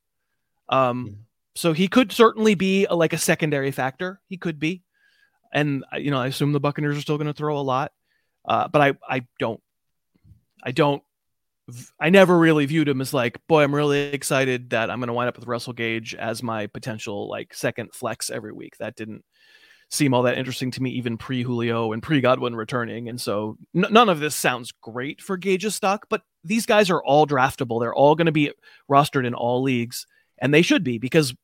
Um, 0.68 1.06
yeah. 1.08 1.14
so 1.56 1.74
he 1.74 1.88
could 1.88 2.12
certainly 2.12 2.56
be 2.56 2.86
a, 2.86 2.96
like 2.96 3.14
a 3.14 3.18
secondary 3.18 3.72
factor. 3.72 4.20
He 4.28 4.38
could 4.38 4.60
be, 4.60 4.84
and 5.52 5.84
uh, 5.94 5.98
you 5.98 6.12
know, 6.12 6.20
I 6.20 6.28
assume 6.28 6.52
the 6.52 6.60
Buccaneers 6.60 6.98
are 6.98 7.02
still 7.02 7.18
going 7.18 7.28
to 7.28 7.34
throw 7.34 7.58
a 7.58 7.62
lot, 7.62 7.92
uh, 8.46 8.68
but 8.68 8.82
I, 8.82 8.94
I 9.08 9.26
don't, 9.40 9.62
I 10.64 10.72
don't, 10.72 11.04
I 12.00 12.10
never 12.10 12.38
really 12.38 12.66
viewed 12.66 12.90
him 12.90 13.02
as 13.02 13.14
like, 13.14 13.40
boy, 13.48 13.64
I'm 13.64 13.74
really 13.74 14.00
excited 14.00 14.72
that 14.72 14.90
I'm 14.90 15.00
going 15.00 15.08
to 15.08 15.14
wind 15.14 15.30
up 15.30 15.38
with 15.38 15.48
Russell 15.48 15.74
Gage 15.74 16.16
as 16.16 16.44
my 16.44 16.68
potential 16.68 17.30
like 17.30 17.54
second 17.54 17.94
flex 17.94 18.30
every 18.30 18.52
week. 18.52 18.78
That 18.78 18.96
didn't 18.96 19.24
seem 19.90 20.14
all 20.14 20.24
that 20.24 20.38
interesting 20.38 20.72
to 20.72 20.82
me, 20.82 20.92
even 20.92 21.18
pre 21.18 21.44
Julio 21.44 21.92
and 21.92 22.02
pre 22.02 22.22
Godwin 22.22 22.56
returning. 22.56 23.10
And 23.10 23.20
so 23.20 23.58
n- 23.76 23.86
none 23.92 24.10
of 24.10 24.20
this 24.20 24.36
sounds 24.36 24.72
great 24.82 25.22
for 25.22 25.38
Gage's 25.38 25.76
stock, 25.76 26.08
but 26.10 26.22
these 26.44 26.66
guys 26.66 26.90
are 26.90 27.04
all 27.04 27.28
draftable. 27.28 27.80
They're 27.80 27.94
all 27.94 28.16
going 28.16 28.26
to 28.26 28.32
be 28.32 28.52
rostered 28.90 29.28
in 29.28 29.34
all 29.34 29.62
leagues, 29.62 30.08
and 30.40 30.54
they 30.54 30.62
should 30.62 30.84
be 30.84 30.98
because 30.98 31.36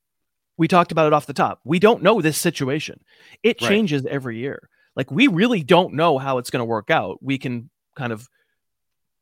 we 0.58 0.68
talked 0.68 0.92
about 0.92 1.08
it 1.08 1.14
off 1.14 1.26
the 1.26 1.34
top. 1.34 1.60
We 1.64 1.80
don't 1.80 2.04
know 2.04 2.22
this 2.22 2.38
situation, 2.38 3.00
it 3.44 3.62
right. 3.62 3.70
changes 3.70 4.06
every 4.06 4.38
year. 4.38 4.70
Like, 4.96 5.12
we 5.12 5.28
really 5.28 5.62
don't 5.62 5.94
know 5.94 6.18
how 6.18 6.40
it's 6.40 6.50
going 6.50 6.62
to 6.62 6.66
work 6.66 6.90
out. 6.90 7.20
We 7.22 7.38
can 7.38 7.70
kind 7.96 8.12
of 8.12 8.28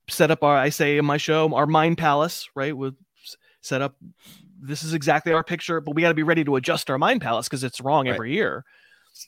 set 0.07 0.31
up 0.31 0.43
our, 0.43 0.55
I 0.55 0.69
say 0.69 0.97
in 0.97 1.05
my 1.05 1.17
show, 1.17 1.53
our 1.53 1.67
mind 1.67 1.97
palace, 1.97 2.47
right? 2.55 2.75
We'll 2.75 2.93
set 3.61 3.81
up 3.81 3.95
this 4.61 4.83
is 4.83 4.93
exactly 4.93 5.33
our 5.33 5.43
picture, 5.43 5.81
but 5.81 5.95
we 5.95 6.01
got 6.01 6.09
to 6.09 6.15
be 6.15 6.23
ready 6.23 6.43
to 6.43 6.55
adjust 6.55 6.89
our 6.89 6.97
mind 6.97 7.21
palace 7.21 7.47
because 7.47 7.63
it's 7.63 7.81
wrong 7.81 8.05
right. 8.05 8.13
every 8.13 8.33
year. 8.33 8.63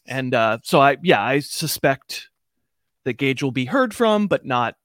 And 0.05 0.33
uh, 0.33 0.59
so 0.63 0.81
I, 0.81 0.97
yeah, 1.03 1.21
I 1.21 1.39
suspect 1.39 2.29
that 3.03 3.13
Gage 3.13 3.43
will 3.43 3.51
be 3.51 3.65
heard 3.65 3.93
from, 3.93 4.27
but 4.27 4.45
not, 4.45 4.75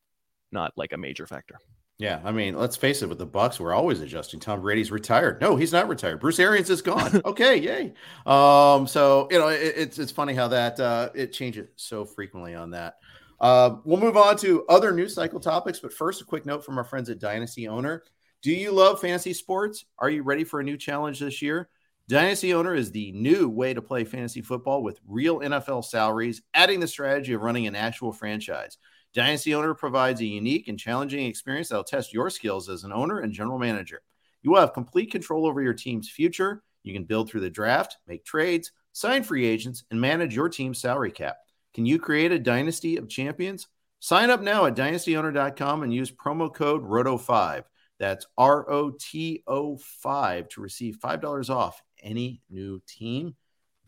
not 0.51 0.73
like 0.77 0.93
a 0.93 0.97
major 0.97 1.27
factor. 1.27 1.57
Yeah, 2.03 2.21
I 2.25 2.33
mean, 2.33 2.59
let's 2.59 2.75
face 2.75 3.01
it. 3.03 3.09
With 3.09 3.19
the 3.19 3.29
Bucs, 3.29 3.61
we're 3.61 3.73
always 3.73 4.01
adjusting. 4.01 4.41
Tom 4.41 4.61
Brady's 4.61 4.91
retired. 4.91 5.41
No, 5.41 5.55
he's 5.55 5.71
not 5.71 5.87
retired. 5.87 6.19
Bruce 6.19 6.41
Arians 6.41 6.69
is 6.69 6.83
gone. 6.83 7.23
okay, 7.25 7.57
yay. 7.57 7.95
Um, 8.27 8.89
so 8.89 9.29
you 9.31 9.39
know, 9.39 9.47
it, 9.47 9.75
it's 9.77 10.01
it's 10.01 10.11
funny 10.11 10.35
how 10.35 10.49
that 10.49 10.81
uh, 10.81 11.11
it 11.15 11.33
changes 11.33 11.69
so 11.77 12.05
frequently 12.05 12.57
on 12.57 12.73
that. 12.73 12.97
Uh, 13.41 13.77
we'll 13.85 14.01
move 14.01 14.17
on 14.17 14.37
to 14.39 14.67
other 14.69 14.91
news 14.91 15.15
cycle 15.15 15.39
topics, 15.39 15.79
but 15.79 15.93
first, 15.93 16.21
a 16.21 16.25
quick 16.25 16.45
note 16.45 16.65
from 16.65 16.77
our 16.77 16.83
friends 16.83 17.09
at 17.09 17.21
Dynasty 17.21 17.69
Owner. 17.69 18.03
Do 18.43 18.51
you 18.51 18.73
love 18.73 19.01
fantasy 19.01 19.33
sports? 19.33 19.85
Are 19.97 20.11
you 20.11 20.25
ready 20.25 20.43
for 20.43 20.59
a 20.59 20.65
new 20.65 20.77
challenge 20.77 21.21
this 21.21 21.41
year? 21.41 21.69
Dynasty 22.09 22.53
Owner 22.53 22.75
is 22.75 22.91
the 22.91 23.13
new 23.13 23.49
way 23.49 23.75
to 23.75 23.81
play 23.81 24.03
fantasy 24.03 24.43
football 24.43 24.83
with 24.83 24.99
real 25.07 25.39
NFL 25.39 25.85
salaries, 25.85 26.43
adding 26.53 26.81
the 26.81 26.89
strategy 26.89 27.33
of 27.35 27.43
running 27.43 27.69
an 27.69 27.77
actual 27.77 28.13
franchise. 28.13 28.77
Dynasty 29.15 29.55
Owner 29.55 29.75
provides 29.75 30.21
a 30.21 30.27
unique 30.27 30.69
and 30.69 30.79
challenging 30.79 31.27
experience 31.27 31.69
that 31.69 31.77
will 31.77 31.85
test 31.85 32.13
your 32.13 32.31
skills 32.31 32.69
as 32.69 32.85
an 32.85 32.93
owner 32.93 33.21
and 33.21 33.33
general 33.33 33.59
manager. 33.59 34.03
You 34.43 34.51
will 34.51 34.61
have 34.61 34.73
complete 34.73 35.11
control 35.11 35.47
over 35.47 35.63
your 35.63 35.75
team's 35.75 36.09
future. 36.09 36.63
You 36.83 36.93
can 36.93 37.05
build 37.05 37.29
through 37.29 37.43
the 37.43 37.51
draft, 37.51 37.99
make 38.07 38.25
trades, 38.25 38.73
sign 38.93 39.23
free 39.23 39.47
agents, 39.47 39.85
and 39.91 40.01
manage 40.01 40.35
your 40.35 40.49
team's 40.49 40.81
salary 40.81 41.13
cap. 41.13 41.37
Can 41.75 41.87
you 41.87 41.99
create 41.99 42.33
a 42.33 42.39
dynasty 42.39 42.97
of 42.97 43.09
champions? 43.09 43.69
Sign 44.01 44.31
up 44.31 44.41
now 44.41 44.67
at 44.67 44.75
dynastyowner.com 44.75 45.83
and 45.83 45.95
use 45.95 46.11
promo 46.11 46.53
code 46.53 46.83
ROTO5. 46.83 47.65
That's 47.99 48.27
R 48.37 48.69
O 48.69 48.91
T 48.99 49.45
O 49.47 49.77
5 49.77 50.49
to 50.49 50.61
receive 50.61 50.99
$5 50.99 51.51
off 51.51 51.81
any 52.03 52.43
new 52.51 52.83
team, 52.87 53.37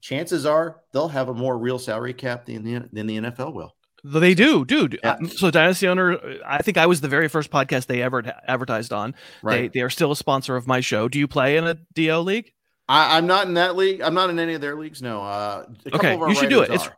chances 0.00 0.46
are 0.46 0.80
they'll 0.92 1.08
have 1.08 1.28
a 1.28 1.34
more 1.34 1.58
real 1.58 1.78
salary 1.78 2.14
cap 2.14 2.46
than 2.46 2.62
the, 2.62 2.88
than 2.92 3.06
the 3.06 3.18
NFL 3.18 3.52
will. 3.54 3.74
They 4.06 4.34
do, 4.34 4.66
dude. 4.66 5.00
Yeah. 5.02 5.16
So 5.28 5.50
Dynasty 5.50 5.88
Owner, 5.88 6.18
I 6.46 6.60
think 6.60 6.76
I 6.76 6.84
was 6.84 7.00
the 7.00 7.08
very 7.08 7.28
first 7.28 7.50
podcast 7.50 7.86
they 7.86 8.02
ever 8.02 8.22
advertised 8.46 8.92
on. 8.92 9.14
Right. 9.42 9.72
They, 9.72 9.78
they 9.78 9.82
are 9.82 9.88
still 9.88 10.12
a 10.12 10.16
sponsor 10.16 10.56
of 10.56 10.66
my 10.66 10.80
show. 10.80 11.08
Do 11.08 11.18
you 11.18 11.26
play 11.26 11.56
in 11.56 11.66
a 11.66 11.74
DO 11.94 12.18
league? 12.18 12.52
I, 12.86 13.16
am 13.16 13.26
not 13.26 13.46
in 13.46 13.54
that 13.54 13.76
league. 13.76 14.02
I'm 14.02 14.12
not 14.12 14.28
in 14.28 14.38
any 14.38 14.52
of 14.52 14.60
their 14.60 14.76
leagues. 14.76 15.00
No. 15.00 15.22
Uh, 15.22 15.64
okay, 15.90 16.18
you 16.18 16.34
should 16.34 16.50
do 16.50 16.60
it. 16.60 16.70
It's 16.70 16.90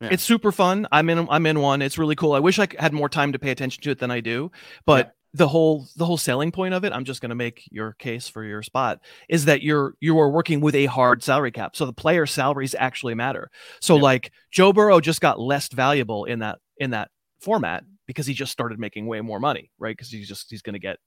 yeah. 0.00 0.08
it's 0.10 0.24
super 0.24 0.50
fun. 0.50 0.88
I'm 0.90 1.08
in. 1.08 1.28
I'm 1.30 1.46
in 1.46 1.60
one. 1.60 1.82
It's 1.82 1.98
really 1.98 2.16
cool. 2.16 2.32
I 2.32 2.40
wish 2.40 2.58
I 2.58 2.66
had 2.80 2.92
more 2.92 3.08
time 3.08 3.32
to 3.32 3.38
pay 3.38 3.50
attention 3.50 3.82
to 3.84 3.90
it 3.92 4.00
than 4.00 4.10
I 4.10 4.18
do, 4.18 4.50
but 4.86 5.14
the 5.32 5.46
whole 5.46 5.88
the 5.96 6.04
whole 6.04 6.16
selling 6.16 6.50
point 6.50 6.74
of 6.74 6.84
it 6.84 6.92
i'm 6.92 7.04
just 7.04 7.20
going 7.20 7.30
to 7.30 7.36
make 7.36 7.68
your 7.70 7.92
case 7.94 8.28
for 8.28 8.44
your 8.44 8.62
spot 8.62 9.00
is 9.28 9.44
that 9.44 9.62
you're 9.62 9.94
you 10.00 10.18
are 10.18 10.30
working 10.30 10.60
with 10.60 10.74
a 10.74 10.86
hard 10.86 11.22
salary 11.22 11.52
cap 11.52 11.76
so 11.76 11.86
the 11.86 11.92
player 11.92 12.26
salaries 12.26 12.74
actually 12.78 13.14
matter 13.14 13.50
so 13.80 13.96
yeah. 13.96 14.02
like 14.02 14.32
joe 14.50 14.72
burrow 14.72 15.00
just 15.00 15.20
got 15.20 15.38
less 15.38 15.68
valuable 15.68 16.24
in 16.24 16.40
that 16.40 16.58
in 16.78 16.90
that 16.90 17.10
format 17.40 17.84
because 18.06 18.26
he 18.26 18.34
just 18.34 18.52
started 18.52 18.78
making 18.78 19.06
way 19.06 19.20
more 19.20 19.38
money 19.38 19.70
right 19.78 19.96
because 19.96 20.10
he's 20.10 20.28
just 20.28 20.50
he's 20.50 20.62
going 20.62 20.74
to 20.74 20.80
get 20.80 20.98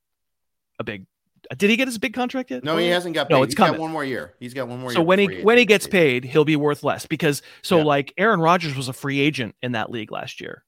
a 0.79 0.83
big 0.83 1.05
uh, 1.51 1.55
did 1.55 1.69
he 1.69 1.75
get 1.75 1.89
his 1.89 1.97
big 1.97 2.13
contract 2.13 2.51
yet? 2.51 2.63
No, 2.63 2.77
he 2.77 2.87
hasn't 2.87 3.13
got 3.13 3.27
paid. 3.27 3.35
No, 3.35 3.43
it's 3.43 3.51
he's 3.51 3.57
coming. 3.57 3.81
one 3.81 3.91
more 3.91 4.05
year. 4.05 4.33
He's 4.39 4.53
got 4.53 4.69
one 4.69 4.79
more 4.79 4.91
year. 4.91 4.95
so 4.95 5.01
when 5.01 5.19
he 5.19 5.41
when 5.41 5.57
he 5.57 5.65
gets 5.65 5.87
paid, 5.87 6.23
he'll 6.23 6.45
be 6.45 6.55
worth 6.55 6.83
less 6.83 7.05
because 7.05 7.41
so 7.61 7.79
yeah. 7.79 7.83
like 7.83 8.13
Aaron 8.17 8.39
Rodgers 8.39 8.77
was 8.77 8.87
a 8.87 8.93
free 8.93 9.19
agent 9.19 9.53
in 9.61 9.73
that 9.73 9.91
league 9.91 10.09
last 10.09 10.39
year 10.39 10.63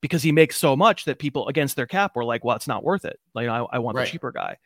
because 0.00 0.22
he 0.22 0.32
makes 0.32 0.56
so 0.56 0.76
much 0.76 1.04
that 1.04 1.18
people 1.18 1.48
against 1.48 1.76
their 1.76 1.86
cap 1.86 2.16
were 2.16 2.24
like, 2.24 2.44
well, 2.44 2.56
it's 2.56 2.68
not 2.68 2.84
worth 2.84 3.04
it. 3.04 3.18
Like, 3.34 3.48
I, 3.48 3.58
I 3.58 3.78
want 3.78 3.96
right. 3.96 4.04
the 4.04 4.10
cheaper 4.10 4.32
guy. 4.32 4.56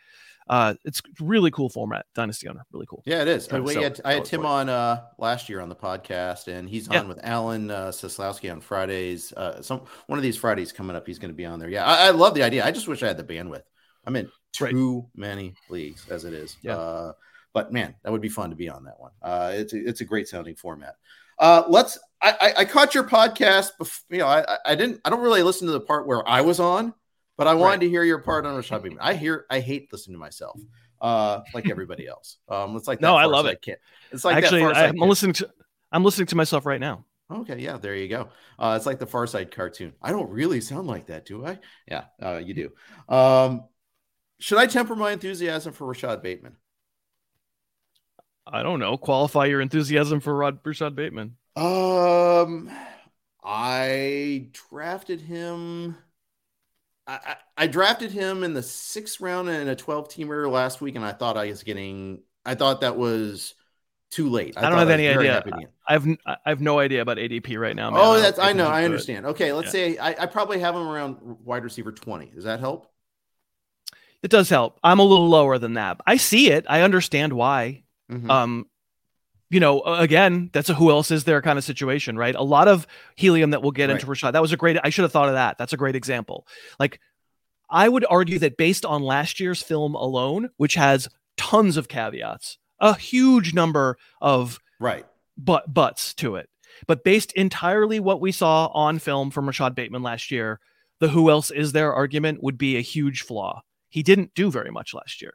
Uh, 0.49 0.75
it's 0.85 1.01
really 1.21 1.51
cool 1.51 1.69
format, 1.69 2.05
Dynasty 2.15 2.49
Owner, 2.49 2.65
really 2.73 2.87
cool. 2.87 3.03
Yeah, 3.07 3.23
it 3.23 3.29
is. 3.29 3.51
We 3.51 3.75
had, 3.75 4.01
I 4.05 4.15
had 4.15 4.25
Tim 4.25 4.45
on 4.45 4.69
uh, 4.69 5.03
last 5.19 5.49
year 5.49 5.61
on 5.61 5.69
the 5.69 5.77
podcast, 5.77 6.49
and 6.49 6.69
he's 6.69 6.89
on 6.89 6.95
yeah. 6.95 7.03
with 7.05 7.21
Alan 7.23 7.71
uh, 7.71 7.89
Seslowsky 7.89 8.51
on 8.51 8.61
Fridays. 8.61 9.33
Uh, 9.33 9.63
some 9.63 9.83
one 10.07 10.19
of 10.19 10.23
these 10.23 10.37
Fridays 10.37 10.73
coming 10.73 10.97
up, 10.97 11.07
he's 11.07 11.19
going 11.19 11.31
to 11.31 11.37
be 11.37 11.47
on 11.47 11.59
there. 11.59 11.69
Yeah, 11.69 11.85
I, 11.85 12.09
I, 12.09 12.11
love 12.11 12.35
the 12.35 12.43
idea. 12.43 12.65
I 12.65 12.73
just 12.73 12.89
wish 12.89 13.03
I 13.03 13.07
had 13.07 13.17
the 13.17 13.25
bandwidth. 13.25 13.63
I'm 14.05 14.17
in 14.17 14.29
too 14.53 14.65
right. 14.65 15.05
many 15.15 15.55
leagues 15.69 16.09
as 16.11 16.25
it 16.25 16.35
is. 16.35 16.57
Yeah. 16.61 16.77
Uh, 16.77 17.13
but 17.53 17.73
man, 17.73 17.95
that 18.03 18.11
would 18.11 18.21
be 18.21 18.29
fun 18.29 18.51
to 18.51 18.57
be 18.57 18.69
on 18.69 18.85
that 18.85 18.99
one. 18.99 19.13
Uh, 19.23 19.53
it's 19.55 19.73
a, 19.73 19.89
it's 19.89 20.01
a 20.01 20.05
great 20.05 20.27
sounding 20.29 20.57
format. 20.57 20.97
Uh, 21.43 21.65
let's. 21.69 21.99
I, 22.23 22.37
I, 22.41 22.55
I 22.59 22.65
caught 22.65 22.95
your 22.95 23.03
podcast. 23.03 23.71
Before, 23.77 24.05
you 24.11 24.19
know, 24.19 24.29
I, 24.29 24.59
I 24.65 24.75
didn't. 24.77 25.01
I 25.05 25.11
don't 25.11 25.21
really 25.21 25.43
listen 25.43 25.67
to 25.67 25.73
the 25.73 25.81
part 25.81 26.07
where 26.07 26.27
I 26.27 26.41
was 26.41 26.61
on, 26.61 26.95
but 27.37 27.49
I 27.49 27.55
wanted 27.55 27.71
right. 27.71 27.81
to 27.81 27.89
hear 27.91 28.05
your 28.05 28.21
part 28.21 28.47
on 28.47 28.55
Rashod 28.55 28.85
Bateman. 28.85 29.01
I 29.03 29.15
hear. 29.15 29.45
I 29.51 29.59
hate 29.59 29.93
listening 29.93 30.15
to 30.15 30.21
myself, 30.21 30.59
uh, 31.01 31.41
like 31.53 31.69
everybody 31.69 32.07
else. 32.07 32.39
Um, 32.49 32.77
it's 32.77 32.87
like 32.87 33.01
no, 33.01 33.17
I 33.17 33.25
love 33.25 33.47
it. 33.47 33.51
I 33.51 33.55
can't. 33.57 33.79
It's 34.13 34.25
like 34.25 34.37
actually. 34.37 34.63
I'm 34.63 34.97
listening 34.97 35.33
to. 35.35 35.51
I'm 35.91 36.05
listening 36.05 36.29
to 36.29 36.37
myself 36.37 36.65
right 36.65 36.81
now. 36.81 37.05
Okay, 37.29 37.59
yeah, 37.59 37.77
there 37.77 37.97
you 37.97 38.09
go. 38.09 38.29
Uh, 38.57 38.75
it's 38.77 38.87
like 38.87 39.01
the 39.01 39.07
Far 39.07 39.27
Side 39.27 39.51
cartoon. 39.51 39.93
I 40.01 40.13
don't 40.13 40.31
really 40.31 40.61
sound 40.61 40.87
like 40.87 41.07
that, 41.07 41.27
do 41.27 41.45
I? 41.45 41.59
Yeah, 41.89 42.05
uh, 42.23 42.41
you 42.45 42.55
do. 42.55 43.15
Um, 43.15 43.65
should 44.39 44.59
I 44.59 44.67
temper 44.67 44.95
my 44.95 45.11
enthusiasm 45.11 45.73
for 45.73 45.87
Rashod 45.89 46.23
Bateman? 46.23 46.57
I 48.47 48.63
don't 48.63 48.81
know. 48.81 48.97
Qualify 48.97 49.47
your 49.47 49.61
enthusiasm 49.61 50.21
for 50.21 50.35
Rod 50.35 50.59
Rashod 50.65 50.97
Bateman. 50.97 51.37
Um, 51.57 52.71
I 53.43 54.49
drafted 54.71 55.21
him. 55.21 55.97
I, 57.07 57.15
I, 57.15 57.37
I 57.57 57.67
drafted 57.67 58.11
him 58.11 58.43
in 58.45 58.55
the 58.55 58.63
sixth 58.63 59.21
round 59.21 59.49
in 59.49 59.69
a 59.69 59.77
12 59.77 60.09
teamer 60.09 60.51
last 60.51 60.81
week, 60.81 60.97
and 60.97 61.05
I 61.05 61.13
thought 61.13 61.37
I 61.37 61.49
was 61.49 61.63
getting. 61.63 62.23
I 62.45 62.55
thought 62.55 62.81
that 62.81 62.97
was 62.97 63.55
too 64.11 64.29
late. 64.29 64.57
I, 64.57 64.67
I 64.67 64.71
don't 64.71 64.79
have 64.79 64.91
any 64.91 65.09
idea. 65.09 65.43
I've 65.89 66.07
I 66.27 66.37
have 66.47 66.61
no 66.61 66.79
idea 66.79 67.03
about 67.03 67.17
ADP 67.17 67.59
right 67.59 67.75
now. 67.75 67.91
Man. 67.91 68.01
Oh, 68.03 68.21
that's 68.21 68.39
I 68.39 68.53
know. 68.53 68.69
I 68.69 68.85
understand. 68.85 69.27
Okay, 69.27 69.53
let's 69.53 69.67
yeah. 69.67 69.71
say 69.71 69.99
I, 69.99 70.23
I 70.23 70.27
probably 70.27 70.61
have 70.61 70.75
him 70.75 70.87
around 70.87 71.17
wide 71.45 71.65
receiver 71.65 71.93
20. 71.93 72.27
Does 72.27 72.45
that 72.45 72.61
help? 72.61 72.89
It 74.23 74.31
does 74.31 74.49
help. 74.49 74.79
I'm 74.85 75.01
a 75.01 75.05
little 75.05 75.29
lower 75.29 75.59
than 75.59 75.75
that. 75.75 76.01
I 76.07 76.17
see 76.17 76.51
it. 76.51 76.65
I 76.69 76.83
understand 76.83 77.33
why. 77.33 77.82
Mm-hmm. 78.13 78.31
Um, 78.31 78.67
you 79.53 79.61
know, 79.61 79.83
again, 79.83 80.49
that's 80.55 80.71
a 80.71 80.75
who 80.75 80.91
else 80.91 81.11
is 81.11 81.25
there 81.25 81.43
kind 81.43 81.59
of 81.59 81.65
situation, 81.65 82.17
right? 82.17 82.35
A 82.35 82.43
lot 82.43 82.69
of 82.69 82.87
helium 83.17 83.51
that 83.51 83.61
we'll 83.61 83.71
get 83.71 83.91
right. 83.91 83.97
into 83.97 84.07
Rashod. 84.07 84.35
That 84.35 84.41
was 84.41 84.53
a 84.53 84.57
great. 84.57 84.79
I 84.83 84.89
should 84.89 85.03
have 85.03 85.13
thought 85.13 85.29
of 85.29 85.35
that. 85.35 85.59
That's 85.59 85.75
a 85.75 85.77
great 85.77 85.95
example. 85.95 86.47
Like, 86.81 87.01
I 87.69 87.87
would 87.87 88.07
argue 88.09 88.39
that 88.39 88.57
based 88.57 88.87
on 88.87 89.03
last 89.03 89.41
year's 89.41 89.63
film 89.63 89.95
alone, 89.95 90.49
which 90.57 90.75
has 90.75 91.07
tons 91.37 91.77
of 91.77 91.87
caveats, 91.87 92.57
a 92.81 92.97
huge 92.97 93.53
number 93.53 93.99
of 94.23 94.59
right 94.81 95.05
but 95.37 95.73
butts 95.73 96.15
to 96.15 96.37
it, 96.37 96.49
but 96.87 97.05
based 97.05 97.33
entirely 97.33 98.01
what 98.01 98.23
we 98.23 98.33
saw 98.33 98.69
on 98.69 98.99
film 98.99 99.31
from 99.31 99.47
Rashod 99.47 99.75
Bateman 99.75 100.03
last 100.03 100.31
year, 100.31 100.61
the 100.99 101.09
who 101.09 101.29
else 101.29 101.51
is 101.51 101.73
there 101.73 101.93
argument 101.93 102.43
would 102.43 102.57
be 102.57 102.79
a 102.79 102.83
huge 102.83 103.21
flaw. 103.21 103.63
He 103.91 104.03
didn't 104.03 104.33
do 104.35 104.51
very 104.51 104.71
much 104.71 104.95
last 104.95 105.21
year 105.21 105.35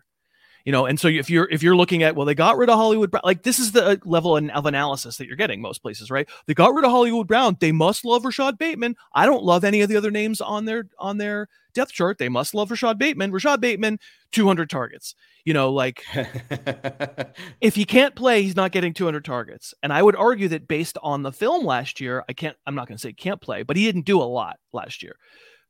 you 0.68 0.74
know 0.74 0.86
and 0.86 1.00
so 1.00 1.08
if 1.08 1.30
you're 1.30 1.48
if 1.50 1.64
you're 1.64 1.78
looking 1.78 2.04
at 2.04 2.14
well 2.14 2.26
they 2.26 2.36
got 2.36 2.58
rid 2.58 2.70
of 2.70 2.76
hollywood 2.76 3.10
brown 3.10 3.22
like 3.24 3.44
this 3.44 3.58
is 3.58 3.72
the 3.72 3.86
uh, 3.86 3.96
level 4.04 4.36
of 4.36 4.66
analysis 4.66 5.16
that 5.16 5.26
you're 5.26 5.38
getting 5.38 5.62
most 5.62 5.82
places 5.82 6.12
right? 6.12 6.28
They 6.46 6.54
got 6.54 6.76
rid 6.76 6.84
of 6.84 6.92
hollywood 6.92 7.26
brown. 7.26 7.56
They 7.62 7.72
must 7.72 8.04
love 8.04 8.26
rashod 8.26 8.58
bateman. 8.58 8.98
I 9.14 9.26
don't 9.26 9.44
love 9.44 9.64
any 9.64 9.80
of 9.80 9.88
the 9.88 9.96
other 9.96 10.12
names 10.12 10.42
on 10.42 10.66
their 10.66 10.90
on 11.00 11.20
their 11.20 11.48
depth 11.74 11.94
chart. 11.94 12.18
They 12.18 12.28
must 12.28 12.54
love 12.54 12.70
rashod 12.70 13.00
bateman. 13.00 13.32
Rashod 13.32 13.62
bateman 13.62 13.98
200 14.34 14.70
targets. 14.70 15.16
You 15.46 15.54
know 15.54 15.72
like 15.72 16.04
if 17.62 17.76
he 17.76 17.86
can't 17.86 18.14
play 18.14 18.44
he's 18.44 18.58
not 18.58 18.74
getting 18.74 18.94
200 18.94 19.24
targets. 19.24 19.74
And 19.82 19.94
i 19.94 20.04
would 20.04 20.18
argue 20.18 20.50
that 20.50 20.68
based 20.68 20.98
on 21.02 21.24
the 21.24 21.32
film 21.32 21.66
last 21.66 22.02
year 22.02 22.26
i 22.28 22.34
can't 22.34 22.58
i'm 22.66 22.76
not 22.76 22.90
going 22.90 22.98
to 22.98 23.02
say 23.02 23.14
can't 23.14 23.40
play 23.40 23.64
but 23.64 23.78
he 23.78 23.86
didn't 23.86 24.06
do 24.06 24.22
a 24.22 24.24
lot 24.24 24.58
last 24.74 25.02
year 25.02 25.16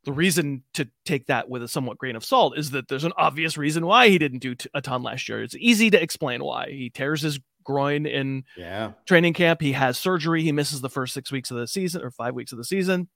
the 0.08 0.14
reason 0.14 0.64
to 0.74 0.88
take 1.04 1.26
that 1.26 1.50
with 1.50 1.62
a 1.62 1.68
somewhat 1.68 1.98
grain 1.98 2.16
of 2.16 2.24
salt 2.24 2.58
is 2.58 2.72
that 2.72 2.88
there's 2.88 3.04
an 3.04 3.12
obvious 3.18 3.58
reason 3.58 3.86
why 3.86 4.08
he 4.08 4.18
didn't 4.18 4.40
do 4.40 4.56
t- 4.56 4.70
a 4.74 4.82
ton 4.82 5.04
last 5.04 5.28
year. 5.28 5.44
It's 5.44 5.54
easy 5.58 5.90
to 5.90 6.02
explain 6.02 6.42
why. 6.42 6.70
He 6.70 6.90
tears 6.90 7.22
his 7.22 7.42
groin 7.66 8.06
in 8.06 8.46
yeah. 8.56 8.94
training 9.06 9.34
camp. 9.34 9.60
He 9.60 9.74
has 9.74 9.98
surgery. 9.98 10.44
He 10.44 10.54
misses 10.54 10.80
the 10.80 10.90
first 10.90 11.14
six 11.14 11.30
weeks 11.30 11.52
of 11.52 11.58
the 11.58 11.68
season 11.68 12.04
or 12.04 12.12
five 12.12 12.36
weeks 12.36 12.54
of 12.54 12.58
the 12.58 12.64
season, 12.64 13.10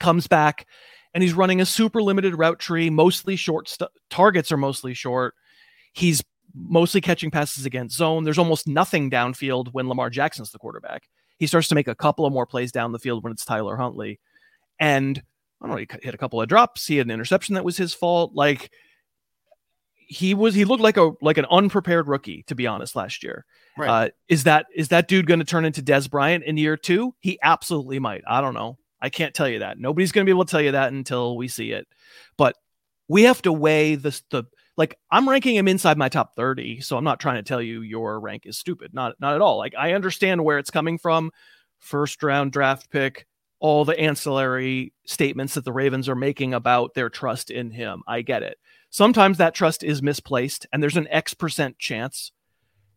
comes 0.00 0.26
back, 0.26 0.66
and 1.12 1.22
he's 1.22 1.34
running 1.34 1.60
a 1.60 1.66
super 1.66 2.02
limited 2.02 2.38
route 2.38 2.58
tree, 2.58 2.88
mostly 2.88 3.36
short 3.36 3.68
st- 3.68 3.90
targets 4.08 4.50
are 4.50 4.56
mostly 4.56 4.94
short. 4.94 5.34
He's 5.92 6.24
mostly 6.54 7.02
catching 7.02 7.30
passes 7.30 7.66
against 7.66 7.98
zone. 7.98 8.24
There's 8.24 8.38
almost 8.38 8.66
nothing 8.66 9.10
downfield 9.10 9.68
when 9.72 9.90
Lamar 9.90 10.08
Jackson's 10.08 10.52
the 10.52 10.58
quarterback. 10.58 11.02
He 11.36 11.46
starts 11.46 11.68
to 11.68 11.74
make 11.74 11.88
a 11.88 11.94
couple 11.94 12.24
of 12.24 12.32
more 12.32 12.46
plays 12.46 12.72
down 12.72 12.92
the 12.92 12.98
field 12.98 13.22
when 13.22 13.32
it's 13.34 13.44
Tyler 13.44 13.76
Huntley. 13.76 14.20
And 14.80 15.22
I 15.64 15.66
don't 15.66 15.76
know, 15.76 15.80
he 15.80 15.88
hit 16.02 16.14
a 16.14 16.18
couple 16.18 16.42
of 16.42 16.48
drops. 16.48 16.86
He 16.86 16.98
had 16.98 17.06
an 17.06 17.10
interception 17.10 17.54
that 17.54 17.64
was 17.64 17.78
his 17.78 17.94
fault. 17.94 18.32
Like 18.34 18.70
he 19.96 20.34
was, 20.34 20.54
he 20.54 20.66
looked 20.66 20.82
like 20.82 20.98
a 20.98 21.12
like 21.22 21.38
an 21.38 21.46
unprepared 21.50 22.06
rookie, 22.06 22.44
to 22.48 22.54
be 22.54 22.66
honest, 22.66 22.94
last 22.94 23.22
year. 23.22 23.46
Right. 23.78 23.88
Uh, 23.88 24.08
is 24.28 24.44
that 24.44 24.66
is 24.74 24.88
that 24.88 25.08
dude 25.08 25.26
going 25.26 25.40
to 25.40 25.46
turn 25.46 25.64
into 25.64 25.82
Dez 25.82 26.10
Bryant 26.10 26.44
in 26.44 26.58
year 26.58 26.76
two? 26.76 27.14
He 27.20 27.38
absolutely 27.42 27.98
might. 27.98 28.22
I 28.28 28.42
don't 28.42 28.52
know. 28.52 28.76
I 29.00 29.08
can't 29.08 29.34
tell 29.34 29.48
you 29.48 29.60
that. 29.60 29.78
Nobody's 29.78 30.12
going 30.12 30.26
to 30.26 30.28
be 30.28 30.34
able 30.34 30.44
to 30.44 30.50
tell 30.50 30.60
you 30.60 30.72
that 30.72 30.92
until 30.92 31.36
we 31.36 31.48
see 31.48 31.72
it. 31.72 31.88
But 32.36 32.56
we 33.08 33.22
have 33.22 33.40
to 33.42 33.52
weigh 33.52 33.94
this 33.94 34.22
the 34.30 34.44
like 34.76 34.98
I'm 35.10 35.28
ranking 35.28 35.56
him 35.56 35.68
inside 35.68 35.96
my 35.96 36.10
top 36.10 36.36
30, 36.36 36.82
so 36.82 36.98
I'm 36.98 37.04
not 37.04 37.20
trying 37.20 37.36
to 37.36 37.42
tell 37.42 37.62
you 37.62 37.80
your 37.80 38.20
rank 38.20 38.42
is 38.44 38.58
stupid. 38.58 38.92
Not 38.92 39.14
not 39.18 39.34
at 39.34 39.40
all. 39.40 39.56
Like 39.56 39.74
I 39.78 39.94
understand 39.94 40.44
where 40.44 40.58
it's 40.58 40.70
coming 40.70 40.98
from. 40.98 41.30
First 41.78 42.22
round 42.22 42.52
draft 42.52 42.90
pick, 42.90 43.26
all 43.64 43.86
the 43.86 43.98
ancillary 43.98 44.92
statements 45.06 45.54
that 45.54 45.64
the 45.64 45.72
Ravens 45.72 46.06
are 46.06 46.14
making 46.14 46.52
about 46.52 46.92
their 46.92 47.08
trust 47.08 47.50
in 47.50 47.70
him. 47.70 48.02
I 48.06 48.20
get 48.20 48.42
it. 48.42 48.58
Sometimes 48.90 49.38
that 49.38 49.54
trust 49.54 49.82
is 49.82 50.02
misplaced, 50.02 50.66
and 50.70 50.82
there's 50.82 50.98
an 50.98 51.08
X 51.08 51.32
percent 51.32 51.78
chance 51.78 52.30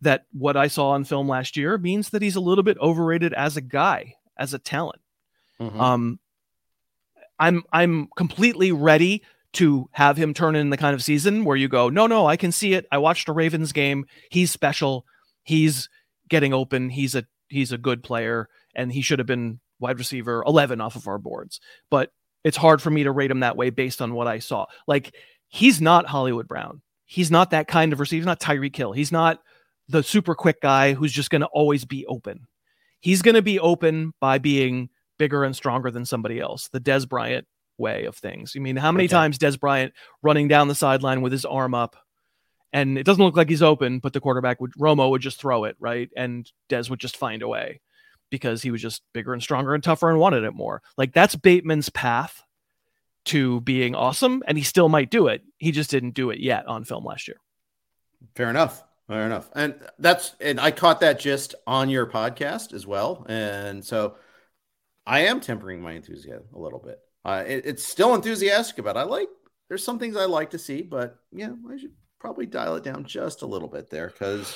that 0.01 0.25
what 0.33 0.57
I 0.57 0.67
saw 0.67 0.89
on 0.89 1.05
film 1.05 1.29
last 1.29 1.55
year 1.55 1.77
means 1.77 2.09
that 2.09 2.21
he's 2.21 2.35
a 2.35 2.41
little 2.41 2.65
bit 2.65 2.77
overrated 2.79 3.31
as 3.31 3.55
a 3.55 3.61
guy, 3.61 4.15
as 4.37 4.53
a 4.53 4.59
talent. 4.59 4.99
Mm-hmm. 5.57 5.79
Um, 5.79 6.19
I'm 7.39 7.63
I'm 7.71 8.09
completely 8.17 8.73
ready 8.73 9.23
to 9.53 9.87
have 9.93 10.17
him 10.17 10.33
turn 10.33 10.57
in 10.57 10.69
the 10.69 10.75
kind 10.75 10.93
of 10.93 11.01
season 11.01 11.45
where 11.45 11.55
you 11.55 11.69
go, 11.69 11.87
no, 11.87 12.07
no, 12.07 12.27
I 12.27 12.35
can 12.35 12.51
see 12.51 12.73
it. 12.73 12.85
I 12.91 12.97
watched 12.97 13.29
a 13.29 13.31
Ravens 13.31 13.71
game. 13.71 14.05
He's 14.29 14.51
special. 14.51 15.05
He's 15.43 15.87
getting 16.27 16.53
open. 16.53 16.89
He's 16.89 17.15
a 17.15 17.23
he's 17.47 17.71
a 17.71 17.77
good 17.77 18.03
player, 18.03 18.49
and 18.75 18.91
he 18.91 19.01
should 19.01 19.19
have 19.19 19.27
been 19.27 19.61
wide 19.79 19.99
receiver 19.99 20.43
11 20.45 20.81
off 20.81 20.95
of 20.95 21.07
our 21.07 21.17
boards. 21.17 21.59
But 21.89 22.11
it's 22.43 22.57
hard 22.57 22.81
for 22.81 22.89
me 22.89 23.03
to 23.03 23.11
rate 23.11 23.31
him 23.31 23.41
that 23.41 23.57
way 23.57 23.69
based 23.69 24.01
on 24.01 24.13
what 24.13 24.27
I 24.27 24.39
saw. 24.39 24.65
Like 24.87 25.13
he's 25.47 25.81
not 25.81 26.05
Hollywood 26.05 26.47
Brown. 26.47 26.81
He's 27.05 27.31
not 27.31 27.51
that 27.51 27.67
kind 27.67 27.93
of 27.93 27.99
receiver. 27.99 28.21
He's 28.21 28.25
not 28.25 28.39
Tyreek 28.39 28.75
Hill. 28.75 28.91
He's 28.91 29.11
not 29.11 29.39
the 29.87 30.03
super 30.03 30.35
quick 30.35 30.61
guy 30.61 30.93
who's 30.93 31.13
just 31.13 31.29
going 31.29 31.41
to 31.41 31.47
always 31.47 31.85
be 31.85 32.05
open. 32.05 32.47
He's 32.99 33.21
going 33.21 33.35
to 33.35 33.41
be 33.41 33.59
open 33.59 34.13
by 34.19 34.39
being 34.39 34.89
bigger 35.17 35.43
and 35.43 35.55
stronger 35.55 35.91
than 35.91 36.05
somebody 36.05 36.39
else. 36.39 36.67
The 36.69 36.81
Dez 36.81 37.07
Bryant 37.07 37.47
way 37.77 38.05
of 38.05 38.15
things. 38.15 38.53
I 38.55 38.59
mean, 38.59 38.75
how 38.75 38.91
many 38.91 39.05
okay. 39.05 39.11
times 39.11 39.37
Dez 39.37 39.59
Bryant 39.59 39.93
running 40.21 40.47
down 40.47 40.67
the 40.67 40.75
sideline 40.75 41.21
with 41.21 41.31
his 41.31 41.45
arm 41.45 41.73
up 41.73 41.95
and 42.73 42.97
it 42.97 43.03
doesn't 43.03 43.23
look 43.23 43.37
like 43.37 43.49
he's 43.49 43.61
open, 43.61 43.99
but 43.99 44.13
the 44.13 44.19
quarterback 44.19 44.59
would 44.59 44.73
Romo 44.73 45.09
would 45.09 45.21
just 45.21 45.39
throw 45.39 45.63
it, 45.63 45.77
right? 45.79 46.09
And 46.17 46.51
Dez 46.69 46.89
would 46.89 46.99
just 46.99 47.17
find 47.17 47.41
a 47.41 47.47
way 47.47 47.79
because 48.29 48.61
he 48.61 48.71
was 48.71 48.81
just 48.81 49.01
bigger 49.13 49.33
and 49.33 49.41
stronger 49.41 49.73
and 49.73 49.83
tougher 49.83 50.09
and 50.09 50.19
wanted 50.19 50.43
it 50.43 50.53
more. 50.53 50.81
Like 50.97 51.13
that's 51.13 51.35
Bateman's 51.35 51.89
path 51.89 52.43
to 53.25 53.61
being 53.61 53.93
awesome, 53.93 54.41
and 54.47 54.57
he 54.57 54.63
still 54.63 54.89
might 54.89 55.11
do 55.11 55.27
it. 55.27 55.43
He 55.57 55.71
just 55.71 55.91
didn't 55.91 56.11
do 56.11 56.29
it 56.29 56.39
yet 56.39 56.67
on 56.67 56.85
film 56.85 57.05
last 57.05 57.27
year. 57.27 57.37
Fair 58.35 58.49
enough. 58.49 58.83
Fair 59.07 59.25
enough. 59.25 59.49
And 59.55 59.75
that's 59.99 60.35
and 60.41 60.59
I 60.59 60.71
caught 60.71 60.99
that 61.01 61.19
just 61.19 61.55
on 61.65 61.89
your 61.89 62.05
podcast 62.05 62.73
as 62.73 62.85
well. 62.85 63.25
And 63.29 63.83
so 63.85 64.15
I 65.05 65.21
am 65.21 65.39
tempering 65.39 65.81
my 65.81 65.93
enthusiasm 65.93 66.47
a 66.53 66.59
little 66.59 66.79
bit. 66.79 66.99
Uh, 67.23 67.43
it, 67.47 67.65
it's 67.65 67.87
still 67.87 68.15
enthusiastic 68.15 68.79
about. 68.79 68.97
I 68.97 69.03
like. 69.03 69.29
There's 69.69 69.83
some 69.83 69.99
things 69.99 70.15
I 70.15 70.25
like 70.25 70.51
to 70.51 70.59
see, 70.59 70.81
but 70.81 71.17
yeah, 71.31 71.51
I 71.69 71.77
should 71.77 71.91
probably 72.19 72.45
dial 72.45 72.75
it 72.75 72.83
down 72.83 73.03
just 73.03 73.41
a 73.41 73.45
little 73.45 73.67
bit 73.67 73.89
there 73.89 74.07
because 74.07 74.55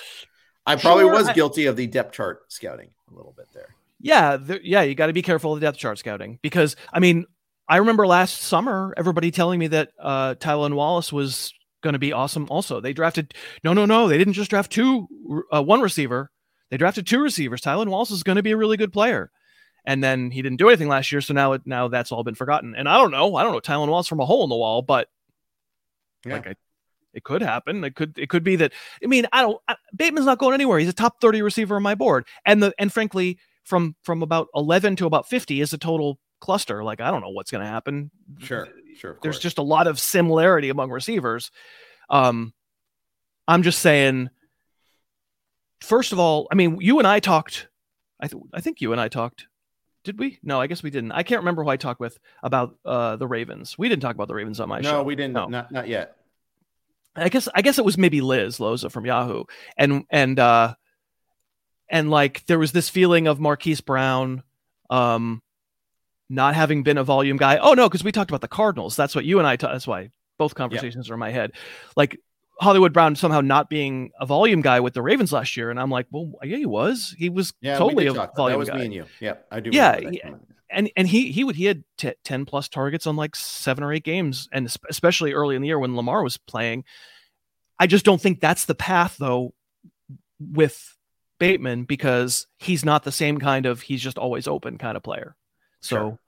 I 0.65 0.76
probably 0.76 1.06
sure, 1.06 1.13
was 1.13 1.28
I, 1.28 1.34
guilty 1.34 1.65
of 1.65 1.76
the 1.76 1.88
depth 1.88 2.13
chart 2.13 2.52
scouting 2.52 2.91
a 3.12 3.15
little 3.15 3.34
bit 3.36 3.47
there. 3.54 3.76
Yeah, 4.00 4.38
yeah, 4.63 4.82
you 4.82 4.95
got 4.95 5.08
to 5.08 5.13
be 5.13 5.21
careful 5.21 5.54
of 5.54 5.60
the 5.60 5.65
depth 5.65 5.78
chart 5.78 5.97
scouting 6.00 6.39
because 6.41 6.76
I 6.91 7.00
mean, 7.00 7.26
I 7.67 7.78
remember 7.78 8.08
last 8.08 8.41
summer 8.41 8.93
everybody 8.97 9.32
telling 9.32 9.60
me 9.60 9.67
that 9.67 9.91
uh, 10.00 10.36
Tylan 10.36 10.74
Wallace 10.74 11.13
was 11.13 11.54
going 11.82 11.93
to 11.93 12.00
be 12.00 12.13
awesome. 12.13 12.47
Also, 12.50 12.80
they 12.80 12.93
drafted 12.93 13.34
no, 13.63 13.74
no, 13.74 13.86
no, 13.86 14.08
they 14.08 14.17
didn't 14.17 14.34
just 14.34 14.50
draft 14.50 14.71
two, 14.71 15.08
uh, 15.54 15.62
one 15.62 15.82
receiver. 15.82 16.32
They 16.69 16.78
drafted 16.78 17.06
two 17.06 17.21
receivers. 17.21 17.62
Tylan 17.62 17.88
Wallace 17.88 18.12
is 18.12 18.24
going 18.24 18.38
to 18.38 18.43
be 18.43 18.52
a 18.52 18.58
really 18.58 18.78
good 18.78 18.93
player, 18.93 19.30
and 19.86 20.04
then 20.04 20.32
he 20.32 20.41
didn't 20.41 20.58
do 20.60 20.69
anything 20.69 20.88
last 20.88 21.12
year. 21.12 21.21
So 21.21 21.34
now, 21.34 21.54
it, 21.54 21.62
now 21.65 21.88
that's 21.88 22.12
all 22.12 22.24
been 22.24 22.36
forgotten. 22.36 22.76
And 22.76 22.88
I 22.88 22.97
don't 22.97 23.12
know, 23.12 23.36
I 23.36 23.43
don't 23.43 23.52
know 23.52 23.60
Tylan 23.60 23.89
Wallace 23.89 24.08
from 24.08 24.19
a 24.19 24.26
hole 24.26 24.43
in 24.43 24.50
the 24.50 24.56
wall, 24.56 24.82
but 24.82 25.10
yeah. 26.26 26.34
like 26.34 26.47
I 26.47 26.56
it 27.13 27.24
could 27.24 27.41
happen. 27.41 27.84
It 27.84 27.95
could 27.95 28.17
it 28.17 28.30
could 28.30 28.43
be 28.43 28.56
that. 28.58 28.74
I 29.04 29.08
mean, 29.08 29.26
I 29.32 29.41
don't. 29.41 29.62
I, 29.67 29.76
Bateman's 29.95 30.26
not 30.26 30.39
going 30.39 30.54
anywhere. 30.54 30.80
He's 30.80 30.89
a 30.89 30.93
top 30.93 31.19
thirty 31.21 31.41
receiver 31.41 31.76
on 31.76 31.84
my 31.84 31.95
board, 31.95 32.26
and 32.45 32.62
the 32.63 32.74
and 32.78 32.91
frankly, 32.91 33.38
from 33.63 33.95
from 34.04 34.24
about 34.24 34.47
eleven 34.56 34.95
to 34.97 35.06
about 35.06 35.28
fifty 35.28 35.62
is 35.62 35.74
a 35.74 35.78
total 35.78 36.19
cluster. 36.39 36.84
Like 36.84 37.02
I 37.02 37.12
don't 37.12 37.21
know 37.21 37.30
what's 37.30 37.52
going 37.52 37.63
to 37.63 37.69
happen. 37.69 38.12
Sure, 38.39 38.67
sure. 38.95 39.17
There's 39.21 39.39
just 39.39 39.58
a 39.58 39.63
lot 39.63 39.88
of 39.88 40.00
similarity 40.00 40.69
among 40.69 40.89
receivers. 40.91 41.52
Um, 42.10 42.54
I'm 43.47 43.63
just 43.63 43.80
saying. 43.80 44.30
First 45.82 46.12
of 46.12 46.19
all, 46.19 46.47
I 46.52 46.56
mean, 46.56 46.78
you 46.80 47.00
and 47.00 47.08
I 47.08 47.19
talked. 47.19 47.67
I 48.19 48.28
th- 48.28 48.43
I 48.54 48.62
think 48.62 48.82
you 48.82 48.91
and 48.91 49.02
I 49.02 49.08
talked. 49.08 49.47
Did 50.04 50.19
we? 50.19 50.39
No, 50.43 50.62
I 50.62 50.67
guess 50.67 50.82
we 50.82 50.89
didn't. 50.89 51.12
I 51.12 51.24
can't 51.24 51.41
remember 51.41 51.63
who 51.63 51.69
I 51.69 51.78
talked 51.78 52.00
with 52.00 52.19
about 52.43 52.76
uh, 52.86 53.15
the 53.17 53.28
Ravens. 53.28 53.78
We 53.78 53.89
didn't 53.89 54.02
talk 54.02 54.15
about 54.15 54.28
the 54.28 54.34
Ravens 54.34 54.60
on 54.60 54.69
my 54.69 54.80
no, 54.80 54.89
show. 54.89 54.97
No, 54.97 55.04
we 55.04 55.15
didn't. 55.15 55.34
No. 55.34 55.47
Not 55.47 55.71
not 55.71 55.88
yet. 55.88 56.17
I 57.15 57.30
guess 57.30 57.47
I 57.54 57.62
guess 57.62 57.78
it 57.78 57.86
was 57.86 57.97
maybe 57.97 58.21
Liz 58.21 58.58
Loza 58.58 58.91
from 58.91 59.06
Yahoo, 59.06 59.43
and 59.78 60.06
and 60.10 60.39
uh, 60.39 60.76
and 61.89 62.10
like 62.10 62.45
there 62.45 62.60
was 62.60 62.71
this 62.71 62.89
feeling 62.89 63.28
of 63.28 63.39
Marquise 63.39 63.82
Brown, 63.82 64.43
Um, 64.89 65.41
not 66.30 66.56
having 66.56 66.84
been 66.84 66.97
a 66.97 67.04
volume 67.04 67.38
guy. 67.38 67.58
Oh 67.58 67.74
no, 67.74 67.89
because 67.89 68.04
we 68.04 68.12
talked 68.12 68.32
about 68.32 68.41
the 68.41 68.47
Cardinals. 68.47 68.95
That's 68.95 69.15
what 69.15 69.26
you 69.26 69.39
and 69.39 69.47
I. 69.47 69.56
Ta- 69.56 69.71
that's 69.71 69.88
why 69.88 70.12
both 70.38 70.56
conversations 70.56 71.08
yep. 71.08 71.12
are 71.12 71.15
in 71.15 71.19
my 71.19 71.32
head. 71.32 71.52
Like 71.95 72.17
Hollywood 72.60 72.93
Brown 72.93 73.15
somehow 73.15 73.41
not 73.41 73.69
being 73.69 74.12
a 74.19 74.26
volume 74.26 74.62
guy 74.62 74.80
with 74.80 74.93
the 74.93 75.02
Ravens 75.02 75.34
last 75.34 75.58
year, 75.58 75.71
and 75.71 75.80
I'm 75.80 75.89
like, 75.89 76.08
well, 76.12 76.32
yeah, 76.43 76.58
he 76.58 76.65
was. 76.65 77.15
He 77.17 77.30
was 77.30 77.54
yeah, 77.62 77.78
totally 77.78 78.08
a 78.08 78.13
volume 78.13 78.52
that 78.52 78.58
was 78.58 78.69
guy. 78.69 78.78
me 78.78 78.86
and 78.86 78.93
you. 78.93 79.06
Yeah, 79.19 79.36
I 79.52 79.60
do. 79.60 79.71
Yeah, 79.74 80.00
and 80.71 80.89
and 80.95 81.07
he 81.07 81.31
he 81.31 81.43
would 81.43 81.55
he 81.55 81.65
had 81.65 81.84
t- 81.97 82.13
10 82.23 82.45
plus 82.45 82.69
targets 82.69 83.07
on 83.07 83.15
like 83.15 83.36
seven 83.36 83.84
or 83.84 83.93
eight 83.93 84.03
games 84.03 84.47
and 84.51 84.73
especially 84.89 85.34
early 85.34 85.55
in 85.55 85.62
the 85.62 85.67
year 85.67 85.79
when 85.79 85.95
Lamar 85.95 86.23
was 86.23 86.38
playing. 86.38 86.84
I 87.79 87.88
just 87.88 88.05
don't 88.05 88.21
think 88.21 88.39
that's 88.39 88.65
the 88.65 88.75
path 88.75 89.17
though 89.17 89.53
with 90.39 90.97
Bateman 91.39 91.84
because 91.84 92.47
he's 92.60 92.86
not 92.86 93.03
the 93.03 93.12
same 93.12 93.39
kind 93.39 93.65
of 93.65 93.81
he's 93.81 94.01
just 94.01 94.17
always 94.17 94.47
open 94.47 94.77
kind 94.77 94.97
of 94.97 95.03
player. 95.03 95.36
So 95.81 95.95
sure. 95.95 96.19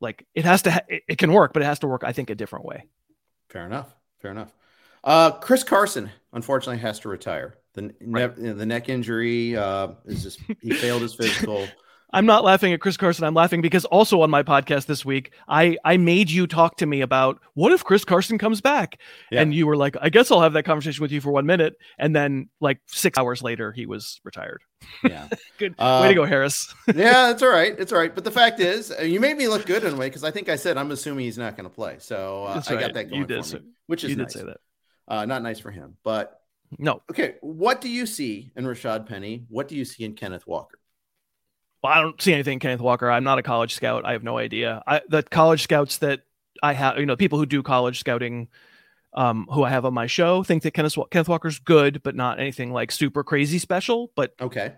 like 0.00 0.26
it 0.34 0.44
has 0.44 0.62
to 0.62 0.70
ha- 0.70 0.86
it, 0.88 1.18
can 1.18 1.32
work 1.32 1.52
but 1.52 1.62
it 1.62 1.66
has 1.66 1.80
to 1.80 1.86
work 1.86 2.04
I 2.04 2.12
think 2.12 2.30
a 2.30 2.34
different 2.34 2.64
way. 2.64 2.84
Fair 3.48 3.66
enough. 3.66 3.94
Fair 4.20 4.30
enough. 4.30 4.52
Uh 5.02 5.32
Chris 5.32 5.64
Carson 5.64 6.10
unfortunately 6.32 6.80
has 6.80 7.00
to 7.00 7.08
retire. 7.08 7.56
The, 7.74 7.94
right. 8.00 8.34
the 8.34 8.66
neck 8.66 8.88
injury 8.88 9.56
uh, 9.56 9.92
is 10.04 10.24
just 10.24 10.40
he 10.60 10.72
failed 10.72 11.02
his 11.02 11.14
physical 11.14 11.68
I'm 12.12 12.26
not 12.26 12.44
laughing 12.44 12.72
at 12.72 12.80
Chris 12.80 12.96
Carson. 12.96 13.24
I'm 13.24 13.34
laughing 13.34 13.60
because 13.60 13.84
also 13.84 14.22
on 14.22 14.30
my 14.30 14.42
podcast 14.42 14.86
this 14.86 15.04
week, 15.04 15.32
I 15.48 15.76
I 15.84 15.96
made 15.96 16.30
you 16.30 16.46
talk 16.46 16.76
to 16.78 16.86
me 16.86 17.00
about 17.00 17.40
what 17.54 17.72
if 17.72 17.84
Chris 17.84 18.04
Carson 18.04 18.38
comes 18.38 18.60
back, 18.60 18.98
yeah. 19.30 19.40
and 19.40 19.54
you 19.54 19.66
were 19.66 19.76
like, 19.76 19.96
I 20.00 20.08
guess 20.08 20.30
I'll 20.30 20.40
have 20.40 20.54
that 20.54 20.64
conversation 20.64 21.02
with 21.02 21.12
you 21.12 21.20
for 21.20 21.30
one 21.30 21.46
minute, 21.46 21.76
and 21.98 22.14
then 22.14 22.48
like 22.60 22.80
six 22.86 23.16
hours 23.18 23.42
later, 23.42 23.72
he 23.72 23.86
was 23.86 24.20
retired. 24.24 24.62
Yeah, 25.04 25.28
good 25.58 25.74
uh, 25.78 26.00
way 26.02 26.08
to 26.08 26.14
go, 26.14 26.24
Harris. 26.24 26.74
yeah, 26.94 27.30
it's 27.30 27.42
all 27.42 27.50
right. 27.50 27.74
It's 27.78 27.92
all 27.92 27.98
right. 27.98 28.14
But 28.14 28.24
the 28.24 28.30
fact 28.30 28.60
is, 28.60 28.90
uh, 28.90 29.02
you 29.02 29.20
made 29.20 29.36
me 29.36 29.48
look 29.48 29.66
good 29.66 29.84
in 29.84 29.94
a 29.94 29.96
way 29.96 30.08
because 30.08 30.24
I 30.24 30.30
think 30.30 30.48
I 30.48 30.56
said 30.56 30.76
I'm 30.76 30.90
assuming 30.90 31.24
he's 31.24 31.38
not 31.38 31.56
going 31.56 31.68
to 31.68 31.74
play, 31.74 31.96
so 31.98 32.44
uh, 32.44 32.62
I 32.66 32.74
got 32.74 32.94
that 32.94 33.10
going 33.10 33.20
you 33.20 33.26
did, 33.26 33.46
for 33.46 33.56
me, 33.56 33.62
which 33.86 34.04
is 34.04 34.10
you 34.10 34.16
nice. 34.16 34.32
did 34.32 34.40
say 34.40 34.46
that. 34.46 34.58
Uh, 35.06 35.26
not 35.26 35.42
nice 35.42 35.58
for 35.60 35.70
him, 35.70 35.96
but 36.02 36.40
no. 36.76 37.02
Okay, 37.10 37.34
what 37.40 37.80
do 37.80 37.88
you 37.88 38.06
see 38.06 38.52
in 38.56 38.64
Rashaad 38.64 39.06
Penny? 39.06 39.44
What 39.48 39.68
do 39.68 39.76
you 39.76 39.84
see 39.84 40.04
in 40.04 40.14
Kenneth 40.14 40.46
Walker? 40.46 40.79
Well, 41.82 41.92
I 41.92 42.00
don't 42.00 42.20
see 42.20 42.32
anything 42.32 42.58
Kenneth 42.58 42.80
Walker. 42.80 43.10
I'm 43.10 43.24
not 43.24 43.38
a 43.38 43.42
college 43.42 43.74
scout. 43.74 44.04
I 44.04 44.12
have 44.12 44.22
no 44.22 44.38
idea. 44.38 44.82
I, 44.86 45.00
the 45.08 45.22
college 45.22 45.62
scouts 45.62 45.98
that 45.98 46.20
I 46.62 46.72
have, 46.72 46.98
you 46.98 47.06
know, 47.06 47.16
people 47.16 47.38
who 47.38 47.46
do 47.46 47.62
college 47.62 48.00
scouting, 48.00 48.48
um, 49.14 49.46
who 49.50 49.64
I 49.64 49.70
have 49.70 49.84
on 49.84 49.94
my 49.94 50.06
show, 50.06 50.42
think 50.42 50.62
that 50.62 50.72
Kenneth, 50.72 50.96
Kenneth 51.10 51.28
Walker's 51.28 51.58
good, 51.58 52.02
but 52.02 52.14
not 52.14 52.38
anything 52.38 52.72
like 52.72 52.92
super 52.92 53.24
crazy 53.24 53.58
special. 53.58 54.12
But 54.14 54.34
okay, 54.40 54.74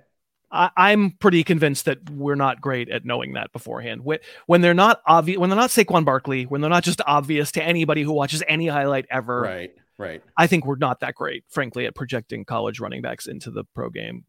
I, 0.53 0.93
am 0.93 1.13
pretty 1.13 1.43
convinced 1.45 1.87
that 1.87 2.11
we're 2.11 2.35
not 2.35 2.61
great 2.61 2.91
at 2.91 3.05
knowing 3.05 3.33
that 3.33 3.53
beforehand. 3.53 4.05
When, 4.05 4.19
when 4.47 4.61
they're 4.61 4.75
not 4.75 5.01
obvious, 5.07 5.39
when 5.39 5.51
they're 5.51 5.59
not 5.59 5.71
Saquon 5.71 6.05
Barkley, 6.05 6.45
when 6.45 6.61
they're 6.61 6.71
not 6.71 6.85
just 6.85 7.01
obvious 7.07 7.53
to 7.53 7.63
anybody 7.63 8.03
who 8.03 8.13
watches 8.13 8.43
any 8.47 8.69
highlight 8.69 9.07
ever. 9.11 9.41
Right. 9.41 9.75
Right. 9.99 10.23
I 10.37 10.47
think 10.47 10.67
we're 10.67 10.77
not 10.77 11.01
that 11.01 11.15
great, 11.15 11.45
frankly, 11.49 11.87
at 11.87 11.95
projecting 11.95 12.45
college 12.45 12.81
running 12.81 13.03
backs 13.03 13.27
into 13.27 13.51
the 13.51 13.65
pro 13.75 13.89
game. 13.89 14.25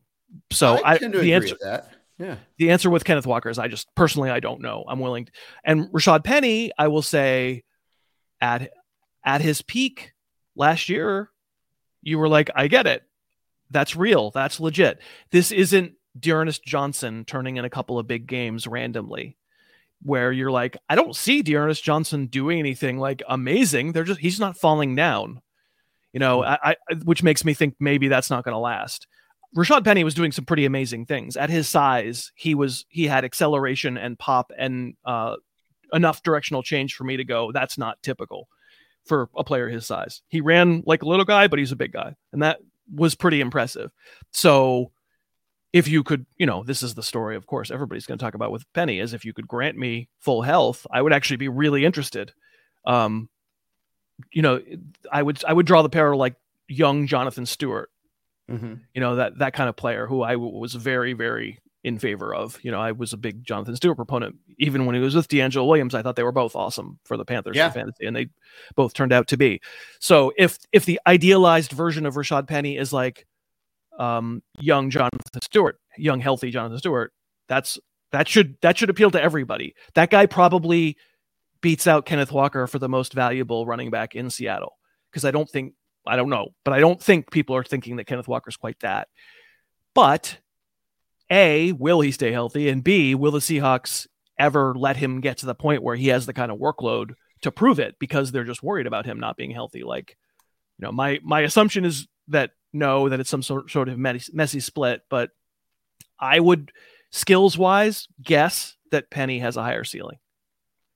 So 0.52 0.76
I, 0.84 0.94
I 0.94 0.98
the 0.98 1.34
answer, 1.34 1.58
that. 1.62 1.90
Yeah. 2.24 2.38
The 2.58 2.72
answer 2.72 2.90
with 2.90 3.04
Kenneth 3.04 3.28
Walker 3.28 3.50
is 3.50 3.60
I 3.60 3.68
just 3.68 3.94
personally 3.96 4.30
I 4.30 4.40
don't 4.40 4.62
know. 4.62 4.86
I'm 4.88 5.00
willing 5.00 5.26
to, 5.26 5.32
and 5.66 5.90
Rashaad 5.90 6.24
Penny, 6.24 6.72
I 6.78 6.88
will 6.88 7.02
say 7.02 7.64
at 8.40 8.72
at 9.26 9.42
his 9.42 9.62
peak 9.62 10.14
last 10.56 10.88
year, 10.88 11.30
you 12.02 12.18
were 12.18 12.30
like, 12.30 12.50
I 12.56 12.68
get 12.68 12.88
it. 12.88 13.04
That's 13.72 13.96
real. 13.96 14.32
That's 14.32 14.60
legit. 14.60 15.00
This 15.32 15.52
isn't 15.52 15.94
D'Ernest 16.18 16.64
Johnson 16.64 17.26
turning 17.26 17.58
in 17.58 17.66
a 17.66 17.70
couple 17.70 18.00
of 18.00 18.08
big 18.08 18.26
games 18.28 18.68
randomly 18.68 19.36
where 20.02 20.32
you're 20.32 20.52
like, 20.52 20.78
I 20.88 20.96
don't 20.96 21.16
see 21.16 21.42
D'Ernest 21.42 21.84
Johnson 21.84 22.28
doing 22.28 22.60
anything 22.60 23.00
like 23.00 23.22
amazing. 23.28 23.92
They're 23.92 24.04
just 24.04 24.20
he's 24.20 24.40
not 24.40 24.58
falling 24.58 24.96
down. 24.96 25.42
You 26.14 26.20
know, 26.20 26.42
hmm. 26.42 26.50
I, 26.50 26.76
I 26.90 26.94
which 27.04 27.24
makes 27.24 27.44
me 27.44 27.54
think 27.54 27.76
maybe 27.80 28.08
that's 28.08 28.30
not 28.30 28.46
going 28.46 28.54
to 28.54 28.60
last. 28.60 29.08
Rashaad 29.56 29.84
Penny 29.84 30.04
was 30.04 30.16
doing 30.16 30.32
some 30.32 30.46
pretty 30.46 30.66
amazing 30.66 31.06
things 31.06 31.38
at 31.38 31.50
his 31.50 31.70
size. 31.70 32.32
He 32.36 32.56
was 32.56 32.86
he 32.90 33.06
had 33.06 33.24
acceleration 33.24 33.98
and 33.98 34.18
pop 34.18 34.52
and 34.58 34.96
uh, 35.06 35.36
enough 35.92 36.24
directional 36.24 36.64
change 36.64 36.96
for 36.96 37.04
me 37.04 37.18
to 37.18 37.24
go. 37.24 37.52
That's 37.52 37.78
not 37.78 38.02
typical 38.02 38.48
for 39.06 39.30
a 39.36 39.44
player 39.44 39.70
his 39.70 39.86
size. 39.86 40.22
He 40.28 40.42
ran 40.42 40.84
like 40.86 41.04
a 41.04 41.08
little 41.08 41.26
guy, 41.26 41.48
but 41.48 41.60
he's 41.60 41.72
a 41.72 41.78
big 41.78 41.92
guy, 41.92 42.16
and 42.32 42.42
that 42.42 42.60
was 42.94 43.16
pretty 43.16 43.42
impressive. 43.42 43.92
So, 44.32 44.92
if 45.72 45.88
you 45.88 46.04
could, 46.04 46.26
you 46.38 46.46
know, 46.46 46.64
this 46.64 46.82
is 46.82 46.96
the 46.96 47.04
story. 47.04 47.36
Of 47.36 47.46
course, 47.46 47.70
everybody's 47.70 48.06
going 48.08 48.18
to 48.18 48.24
talk 48.24 48.36
about 48.36 48.52
with 48.52 48.72
Penny 48.74 49.00
is 49.00 49.14
if 49.14 49.24
you 49.24 49.34
could 49.34 49.48
grant 49.48 49.78
me 49.78 50.10
full 50.20 50.42
health, 50.42 50.88
I 50.92 51.02
would 51.02 51.14
actually 51.14 51.38
be 51.38 51.50
really 51.50 51.86
interested. 51.86 52.34
Um, 52.86 53.30
you 54.32 54.42
know, 54.42 54.62
I 55.12 55.22
would 55.22 55.44
I 55.46 55.54
would 55.54 55.68
draw 55.68 55.84
the 55.84 55.90
parallel 55.90 56.20
like 56.20 56.36
young 56.68 57.06
Jonathan 57.06 57.46
Stewart 57.46 57.92
Mm-hmm. 58.50 58.74
You 58.94 59.02
know 59.02 59.16
that 59.16 59.38
that 59.40 59.54
kind 59.54 59.70
of 59.70 59.76
player 59.76 60.06
who 60.06 60.22
I 60.22 60.34
w- 60.34 60.58
was 60.58 60.74
very 60.74 61.14
very 61.14 61.60
in 61.84 62.00
favor 62.00 62.34
of. 62.34 62.58
You 62.64 62.72
know, 62.72 62.80
I 62.80 62.92
was 62.92 63.14
a 63.14 63.18
big 63.18 63.44
Jonathan 63.44 63.76
Stewart 63.76 63.98
proponent. 63.98 64.36
Even 64.58 64.86
when 64.86 64.96
he 64.96 65.02
was 65.02 65.16
with 65.16 65.28
DeAngelo 65.28 65.68
Williams, 65.68 65.94
I 65.94 66.02
thought 66.02 66.16
they 66.16 66.24
were 66.24 66.32
both 66.32 66.56
awesome 66.56 67.00
for 67.04 67.18
the 67.18 67.26
Panthers 67.26 67.56
yeah. 67.56 67.70
fantasy, 67.70 68.06
and 68.06 68.16
they 68.16 68.28
both 68.76 68.94
turned 68.94 69.14
out 69.14 69.28
to 69.30 69.38
be. 69.38 69.62
So 70.00 70.32
if 70.38 70.58
if 70.72 70.86
the 70.86 71.00
idealized 71.08 71.72
version 71.72 72.06
of 72.06 72.16
Rashaad 72.16 72.48
Penny 72.48 72.78
is 72.78 72.94
like 72.94 73.26
um, 74.00 74.42
young 74.60 74.90
Jonathan 74.90 75.42
Stewart, 75.42 75.80
young 75.98 76.20
healthy 76.20 76.52
Jonathan 76.52 76.80
Stewart, 76.80 77.14
that's 77.48 77.80
that 78.12 78.28
should 78.28 78.58
that 78.62 78.78
should 78.78 78.90
appeal 78.90 79.12
to 79.12 79.22
everybody. 79.22 79.76
That 79.96 80.10
guy 80.10 80.26
probably 80.26 80.98
beats 81.62 81.88
out 81.88 82.06
Kenneth 82.06 82.32
Walker 82.32 82.68
for 82.68 82.80
the 82.80 82.90
most 82.90 83.14
valuable 83.14 83.66
running 83.66 83.90
back 83.90 84.16
in 84.16 84.30
Seattle 84.30 84.78
because 85.12 85.26
I 85.26 85.32
don't 85.32 85.50
think 85.50 85.74
I 86.06 86.16
don't 86.16 86.30
know, 86.30 86.50
but 86.64 86.74
I 86.74 86.80
don't 86.80 87.02
think 87.02 87.32
people 87.32 87.56
are 87.56 87.64
thinking 87.64 87.96
that 87.96 88.06
Kenneth 88.06 88.28
Walker's 88.28 88.58
quite 88.58 88.80
that. 88.82 89.08
But 89.94 90.38
A, 91.30 91.72
will 91.72 92.02
he 92.02 92.12
stay 92.12 92.32
healthy? 92.32 92.70
And 92.70 92.84
B, 92.84 93.16
will 93.16 93.32
the 93.32 93.40
Seahawks 93.40 94.08
ever 94.38 94.74
let 94.76 94.98
him 94.98 95.22
get 95.22 95.38
to 95.38 95.46
the 95.46 95.56
point 95.56 95.84
where 95.84 95.96
he 95.96 96.08
has 96.10 96.26
the 96.26 96.34
kind 96.34 96.52
of 96.52 96.60
workload 96.60 97.12
to 97.42 97.52
prove 97.52 97.80
it 97.80 97.96
because 98.00 98.32
they're 98.32 98.44
just 98.44 98.64
worried 98.64 98.88
about 98.88 99.06
him 99.06 99.20
not 99.20 99.38
being 99.38 99.52
healthy? 99.52 99.84
Like, 99.84 100.18
you 100.78 100.86
know, 100.86 100.92
my 100.92 101.20
my 101.24 101.42
assumption 101.42 101.86
is 101.86 102.08
that 102.30 102.52
no, 102.74 103.10
that 103.10 103.20
it's 103.20 103.30
some 103.30 103.44
sort 103.44 103.70
sort 103.70 103.90
of 103.90 103.98
messy, 103.98 104.32
messy 104.34 104.60
split, 104.60 105.02
but 105.10 105.30
I 106.20 106.40
would 106.40 106.72
skills 107.12 107.58
wise 107.58 108.08
guess 108.22 108.76
that 108.92 109.10
Penny 109.10 109.40
has 109.40 109.58
a 109.58 109.64
higher 109.64 109.84
ceiling. 109.84 110.18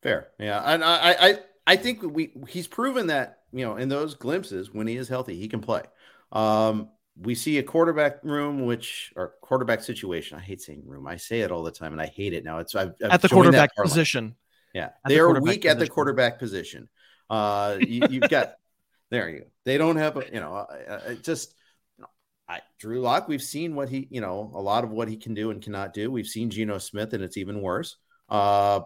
Fair, 0.01 0.29
yeah, 0.39 0.61
and 0.65 0.83
I 0.83 1.15
I 1.19 1.39
I 1.67 1.75
think 1.75 2.01
we 2.01 2.31
he's 2.47 2.67
proven 2.67 3.07
that 3.07 3.36
you 3.51 3.65
know, 3.65 3.77
in 3.77 3.89
those 3.89 4.15
glimpses 4.15 4.73
when 4.73 4.87
he 4.87 4.97
is 4.97 5.07
healthy, 5.07 5.37
he 5.37 5.47
can 5.47 5.61
play. 5.61 5.83
Um, 6.31 6.89
we 7.19 7.35
see 7.35 7.57
a 7.57 7.63
quarterback 7.63 8.23
room, 8.23 8.65
which 8.65 9.11
or 9.15 9.33
quarterback 9.41 9.81
situation. 9.81 10.37
I 10.37 10.41
hate 10.41 10.61
saying 10.61 10.83
room. 10.85 11.07
I 11.07 11.17
say 11.17 11.41
it 11.41 11.51
all 11.51 11.63
the 11.63 11.71
time, 11.71 11.91
and 11.91 12.01
I 12.01 12.05
hate 12.05 12.33
it 12.33 12.43
now. 12.43 12.59
It's 12.59 12.75
I've, 12.75 12.93
I've 13.03 13.11
at 13.11 13.21
the 13.21 13.29
quarterback 13.29 13.75
position. 13.75 14.35
Yeah, 14.73 14.89
they 15.07 15.19
are 15.19 15.39
weak 15.39 15.61
position. 15.61 15.69
at 15.69 15.79
the 15.79 15.87
quarterback 15.87 16.39
position. 16.39 16.89
Uh, 17.29 17.77
you, 17.79 18.01
have 18.01 18.29
got 18.29 18.53
there 19.11 19.29
you. 19.29 19.39
Go. 19.39 19.45
They 19.65 19.77
don't 19.77 19.95
have 19.95 20.17
a 20.17 20.25
you 20.31 20.39
know. 20.39 20.53
Uh, 20.53 21.13
just 21.15 21.55
you 21.97 22.03
know, 22.03 22.09
I, 22.47 22.61
Drew 22.79 23.01
Lock. 23.01 23.27
We've 23.27 23.41
seen 23.41 23.73
what 23.75 23.89
he 23.89 24.07
you 24.11 24.21
know 24.21 24.51
a 24.53 24.61
lot 24.61 24.83
of 24.83 24.91
what 24.91 25.07
he 25.07 25.17
can 25.17 25.33
do 25.33 25.49
and 25.49 25.61
cannot 25.61 25.93
do. 25.93 26.11
We've 26.11 26.27
seen 26.27 26.49
Geno 26.49 26.77
Smith, 26.77 27.13
and 27.13 27.23
it's 27.23 27.37
even 27.37 27.61
worse. 27.61 27.97
Uh, 28.29 28.81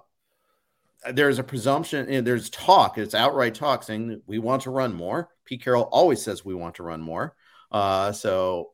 there's 1.12 1.40
a 1.40 1.44
presumption 1.44 2.08
and 2.10 2.26
there's 2.26 2.50
talk, 2.50 2.98
it's 2.98 3.16
outright 3.16 3.56
talk 3.56 3.84
saying 3.84 4.22
we 4.26 4.40
want 4.40 4.64
to 4.64 4.70
run 4.70 4.94
more. 4.94 5.30
Pete 5.46 5.64
Carroll 5.64 5.90
always 5.92 6.22
says 6.22 6.46
we 6.46 6.54
want 6.54 6.76
to 6.76 6.84
run 6.84 7.02
more. 7.02 7.36
Uh, 7.72 8.12
so 8.12 8.72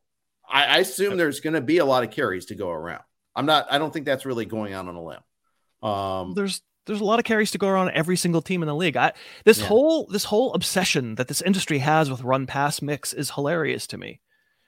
I, 0.48 0.66
I 0.66 0.78
assume 0.80 1.18
there's 1.18 1.40
going 1.40 1.54
to 1.54 1.62
be 1.62 1.78
a 1.78 1.86
lot 1.86 2.04
of 2.04 2.12
carries 2.12 2.48
to 2.48 2.56
go 2.56 2.70
around. 2.70 3.04
I'm 3.36 3.46
not, 3.46 3.68
I 3.72 3.78
don't 3.78 3.94
think 3.94 4.06
that's 4.06 4.26
really 4.26 4.46
going 4.46 4.74
out 4.74 4.88
on 4.88 4.96
a 4.96 5.04
limb. 5.04 5.90
Um, 5.90 6.34
there's, 6.34 6.62
there's 6.86 7.02
a 7.02 7.06
lot 7.06 7.20
of 7.20 7.26
carries 7.26 7.52
to 7.52 7.58
go 7.58 7.68
around 7.68 7.92
every 7.92 8.18
single 8.18 8.42
team 8.42 8.64
in 8.64 8.68
the 8.68 8.76
league. 8.76 8.98
I, 8.98 9.14
this 9.46 9.60
yeah. 9.60 9.68
whole, 9.68 10.08
this 10.08 10.24
whole 10.24 10.54
obsession 10.54 11.16
that 11.16 11.28
this 11.28 11.42
industry 11.42 11.80
has 11.80 12.10
with 12.10 12.24
run 12.24 12.48
pass 12.48 12.82
mix 12.82 13.14
is 13.14 13.32
hilarious 13.32 13.88
to 13.88 13.98
me. 13.98 14.22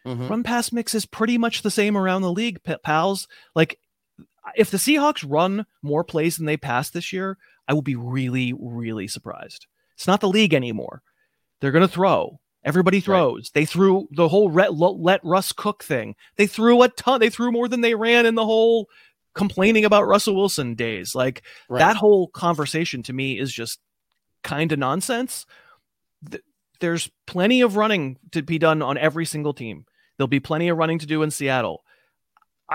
Mm-hmm. 0.06 0.28
Run 0.28 0.44
pass 0.44 0.72
mix 0.72 0.94
is 0.96 1.06
pretty 1.06 1.38
much 1.38 1.62
the 1.62 1.72
same 1.72 1.98
around 1.98 2.22
the 2.22 2.32
league, 2.32 2.60
pals. 2.84 3.28
Like 3.56 3.80
if 4.56 4.72
the 4.72 4.78
Seahawks 4.78 5.26
run 5.28 5.66
more 5.82 6.04
plays 6.04 6.38
than 6.38 6.46
they 6.46 6.58
pass 6.58 6.90
this 6.90 7.12
year, 7.14 7.38
I 7.68 7.74
will 7.74 7.82
be 7.82 7.96
really, 7.96 8.54
really 8.58 9.08
surprised. 9.08 9.68
It's 9.96 10.08
not 10.08 10.22
the 10.22 10.30
league 10.30 10.54
anymore. 10.54 11.02
They're 11.60 11.72
going 11.72 11.88
to 11.88 11.94
throw. 11.94 12.40
Everybody 12.64 13.00
throws. 13.00 13.52
Right. 13.56 13.62
They 13.62 13.66
threw 13.66 14.08
the 14.12 14.28
whole 14.28 14.52
let, 14.52 14.74
let 14.76 15.24
Russ 15.24 15.52
cook 15.52 15.84
thing. 15.84 16.16
They 16.36 16.48
threw 16.48 16.82
a 16.82 16.90
ton. 16.90 17.20
They 17.20 17.30
threw 17.30 17.52
more 17.52 17.68
than 17.68 17.82
they 17.82 17.96
ran 17.96 18.26
in 18.26 18.36
the 18.36 18.46
whole 18.46 18.90
complaining 19.34 19.86
about 19.86 20.08
Russell 20.08 20.36
Wilson 20.36 20.76
days. 20.76 21.16
Like 21.16 21.44
right. 21.70 21.80
that 21.80 21.96
whole 21.96 22.28
conversation 22.28 23.04
to 23.04 23.14
me 23.14 23.40
is 23.40 23.54
just 23.54 23.80
kind 24.44 24.72
of 24.72 24.80
nonsense. 24.80 25.46
There's 26.80 27.10
plenty 27.28 27.62
of 27.62 27.76
running 27.76 28.18
to 28.32 28.42
be 28.42 28.58
done 28.58 28.82
on 28.82 28.98
every 28.98 29.26
single 29.26 29.54
team. 29.54 29.86
There'll 30.18 30.28
be 30.28 30.42
plenty 30.42 30.68
of 30.70 30.78
running 30.78 31.00
to 31.00 31.06
do 31.06 31.24
in 31.24 31.32
Seattle. 31.32 31.84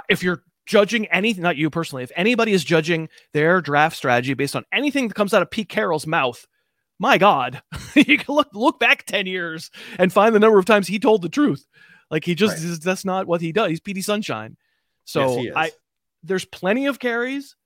If 0.08 0.22
you're 0.22 0.42
judging 0.66 1.06
anything, 1.06 1.42
not 1.42 1.56
you 1.56 1.70
personally, 1.70 2.02
if 2.02 2.12
anybody 2.16 2.52
is 2.52 2.64
judging 2.64 3.08
their 3.32 3.60
draft 3.60 3.96
strategy 3.96 4.34
based 4.34 4.56
on 4.56 4.64
anything 4.72 5.08
that 5.08 5.14
comes 5.14 5.34
out 5.34 5.42
of 5.42 5.50
Pete 5.50 5.68
Carroll's 5.68 6.06
mouth, 6.06 6.46
my 6.98 7.18
God, 7.18 7.62
you 7.94 8.18
can 8.18 8.34
look 8.34 8.48
look 8.52 8.78
back 8.78 9.04
10 9.04 9.26
years 9.26 9.70
and 9.98 10.12
find 10.12 10.34
the 10.34 10.40
number 10.40 10.58
of 10.58 10.64
times 10.64 10.88
he 10.88 10.98
told 10.98 11.22
the 11.22 11.28
truth. 11.28 11.66
Like 12.10 12.24
he 12.24 12.34
just 12.34 12.62
right. 12.62 12.80
that's 12.80 13.04
not 13.04 13.26
what 13.26 13.40
he 13.40 13.52
does. 13.52 13.70
He's 13.70 13.80
Petey 13.80 14.02
Sunshine. 14.02 14.56
So 15.04 15.40
yes, 15.40 15.52
I 15.56 15.72
there's 16.22 16.44
plenty 16.44 16.86
of 16.86 16.98
carries, 16.98 17.56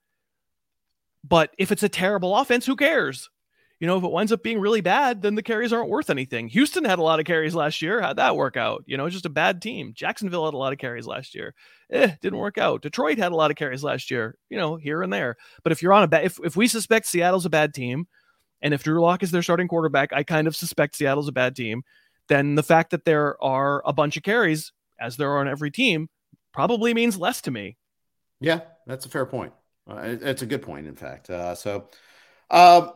but 1.25 1.55
if 1.59 1.73
it's 1.73 1.83
a 1.83 1.89
terrible 1.89 2.37
offense, 2.37 2.67
who 2.67 2.77
cares? 2.77 3.31
You 3.81 3.87
know, 3.87 3.97
if 3.97 4.03
it 4.03 4.11
winds 4.11 4.33
up 4.33 4.43
being 4.43 4.59
really 4.59 4.81
bad, 4.81 5.23
then 5.23 5.37
the 5.37 5.43
carries 5.43 5.73
aren't 5.73 5.89
worth 5.89 6.11
anything. 6.11 6.49
Houston 6.49 6.85
had 6.85 6.99
a 6.99 7.03
lot 7.03 7.21
of 7.21 7.27
carries 7.27 7.55
last 7.55 7.81
year. 7.81 8.01
How'd 8.01 8.17
that 8.17 8.35
work 8.35 8.57
out? 8.57 8.83
You 8.87 8.97
know, 8.97 9.09
just 9.09 9.27
a 9.27 9.31
bad 9.31 9.63
team. 9.63 9.93
Jacksonville 9.95 10.47
had 10.47 10.55
a 10.55 10.59
lot 10.59 10.73
of 10.73 10.81
carries 10.81 11.07
last 11.07 11.35
year. 11.35 11.55
Eh, 11.91 12.13
didn't 12.21 12.41
work 12.41 12.59
out. 12.59 12.83
Detroit 12.83 13.19
had 13.19 13.31
a 13.31 13.37
lot 13.37 13.53
of 13.53 13.57
carries 13.57 13.85
last 13.85 14.11
year, 14.11 14.37
you 14.51 14.57
know, 14.57 14.77
here 14.77 15.03
and 15.03 15.13
there. 15.13 15.37
But 15.63 15.73
if 15.73 15.81
you're 15.81 15.93
on 15.93 16.03
a 16.03 16.09
bad, 16.09 16.25
if, 16.25 16.41
if 16.43 16.57
we 16.57 16.67
suspect 16.67 17.07
Seattle's 17.07 17.47
a 17.47 17.51
bad 17.51 17.73
team, 17.73 18.09
and 18.61 18.75
if 18.75 18.83
Drew 18.83 19.01
Lock 19.01 19.23
is 19.23 19.31
their 19.31 19.43
starting 19.43 19.69
quarterback, 19.69 20.13
I 20.13 20.25
kind 20.25 20.49
of 20.49 20.57
suspect 20.57 20.97
Seattle's 20.97 21.29
a 21.29 21.33
bad 21.33 21.55
team, 21.55 21.85
then 22.27 22.57
the 22.57 22.63
fact 22.65 22.91
that 22.91 23.05
there 23.05 23.43
are 23.43 23.83
a 23.87 23.93
bunch 23.93 24.17
of 24.17 24.25
carries, 24.25 24.73
as 25.01 25.17
there 25.17 25.31
are 25.31 25.39
on 25.39 25.49
every 25.49 25.71
team, 25.71 26.09
probably 26.53 26.93
means 26.95 27.17
less 27.17 27.41
to 27.43 27.53
me. 27.53 27.77
Yeah, 28.41 28.61
that's 28.87 29.07
a 29.07 29.09
fair 29.09 29.27
point. 29.27 29.53
Uh, 29.89 30.01
it's 30.03 30.43
a 30.43 30.47
good 30.47 30.63
point, 30.63 30.87
in 30.87 30.97
fact. 30.97 31.31
Uh, 31.31 31.55
so, 31.55 31.89
uh, 32.51 32.91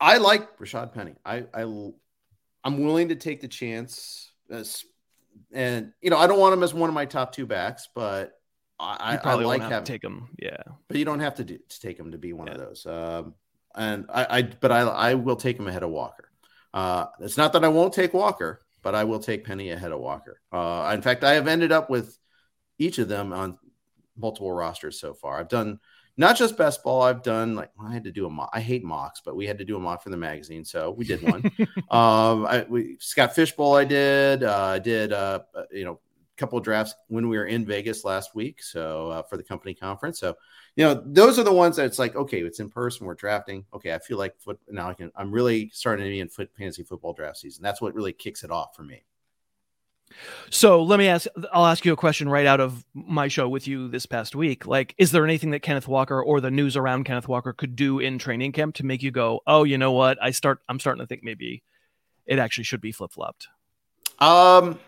I 0.00 0.18
like 0.18 0.58
Rashaad 0.58 0.92
Penny. 0.92 1.14
I, 1.24 1.44
I 1.52 1.62
I'm 2.64 2.84
willing 2.84 3.08
to 3.08 3.16
take 3.16 3.40
the 3.40 3.48
chance. 3.48 4.30
As, 4.50 4.84
and 5.52 5.92
you 6.00 6.10
know, 6.10 6.18
I 6.18 6.26
don't 6.26 6.38
want 6.38 6.54
him 6.54 6.62
as 6.62 6.72
one 6.72 6.88
of 6.88 6.94
my 6.94 7.04
top 7.04 7.32
two 7.32 7.46
backs, 7.46 7.88
but 7.94 8.32
I, 8.78 9.18
I 9.22 9.34
like 9.34 9.62
having 9.62 9.84
take 9.84 10.04
him. 10.04 10.28
Yeah, 10.40 10.62
but 10.86 10.96
you 10.96 11.04
don't 11.04 11.20
have 11.20 11.36
to, 11.36 11.44
do, 11.44 11.58
to 11.58 11.80
take 11.80 11.98
him 11.98 12.12
to 12.12 12.18
be 12.18 12.32
one 12.32 12.46
yeah. 12.46 12.54
of 12.54 12.60
those. 12.60 12.86
Um, 12.86 13.34
and 13.74 14.06
I, 14.08 14.38
I, 14.38 14.42
but 14.42 14.72
I, 14.72 14.80
I 14.80 15.14
will 15.14 15.36
take 15.36 15.58
him 15.58 15.68
ahead 15.68 15.82
of 15.82 15.90
Walker. 15.90 16.30
Uh, 16.72 17.06
it's 17.20 17.36
not 17.36 17.52
that 17.54 17.64
I 17.64 17.68
won't 17.68 17.92
take 17.92 18.14
Walker, 18.14 18.60
but 18.82 18.94
I 18.94 19.04
will 19.04 19.18
take 19.18 19.44
Penny 19.44 19.70
ahead 19.70 19.92
of 19.92 20.00
Walker. 20.00 20.40
Uh, 20.52 20.90
in 20.94 21.02
fact, 21.02 21.24
I 21.24 21.34
have 21.34 21.48
ended 21.48 21.72
up 21.72 21.90
with 21.90 22.16
each 22.78 22.98
of 22.98 23.08
them 23.08 23.32
on 23.32 23.58
multiple 24.16 24.52
rosters 24.52 25.00
so 25.00 25.14
far. 25.14 25.38
I've 25.38 25.48
done 25.48 25.80
not 26.18 26.36
just 26.36 26.56
best 26.56 26.82
ball. 26.82 27.00
I've 27.02 27.22
done 27.22 27.54
like 27.54 27.70
I 27.80 27.92
had 27.92 28.02
to 28.04 28.10
do 28.10 28.26
a 28.26 28.30
mock. 28.30 28.50
I 28.52 28.60
hate 28.60 28.84
mocks, 28.84 29.22
but 29.24 29.36
we 29.36 29.46
had 29.46 29.56
to 29.58 29.64
do 29.64 29.76
a 29.76 29.80
mock 29.80 30.02
for 30.02 30.10
the 30.10 30.16
magazine, 30.16 30.64
so 30.64 30.90
we 30.90 31.04
did 31.04 31.22
one. 31.22 31.44
um, 31.90 32.44
I, 32.44 32.66
we 32.68 32.96
Scott 32.98 33.34
Fish 33.34 33.52
Bowl. 33.52 33.76
I 33.76 33.84
did. 33.84 34.42
Uh, 34.42 34.64
I 34.64 34.78
did. 34.80 35.12
Uh, 35.12 35.40
uh, 35.54 35.62
you 35.70 35.84
know, 35.84 35.92
a 35.92 36.36
couple 36.36 36.58
of 36.58 36.64
drafts 36.64 36.94
when 37.06 37.28
we 37.28 37.38
were 37.38 37.46
in 37.46 37.64
Vegas 37.64 38.04
last 38.04 38.34
week. 38.34 38.60
So 38.62 39.10
uh, 39.12 39.22
for 39.22 39.36
the 39.36 39.44
company 39.44 39.74
conference. 39.74 40.18
So 40.18 40.36
you 40.74 40.84
know, 40.84 41.00
those 41.06 41.38
are 41.38 41.44
the 41.44 41.52
ones 41.52 41.76
that 41.76 41.86
it's 41.86 42.00
like, 42.00 42.16
okay, 42.16 42.42
it's 42.42 42.58
in 42.58 42.68
person. 42.68 43.06
We're 43.06 43.14
drafting. 43.14 43.64
Okay, 43.72 43.94
I 43.94 44.00
feel 44.00 44.18
like 44.18 44.36
foot 44.40 44.58
now. 44.68 44.90
I 44.90 44.94
can. 44.94 45.12
I'm 45.14 45.30
really 45.30 45.70
starting 45.72 46.04
to 46.04 46.10
be 46.10 46.20
in 46.20 46.28
foot 46.28 46.50
fantasy 46.58 46.82
football 46.82 47.12
draft 47.12 47.38
season. 47.38 47.62
That's 47.62 47.80
what 47.80 47.94
really 47.94 48.12
kicks 48.12 48.42
it 48.42 48.50
off 48.50 48.74
for 48.74 48.82
me. 48.82 49.04
So 50.50 50.82
let 50.82 50.98
me 50.98 51.08
ask 51.08 51.26
I'll 51.52 51.66
ask 51.66 51.84
you 51.84 51.92
a 51.92 51.96
question 51.96 52.28
right 52.28 52.46
out 52.46 52.60
of 52.60 52.84
my 52.94 53.28
show 53.28 53.48
with 53.48 53.66
you 53.66 53.88
this 53.88 54.06
past 54.06 54.34
week. 54.34 54.66
Like, 54.66 54.94
is 54.98 55.12
there 55.12 55.24
anything 55.24 55.50
that 55.50 55.60
Kenneth 55.60 55.88
Walker 55.88 56.22
or 56.22 56.40
the 56.40 56.50
news 56.50 56.76
around 56.76 57.04
Kenneth 57.04 57.28
Walker 57.28 57.52
could 57.52 57.76
do 57.76 57.98
in 57.98 58.18
training 58.18 58.52
camp 58.52 58.74
to 58.76 58.86
make 58.86 59.02
you 59.02 59.10
go, 59.10 59.40
Oh, 59.46 59.64
you 59.64 59.78
know 59.78 59.92
what? 59.92 60.18
I 60.22 60.30
start 60.30 60.60
I'm 60.68 60.80
starting 60.80 61.00
to 61.00 61.06
think 61.06 61.22
maybe 61.22 61.62
it 62.26 62.38
actually 62.38 62.64
should 62.64 62.80
be 62.80 62.92
flip 62.92 63.12
flopped. 63.12 63.48
Um 64.18 64.78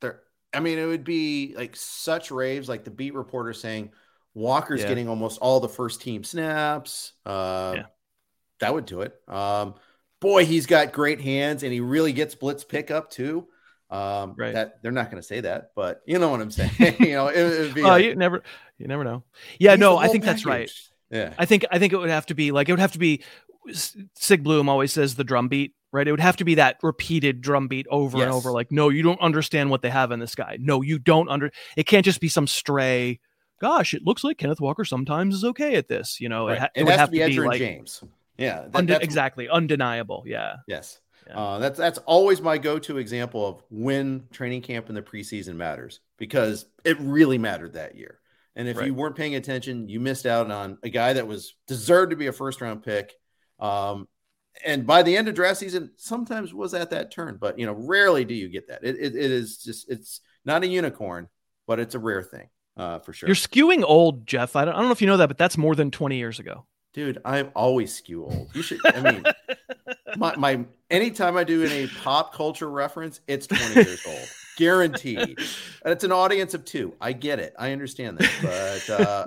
there 0.00 0.20
I 0.52 0.60
mean 0.60 0.78
it 0.78 0.86
would 0.86 1.04
be 1.04 1.54
like 1.56 1.76
such 1.76 2.30
raves, 2.30 2.68
like 2.68 2.84
the 2.84 2.90
beat 2.90 3.14
reporter 3.14 3.52
saying 3.52 3.92
Walker's 4.34 4.82
yeah. 4.82 4.88
getting 4.88 5.08
almost 5.08 5.40
all 5.40 5.60
the 5.60 5.68
first 5.68 6.00
team 6.00 6.24
snaps. 6.24 7.12
Uh, 7.24 7.74
yeah. 7.76 7.84
that 8.58 8.74
would 8.74 8.86
do 8.86 9.00
it. 9.00 9.18
Um 9.28 9.74
boy, 10.20 10.44
he's 10.44 10.66
got 10.66 10.92
great 10.92 11.20
hands 11.20 11.62
and 11.62 11.72
he 11.72 11.80
really 11.80 12.12
gets 12.12 12.34
blitz 12.34 12.64
pickup 12.64 13.10
too. 13.10 13.46
Um, 13.94 14.34
right. 14.36 14.54
That 14.54 14.82
they're 14.82 14.90
not 14.90 15.10
going 15.10 15.22
to 15.22 15.26
say 15.26 15.40
that, 15.40 15.70
but 15.76 16.02
you 16.04 16.18
know 16.18 16.28
what 16.28 16.40
I'm 16.40 16.50
saying. 16.50 16.96
you 16.98 17.12
know, 17.12 17.28
it, 17.28 17.44
would 17.44 17.74
be. 17.74 17.82
Oh, 17.82 17.88
like, 17.88 18.04
you 18.04 18.16
never, 18.16 18.42
you 18.76 18.88
never 18.88 19.04
know. 19.04 19.22
Yeah, 19.60 19.76
no, 19.76 19.96
I 19.96 20.08
think 20.08 20.24
package. 20.24 20.42
that's 20.42 20.46
right. 20.46 20.70
Yeah, 21.10 21.32
I 21.38 21.44
think 21.44 21.64
I 21.70 21.78
think 21.78 21.92
it 21.92 21.98
would 21.98 22.10
have 22.10 22.26
to 22.26 22.34
be 22.34 22.50
like 22.50 22.68
it 22.68 22.72
would 22.72 22.80
have 22.80 22.92
to 22.92 22.98
be. 22.98 23.22
Sig 23.72 24.42
Bloom 24.42 24.68
always 24.68 24.92
says 24.92 25.14
the 25.14 25.24
drum 25.24 25.48
beat, 25.48 25.74
right? 25.90 26.06
It 26.06 26.10
would 26.10 26.20
have 26.20 26.36
to 26.36 26.44
be 26.44 26.56
that 26.56 26.76
repeated 26.82 27.40
drum 27.40 27.66
beat 27.66 27.86
over 27.88 28.18
yes. 28.18 28.26
and 28.26 28.34
over. 28.34 28.52
Like, 28.52 28.70
no, 28.70 28.90
you 28.90 29.02
don't 29.02 29.20
understand 29.22 29.70
what 29.70 29.80
they 29.80 29.88
have 29.88 30.10
in 30.10 30.20
this 30.20 30.34
guy. 30.34 30.58
No, 30.60 30.82
you 30.82 30.98
don't 30.98 31.30
under. 31.30 31.50
It 31.74 31.86
can't 31.86 32.04
just 32.04 32.20
be 32.20 32.28
some 32.28 32.46
stray. 32.46 33.20
Gosh, 33.62 33.94
it 33.94 34.02
looks 34.04 34.22
like 34.22 34.36
Kenneth 34.36 34.60
Walker 34.60 34.84
sometimes 34.84 35.34
is 35.34 35.44
okay 35.44 35.76
at 35.76 35.88
this. 35.88 36.20
You 36.20 36.28
know, 36.28 36.48
right. 36.48 36.56
it, 36.56 36.60
ha- 36.60 36.68
it, 36.74 36.80
it 36.80 36.84
would 36.84 36.94
have 36.96 37.10
to 37.10 37.12
be, 37.12 37.26
be 37.26 37.40
like 37.40 37.58
James. 37.58 38.04
Yeah, 38.36 38.66
that, 38.68 38.74
unde- 38.74 39.02
exactly, 39.02 39.48
undeniable. 39.48 40.24
Yeah. 40.26 40.56
Yes. 40.66 41.00
Yeah. 41.26 41.38
Uh, 41.38 41.58
that's 41.58 41.78
that's 41.78 41.98
always 41.98 42.40
my 42.40 42.58
go-to 42.58 42.98
example 42.98 43.46
of 43.46 43.62
when 43.70 44.24
training 44.32 44.62
camp 44.62 44.88
in 44.88 44.94
the 44.94 45.02
preseason 45.02 45.56
matters 45.56 46.00
because 46.18 46.66
it 46.84 46.98
really 47.00 47.38
mattered 47.38 47.74
that 47.74 47.96
year. 47.96 48.18
And 48.56 48.68
if 48.68 48.76
right. 48.76 48.86
you 48.86 48.94
weren't 48.94 49.16
paying 49.16 49.34
attention, 49.34 49.88
you 49.88 50.00
missed 50.00 50.26
out 50.26 50.50
on 50.50 50.78
a 50.82 50.88
guy 50.88 51.14
that 51.14 51.26
was 51.26 51.54
deserved 51.66 52.10
to 52.10 52.16
be 52.16 52.28
a 52.28 52.32
first-round 52.32 52.84
pick. 52.84 53.12
Um, 53.58 54.06
and 54.64 54.86
by 54.86 55.02
the 55.02 55.16
end 55.16 55.26
of 55.28 55.34
draft 55.34 55.58
season, 55.58 55.90
sometimes 55.96 56.54
was 56.54 56.74
at 56.74 56.90
that 56.90 57.10
turn, 57.10 57.38
but 57.40 57.58
you 57.58 57.66
know, 57.66 57.72
rarely 57.72 58.24
do 58.24 58.34
you 58.34 58.48
get 58.48 58.68
that. 58.68 58.84
It, 58.84 58.96
it, 58.96 59.16
it 59.16 59.30
is 59.30 59.58
just 59.58 59.90
it's 59.90 60.20
not 60.44 60.62
a 60.62 60.66
unicorn, 60.66 61.28
but 61.66 61.80
it's 61.80 61.94
a 61.94 61.98
rare 61.98 62.22
thing 62.22 62.48
uh, 62.76 63.00
for 63.00 63.12
sure. 63.12 63.28
You're 63.28 63.36
skewing 63.36 63.82
old, 63.84 64.26
Jeff. 64.26 64.56
I 64.56 64.64
don't, 64.64 64.74
I 64.74 64.78
don't 64.78 64.86
know 64.86 64.92
if 64.92 65.00
you 65.00 65.08
know 65.08 65.16
that, 65.16 65.28
but 65.28 65.38
that's 65.38 65.58
more 65.58 65.74
than 65.74 65.90
20 65.90 66.16
years 66.16 66.38
ago. 66.38 66.66
Dude, 66.92 67.18
I'm 67.24 67.50
always 67.56 67.92
skew 67.92 68.24
old. 68.24 68.50
You 68.54 68.62
should. 68.62 68.78
I 68.84 69.00
mean, 69.00 69.24
my 70.16 70.36
my 70.36 70.64
anytime 70.90 71.36
I 71.36 71.44
do 71.44 71.64
any 71.64 71.86
pop 71.86 72.34
culture 72.34 72.70
reference, 72.70 73.20
it's 73.26 73.46
20 73.46 73.74
years 73.74 74.06
old, 74.06 74.28
guaranteed. 74.56 75.38
And 75.84 75.92
it's 75.92 76.04
an 76.04 76.12
audience 76.12 76.54
of 76.54 76.64
two. 76.64 76.94
I 77.00 77.12
get 77.12 77.38
it. 77.38 77.54
I 77.58 77.72
understand 77.72 78.18
that, 78.18 78.84
but 78.88 79.00
uh, 79.06 79.26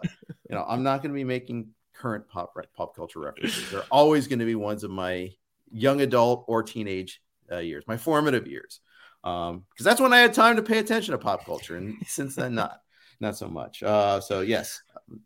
you 0.49 0.55
know, 0.55 0.65
I'm 0.67 0.83
not 0.83 1.01
going 1.01 1.11
to 1.11 1.15
be 1.15 1.23
making 1.23 1.69
current 1.93 2.27
pop 2.27 2.55
pop 2.75 2.95
culture 2.95 3.19
references. 3.19 3.69
They're 3.71 3.83
always 3.91 4.27
going 4.27 4.39
to 4.39 4.45
be 4.45 4.55
ones 4.55 4.83
of 4.83 4.91
my 4.91 5.31
young 5.71 6.01
adult 6.01 6.45
or 6.47 6.63
teenage 6.63 7.21
uh, 7.51 7.57
years, 7.57 7.83
my 7.87 7.97
formative 7.97 8.47
years, 8.47 8.79
because 9.21 9.51
um, 9.51 9.65
that's 9.79 10.01
when 10.01 10.13
I 10.13 10.19
had 10.19 10.33
time 10.33 10.55
to 10.55 10.61
pay 10.61 10.79
attention 10.79 11.11
to 11.11 11.17
pop 11.17 11.45
culture, 11.45 11.75
and 11.75 11.95
since 12.05 12.35
then, 12.35 12.55
not 12.55 12.79
not 13.19 13.37
so 13.37 13.47
much. 13.47 13.83
Uh, 13.83 14.19
so 14.19 14.41
yes, 14.41 14.81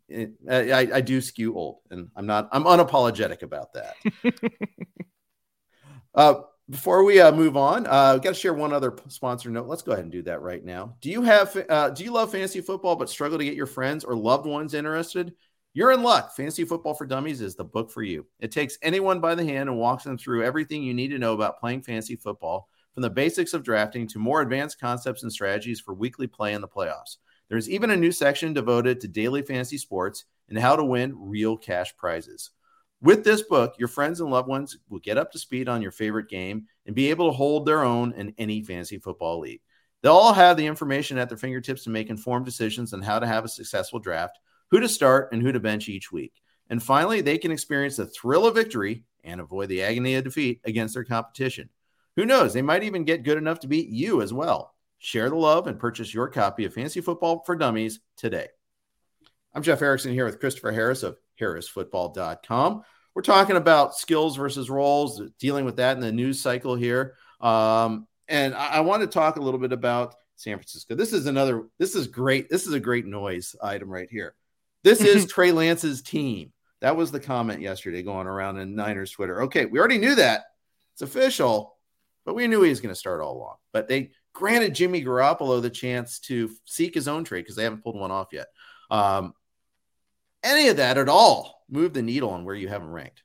it, 0.08 0.32
I, 0.50 0.88
I 0.94 1.00
do 1.00 1.20
skew 1.20 1.54
old, 1.54 1.78
and 1.90 2.08
I'm 2.16 2.26
not. 2.26 2.48
I'm 2.52 2.64
unapologetic 2.64 3.42
about 3.42 3.74
that. 3.74 3.96
uh, 6.14 6.34
before 6.70 7.04
we 7.04 7.20
uh, 7.20 7.32
move 7.32 7.56
on, 7.56 7.86
uh, 7.86 8.16
got 8.18 8.30
to 8.30 8.34
share 8.34 8.54
one 8.54 8.72
other 8.72 8.96
sponsor 9.08 9.50
note. 9.50 9.66
Let's 9.66 9.82
go 9.82 9.92
ahead 9.92 10.04
and 10.04 10.12
do 10.12 10.22
that 10.22 10.42
right 10.42 10.64
now. 10.64 10.96
Do 11.00 11.10
you 11.10 11.22
have? 11.22 11.56
Uh, 11.68 11.90
do 11.90 12.04
you 12.04 12.12
love 12.12 12.32
fantasy 12.32 12.60
football 12.60 12.96
but 12.96 13.10
struggle 13.10 13.38
to 13.38 13.44
get 13.44 13.54
your 13.54 13.66
friends 13.66 14.04
or 14.04 14.14
loved 14.14 14.46
ones 14.46 14.74
interested? 14.74 15.34
You're 15.74 15.92
in 15.92 16.02
luck. 16.02 16.36
Fantasy 16.36 16.64
Football 16.64 16.92
for 16.92 17.06
Dummies 17.06 17.40
is 17.40 17.56
the 17.56 17.64
book 17.64 17.90
for 17.90 18.02
you. 18.02 18.26
It 18.40 18.52
takes 18.52 18.76
anyone 18.82 19.20
by 19.20 19.34
the 19.34 19.44
hand 19.44 19.70
and 19.70 19.78
walks 19.78 20.04
them 20.04 20.18
through 20.18 20.44
everything 20.44 20.82
you 20.82 20.92
need 20.92 21.08
to 21.08 21.18
know 21.18 21.32
about 21.32 21.58
playing 21.58 21.80
fantasy 21.80 22.14
football, 22.14 22.68
from 22.92 23.02
the 23.02 23.08
basics 23.08 23.54
of 23.54 23.62
drafting 23.62 24.06
to 24.08 24.18
more 24.18 24.42
advanced 24.42 24.78
concepts 24.78 25.22
and 25.22 25.32
strategies 25.32 25.80
for 25.80 25.94
weekly 25.94 26.26
play 26.26 26.52
in 26.52 26.60
the 26.60 26.68
playoffs. 26.68 27.16
There's 27.48 27.70
even 27.70 27.90
a 27.90 27.96
new 27.96 28.12
section 28.12 28.52
devoted 28.52 29.00
to 29.00 29.08
daily 29.08 29.40
fantasy 29.40 29.78
sports 29.78 30.24
and 30.50 30.58
how 30.58 30.76
to 30.76 30.84
win 30.84 31.14
real 31.16 31.56
cash 31.56 31.96
prizes. 31.96 32.50
With 33.02 33.24
this 33.24 33.42
book, 33.42 33.74
your 33.78 33.88
friends 33.88 34.20
and 34.20 34.30
loved 34.30 34.46
ones 34.46 34.78
will 34.88 35.00
get 35.00 35.18
up 35.18 35.32
to 35.32 35.38
speed 35.38 35.68
on 35.68 35.82
your 35.82 35.90
favorite 35.90 36.28
game 36.28 36.66
and 36.86 36.94
be 36.94 37.10
able 37.10 37.28
to 37.28 37.36
hold 37.36 37.66
their 37.66 37.82
own 37.82 38.12
in 38.12 38.32
any 38.38 38.62
fantasy 38.62 38.98
football 38.98 39.40
league. 39.40 39.60
They'll 40.02 40.12
all 40.12 40.32
have 40.32 40.56
the 40.56 40.66
information 40.66 41.18
at 41.18 41.28
their 41.28 41.36
fingertips 41.36 41.82
to 41.84 41.90
make 41.90 42.10
informed 42.10 42.44
decisions 42.46 42.92
on 42.92 43.02
how 43.02 43.18
to 43.18 43.26
have 43.26 43.44
a 43.44 43.48
successful 43.48 43.98
draft, 43.98 44.38
who 44.70 44.78
to 44.78 44.88
start, 44.88 45.32
and 45.32 45.42
who 45.42 45.50
to 45.50 45.58
bench 45.58 45.88
each 45.88 46.12
week. 46.12 46.32
And 46.70 46.80
finally, 46.80 47.20
they 47.22 47.38
can 47.38 47.50
experience 47.50 47.96
the 47.96 48.06
thrill 48.06 48.46
of 48.46 48.54
victory 48.54 49.02
and 49.24 49.40
avoid 49.40 49.68
the 49.68 49.82
agony 49.82 50.14
of 50.14 50.22
defeat 50.22 50.60
against 50.64 50.94
their 50.94 51.04
competition. 51.04 51.70
Who 52.14 52.24
knows? 52.24 52.52
They 52.52 52.62
might 52.62 52.84
even 52.84 53.02
get 53.02 53.24
good 53.24 53.38
enough 53.38 53.58
to 53.60 53.68
beat 53.68 53.88
you 53.88 54.22
as 54.22 54.32
well. 54.32 54.76
Share 54.98 55.28
the 55.28 55.34
love 55.34 55.66
and 55.66 55.76
purchase 55.76 56.14
your 56.14 56.28
copy 56.28 56.66
of 56.66 56.74
Fantasy 56.74 57.00
Football 57.00 57.42
for 57.44 57.56
Dummies 57.56 57.98
today. 58.16 58.46
I'm 59.54 59.62
Jeff 59.62 59.82
Erickson 59.82 60.12
here 60.12 60.24
with 60.24 60.40
Christopher 60.40 60.72
Harris 60.72 61.02
of 61.02 61.18
harrisfootball.com. 61.38 62.82
We're 63.14 63.22
talking 63.22 63.56
about 63.56 63.94
skills 63.94 64.36
versus 64.36 64.70
roles, 64.70 65.20
dealing 65.38 65.66
with 65.66 65.76
that 65.76 65.94
in 65.94 66.00
the 66.00 66.10
news 66.10 66.40
cycle 66.40 66.74
here. 66.74 67.16
Um, 67.38 68.06
and 68.28 68.54
I, 68.54 68.68
I 68.68 68.80
want 68.80 69.02
to 69.02 69.06
talk 69.06 69.36
a 69.36 69.42
little 69.42 69.60
bit 69.60 69.72
about 69.72 70.14
San 70.36 70.56
Francisco. 70.56 70.94
This 70.94 71.12
is 71.12 71.26
another, 71.26 71.68
this 71.78 71.94
is 71.94 72.06
great. 72.06 72.48
This 72.48 72.66
is 72.66 72.72
a 72.72 72.80
great 72.80 73.04
noise 73.04 73.54
item 73.62 73.90
right 73.90 74.08
here. 74.10 74.34
This 74.84 75.02
is 75.02 75.26
Trey 75.30 75.52
Lance's 75.52 76.00
team. 76.00 76.52
That 76.80 76.96
was 76.96 77.12
the 77.12 77.20
comment 77.20 77.60
yesterday 77.60 78.02
going 78.02 78.26
around 78.26 78.56
in 78.56 78.74
Niners 78.74 79.10
Twitter. 79.10 79.42
Okay, 79.42 79.66
we 79.66 79.78
already 79.78 79.98
knew 79.98 80.14
that. 80.14 80.44
It's 80.94 81.02
official, 81.02 81.76
but 82.24 82.34
we 82.34 82.46
knew 82.46 82.62
he 82.62 82.70
was 82.70 82.80
going 82.80 82.94
to 82.94 82.98
start 82.98 83.20
all 83.20 83.36
along. 83.36 83.56
But 83.70 83.86
they 83.86 84.12
granted 84.32 84.74
Jimmy 84.74 85.04
Garoppolo 85.04 85.60
the 85.60 85.68
chance 85.68 86.20
to 86.20 86.50
seek 86.64 86.94
his 86.94 87.06
own 87.06 87.24
trade 87.24 87.42
because 87.42 87.56
they 87.56 87.64
haven't 87.64 87.84
pulled 87.84 87.98
one 87.98 88.10
off 88.10 88.28
yet. 88.32 88.46
Um, 88.90 89.34
any 90.42 90.68
of 90.68 90.76
that 90.78 90.98
at 90.98 91.08
all 91.08 91.64
move 91.68 91.92
the 91.92 92.02
needle 92.02 92.30
on 92.30 92.44
where 92.44 92.54
you 92.54 92.68
have 92.68 92.82
him 92.82 92.90
ranked? 92.90 93.22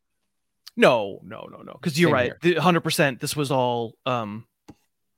No, 0.75 1.19
no, 1.23 1.47
no, 1.51 1.63
no. 1.63 1.73
Because 1.73 1.99
you're 1.99 2.09
Same 2.09 2.33
right. 2.43 2.57
Hundred 2.57 2.81
percent. 2.81 3.19
This 3.19 3.35
was 3.35 3.51
all. 3.51 3.93
Um, 4.05 4.45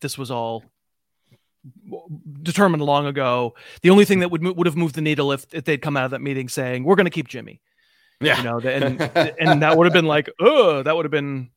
this 0.02 0.18
was 0.18 0.32
all 0.32 0.64
determined 2.42 2.82
long 2.82 3.06
ago. 3.06 3.56
The 3.82 3.90
only 3.90 4.06
thing 4.06 4.20
that 4.20 4.32
would 4.32 4.42
would 4.42 4.68
have 4.68 4.78
moved 4.78 4.96
the 4.96 5.02
needle 5.02 5.32
if, 5.34 5.46
if 5.52 5.66
they'd 5.66 5.82
come 5.82 5.98
out 5.98 6.06
of 6.06 6.12
that 6.12 6.22
meeting 6.22 6.48
saying 6.48 6.84
we're 6.84 6.96
going 6.96 7.06
to 7.06 7.12
keep 7.12 7.28
Jimmy. 7.28 7.62
Yeah, 8.22 8.38
you 8.38 8.44
know, 8.44 8.60
and 8.60 9.02
and 9.40 9.62
that 9.62 9.78
would 9.78 9.86
have 9.86 9.94
been 9.94 10.06
like, 10.06 10.30
oh, 10.40 10.82
that 10.84 10.96
would 10.96 11.06
have 11.06 11.12
been 11.12 11.50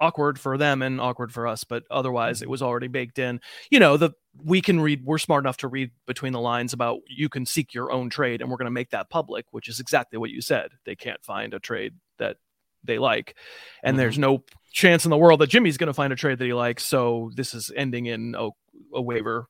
awkward 0.00 0.40
for 0.40 0.56
them 0.56 0.80
and 0.80 1.00
awkward 1.00 1.32
for 1.32 1.46
us. 1.46 1.64
But 1.64 1.84
otherwise, 1.90 2.40
it 2.40 2.48
was 2.48 2.62
already 2.62 2.88
baked 2.88 3.18
in. 3.18 3.40
You 3.70 3.80
know, 3.80 3.96
the 3.96 4.12
we 4.36 4.60
can 4.60 4.80
read. 4.80 5.04
We're 5.04 5.18
smart 5.18 5.44
enough 5.44 5.58
to 5.58 5.68
read 5.68 5.90
between 6.06 6.32
the 6.32 6.40
lines 6.40 6.72
about 6.72 7.00
you 7.08 7.28
can 7.28 7.46
seek 7.46 7.74
your 7.74 7.90
own 7.92 8.10
trade, 8.10 8.40
and 8.40 8.50
we're 8.50 8.56
going 8.56 8.66
to 8.66 8.70
make 8.70 8.90
that 8.90 9.10
public, 9.10 9.46
which 9.50 9.68
is 9.68 9.80
exactly 9.80 10.18
what 10.18 10.30
you 10.30 10.40
said. 10.40 10.70
They 10.84 10.94
can't 10.94 11.22
find 11.24 11.54
a 11.54 11.58
trade 11.58 11.94
that 12.18 12.36
they 12.84 12.98
like, 12.98 13.36
and 13.82 13.94
mm-hmm. 13.94 13.98
there's 13.98 14.18
no 14.18 14.44
chance 14.72 15.04
in 15.04 15.10
the 15.10 15.16
world 15.16 15.40
that 15.40 15.48
Jimmy's 15.48 15.76
going 15.76 15.88
to 15.88 15.94
find 15.94 16.12
a 16.12 16.16
trade 16.16 16.38
that 16.38 16.44
he 16.44 16.54
likes. 16.54 16.84
So 16.84 17.30
this 17.34 17.54
is 17.54 17.72
ending 17.76 18.06
in 18.06 18.34
a, 18.38 18.50
a 18.94 19.02
waiver. 19.02 19.46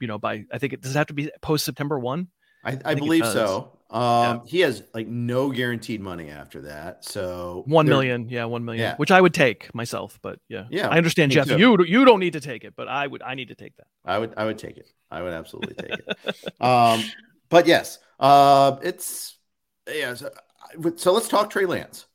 You 0.00 0.08
know, 0.08 0.18
by 0.18 0.44
I 0.52 0.58
think 0.58 0.72
it 0.72 0.80
does 0.80 0.94
it 0.94 0.98
have 0.98 1.08
to 1.08 1.14
be 1.14 1.30
post 1.40 1.64
September 1.64 1.98
one. 1.98 2.28
I, 2.64 2.72
I, 2.72 2.78
I 2.84 2.94
believe 2.94 3.24
so. 3.24 3.77
Um, 3.90 4.02
yeah. 4.02 4.40
he 4.46 4.60
has 4.60 4.82
like 4.92 5.08
no 5.08 5.50
guaranteed 5.50 6.02
money 6.02 6.28
after 6.28 6.62
that. 6.62 7.04
So 7.04 7.64
one 7.66 7.86
million, 7.86 8.28
yeah, 8.28 8.44
one 8.44 8.64
million, 8.64 8.82
yeah. 8.82 8.96
which 8.96 9.10
I 9.10 9.18
would 9.18 9.32
take 9.32 9.74
myself. 9.74 10.18
But 10.20 10.40
yeah, 10.48 10.64
yeah, 10.70 10.88
I 10.88 10.98
understand, 10.98 11.32
Jeff. 11.32 11.46
Too. 11.46 11.56
You 11.58 11.82
you 11.84 12.04
don't 12.04 12.20
need 12.20 12.34
to 12.34 12.40
take 12.40 12.64
it, 12.64 12.74
but 12.76 12.86
I 12.86 13.06
would. 13.06 13.22
I 13.22 13.34
need 13.34 13.48
to 13.48 13.54
take 13.54 13.76
that. 13.76 13.86
I 14.04 14.18
would. 14.18 14.34
I 14.36 14.44
would 14.44 14.58
take 14.58 14.76
it. 14.76 14.92
I 15.10 15.22
would 15.22 15.32
absolutely 15.32 15.74
take 15.74 15.98
it. 15.98 16.36
Um, 16.60 17.02
but 17.48 17.66
yes, 17.66 17.98
uh, 18.20 18.76
it's 18.82 19.38
yeah. 19.88 20.12
So, 20.14 20.30
so 20.96 21.12
let's 21.12 21.28
talk 21.28 21.48
Trey 21.48 21.64
Lance. 21.64 22.06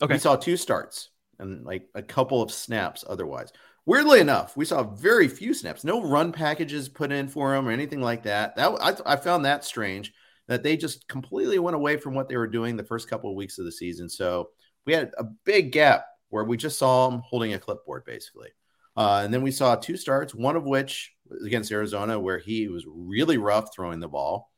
Okay, 0.00 0.14
we 0.14 0.18
saw 0.18 0.36
two 0.36 0.56
starts 0.56 1.08
and 1.40 1.64
like 1.64 1.88
a 1.94 2.02
couple 2.02 2.40
of 2.40 2.52
snaps. 2.52 3.04
Otherwise, 3.08 3.52
weirdly 3.84 4.20
enough, 4.20 4.56
we 4.56 4.64
saw 4.64 4.84
very 4.84 5.26
few 5.26 5.54
snaps. 5.54 5.82
No 5.82 6.02
run 6.02 6.30
packages 6.30 6.88
put 6.88 7.10
in 7.10 7.26
for 7.26 7.54
him 7.54 7.66
or 7.66 7.72
anything 7.72 8.00
like 8.00 8.22
that. 8.24 8.54
That 8.54 8.70
I, 8.80 9.14
I 9.14 9.16
found 9.16 9.44
that 9.44 9.64
strange 9.64 10.12
that 10.50 10.64
they 10.64 10.76
just 10.76 11.06
completely 11.06 11.60
went 11.60 11.76
away 11.76 11.96
from 11.96 12.12
what 12.12 12.28
they 12.28 12.36
were 12.36 12.48
doing 12.48 12.76
the 12.76 12.82
first 12.82 13.08
couple 13.08 13.30
of 13.30 13.36
weeks 13.36 13.58
of 13.58 13.64
the 13.64 13.70
season. 13.70 14.08
So 14.08 14.48
we 14.84 14.92
had 14.92 15.12
a 15.16 15.22
big 15.44 15.70
gap 15.70 16.04
where 16.30 16.42
we 16.42 16.56
just 16.56 16.76
saw 16.76 17.08
him 17.08 17.22
holding 17.24 17.54
a 17.54 17.58
clipboard 17.58 18.04
basically. 18.04 18.48
Uh, 18.96 19.22
and 19.24 19.32
then 19.32 19.42
we 19.42 19.52
saw 19.52 19.76
two 19.76 19.96
starts, 19.96 20.34
one 20.34 20.56
of 20.56 20.64
which 20.64 21.12
against 21.46 21.70
Arizona, 21.70 22.18
where 22.18 22.38
he 22.38 22.66
was 22.66 22.84
really 22.88 23.38
rough 23.38 23.72
throwing 23.72 24.00
the 24.00 24.08
ball. 24.08 24.50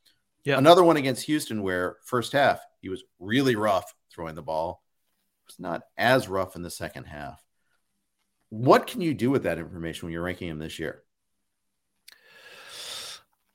Yeah. 0.43 0.57
Another 0.57 0.83
one 0.83 0.97
against 0.97 1.27
Houston, 1.27 1.61
where 1.61 1.97
first 2.03 2.31
half 2.31 2.59
he 2.81 2.89
was 2.89 3.03
really 3.19 3.55
rough 3.55 3.93
throwing 4.11 4.33
the 4.33 4.41
ball. 4.41 4.81
It 5.43 5.51
was 5.51 5.59
not 5.59 5.83
as 5.95 6.27
rough 6.27 6.55
in 6.55 6.63
the 6.63 6.71
second 6.71 7.03
half. 7.03 7.39
What 8.49 8.87
can 8.87 9.01
you 9.01 9.13
do 9.13 9.29
with 9.29 9.43
that 9.43 9.59
information 9.59 10.07
when 10.07 10.13
you're 10.13 10.23
ranking 10.23 10.49
him 10.49 10.57
this 10.57 10.79
year? 10.79 11.02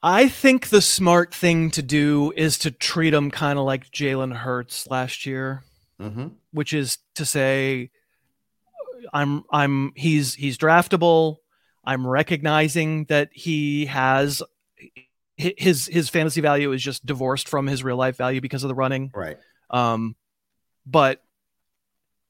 I 0.02 0.28
think 0.28 0.68
the 0.68 0.80
smart 0.80 1.34
thing 1.34 1.70
to 1.72 1.82
do 1.82 2.32
is 2.36 2.58
to 2.58 2.70
treat 2.70 3.12
him 3.12 3.30
kind 3.30 3.58
of 3.58 3.64
like 3.64 3.90
Jalen 3.90 4.34
Hurts 4.34 4.88
last 4.88 5.26
year, 5.26 5.64
mm-hmm. 6.00 6.28
which 6.52 6.72
is 6.72 6.98
to 7.16 7.24
say, 7.24 7.90
I'm 9.12 9.44
I'm 9.50 9.92
he's 9.96 10.34
he's 10.34 10.58
draftable. 10.58 11.36
I'm 11.84 12.06
recognizing 12.06 13.06
that 13.06 13.30
he 13.32 13.86
has 13.86 14.42
his 15.36 15.86
his 15.86 16.08
fantasy 16.08 16.40
value 16.40 16.72
is 16.72 16.82
just 16.82 17.06
divorced 17.06 17.48
from 17.48 17.66
his 17.66 17.82
real 17.82 17.96
life 17.96 18.16
value 18.16 18.40
because 18.40 18.62
of 18.64 18.68
the 18.68 18.74
running. 18.74 19.10
Right. 19.14 19.36
Um, 19.70 20.14
but 20.86 21.22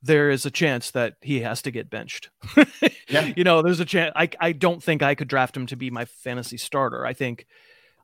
there 0.03 0.31
is 0.31 0.47
a 0.47 0.51
chance 0.51 0.91
that 0.93 1.17
he 1.21 1.41
has 1.41 1.63
to 1.63 1.71
get 1.71 1.91
benched. 1.91 2.31
yeah. 3.09 3.33
You 3.37 3.45
know, 3.45 3.63
there's 3.63 3.81
a 3.81 3.85
chance. 3.85 4.13
I, 4.15 4.29
I 4.41 4.53
don't 4.53 4.83
think 4.83 5.03
I 5.03 5.15
could 5.15 5.29
draft 5.29 5.57
him 5.57 5.67
to 5.67 5.77
be 5.77 5.91
my 5.91 6.05
fantasy 6.05 6.57
starter. 6.57 7.05
I 7.05 7.15
think 7.15 7.47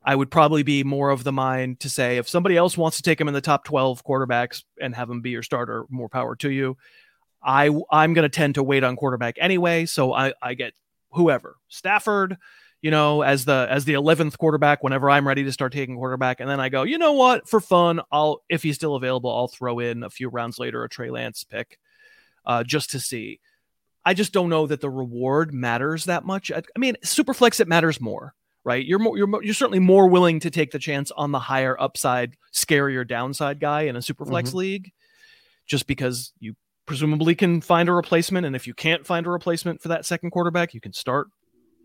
I 0.03 0.15
would 0.15 0.29
probably 0.29 0.63
be 0.63 0.83
more 0.83 1.09
of 1.09 1.23
the 1.23 1.31
mind 1.31 1.79
to 1.81 1.89
say 1.89 2.17
if 2.17 2.27
somebody 2.27 2.57
else 2.57 2.77
wants 2.77 2.97
to 2.97 3.03
take 3.03 3.19
him 3.19 3.27
in 3.27 3.33
the 3.33 3.41
top 3.41 3.63
12 3.63 4.03
quarterbacks 4.03 4.63
and 4.79 4.93
have 4.93 5.09
him 5.09 5.21
be 5.21 5.31
your 5.31 5.43
starter, 5.43 5.85
more 5.89 6.09
power 6.09 6.35
to 6.37 6.51
you. 6.51 6.77
I, 7.41 7.69
I'm 7.91 8.13
going 8.13 8.23
to 8.23 8.29
tend 8.29 8.55
to 8.55 8.63
wait 8.63 8.83
on 8.83 8.95
quarterback 8.95 9.35
anyway. 9.39 9.85
So 9.85 10.13
I, 10.13 10.33
I 10.41 10.53
get 10.55 10.73
whoever 11.11 11.57
Stafford, 11.69 12.37
you 12.81 12.91
know, 12.91 13.21
as 13.21 13.45
the 13.45 13.67
as 13.69 13.85
the 13.85 13.93
11th 13.93 14.37
quarterback 14.37 14.83
whenever 14.83 15.09
I'm 15.09 15.27
ready 15.27 15.43
to 15.43 15.51
start 15.51 15.71
taking 15.71 15.95
quarterback. 15.95 16.39
And 16.39 16.49
then 16.49 16.59
I 16.59 16.69
go, 16.69 16.83
you 16.83 16.97
know 16.97 17.13
what, 17.13 17.47
for 17.47 17.61
fun, 17.61 18.01
I'll 18.11 18.41
if 18.49 18.63
he's 18.63 18.75
still 18.75 18.95
available, 18.95 19.33
I'll 19.33 19.47
throw 19.47 19.79
in 19.79 20.03
a 20.03 20.09
few 20.09 20.29
rounds 20.29 20.59
later 20.59 20.83
a 20.83 20.89
Trey 20.89 21.09
Lance 21.09 21.43
pick 21.43 21.79
uh, 22.45 22.63
just 22.63 22.91
to 22.91 22.99
see. 22.99 23.39
I 24.05 24.13
just 24.13 24.33
don't 24.33 24.49
know 24.49 24.67
that 24.67 24.81
the 24.81 24.89
reward 24.89 25.53
matters 25.53 26.05
that 26.05 26.25
much. 26.25 26.51
I, 26.51 26.61
I 26.75 26.79
mean, 26.79 26.95
Superflex 27.03 27.59
it 27.59 27.67
matters 27.67 27.99
more, 27.99 28.35
right? 28.63 28.85
You're 28.85 28.99
more, 28.99 29.17
you're 29.17 29.43
you're 29.43 29.53
certainly 29.53 29.79
more 29.79 30.07
willing 30.07 30.39
to 30.41 30.51
take 30.51 30.71
the 30.71 30.79
chance 30.79 31.11
on 31.11 31.31
the 31.31 31.39
higher 31.39 31.79
upside, 31.79 32.35
scarier 32.53 33.07
downside 33.07 33.59
guy 33.59 33.81
in 33.81 33.95
a 33.95 33.99
Superflex 33.99 34.49
mm-hmm. 34.49 34.57
league, 34.57 34.91
just 35.65 35.87
because 35.87 36.33
you 36.39 36.55
presumably 36.85 37.33
can 37.33 37.61
find 37.61 37.89
a 37.89 37.93
replacement. 37.93 38.45
And 38.45 38.55
if 38.55 38.67
you 38.67 38.75
can't 38.75 39.05
find 39.05 39.25
a 39.25 39.31
replacement 39.31 39.81
for 39.81 39.87
that 39.87 40.05
second 40.05 40.29
quarterback, 40.29 40.73
you 40.75 40.81
can 40.81 40.93
start 40.93 41.27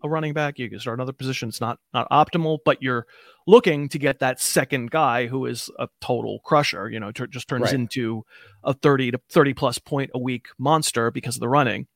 a 0.03 0.09
running 0.09 0.33
back. 0.33 0.59
You 0.59 0.69
can 0.69 0.79
start 0.79 0.97
another 0.97 1.13
position. 1.13 1.49
It's 1.49 1.61
not 1.61 1.79
not 1.93 2.09
optimal, 2.09 2.59
but 2.65 2.81
you're 2.81 3.07
looking 3.47 3.89
to 3.89 3.99
get 3.99 4.19
that 4.19 4.39
second 4.39 4.91
guy 4.91 5.27
who 5.27 5.45
is 5.45 5.69
a 5.79 5.87
total 5.99 6.39
crusher. 6.39 6.89
You 6.89 6.99
know, 6.99 7.11
t- 7.11 7.25
just 7.29 7.47
turns 7.47 7.65
right. 7.65 7.73
into 7.73 8.23
a 8.63 8.73
thirty 8.73 9.11
to 9.11 9.19
thirty 9.29 9.53
plus 9.53 9.77
point 9.77 10.11
a 10.13 10.19
week 10.19 10.47
monster 10.57 11.11
because 11.11 11.35
of 11.35 11.41
the 11.41 11.49
running. 11.49 11.87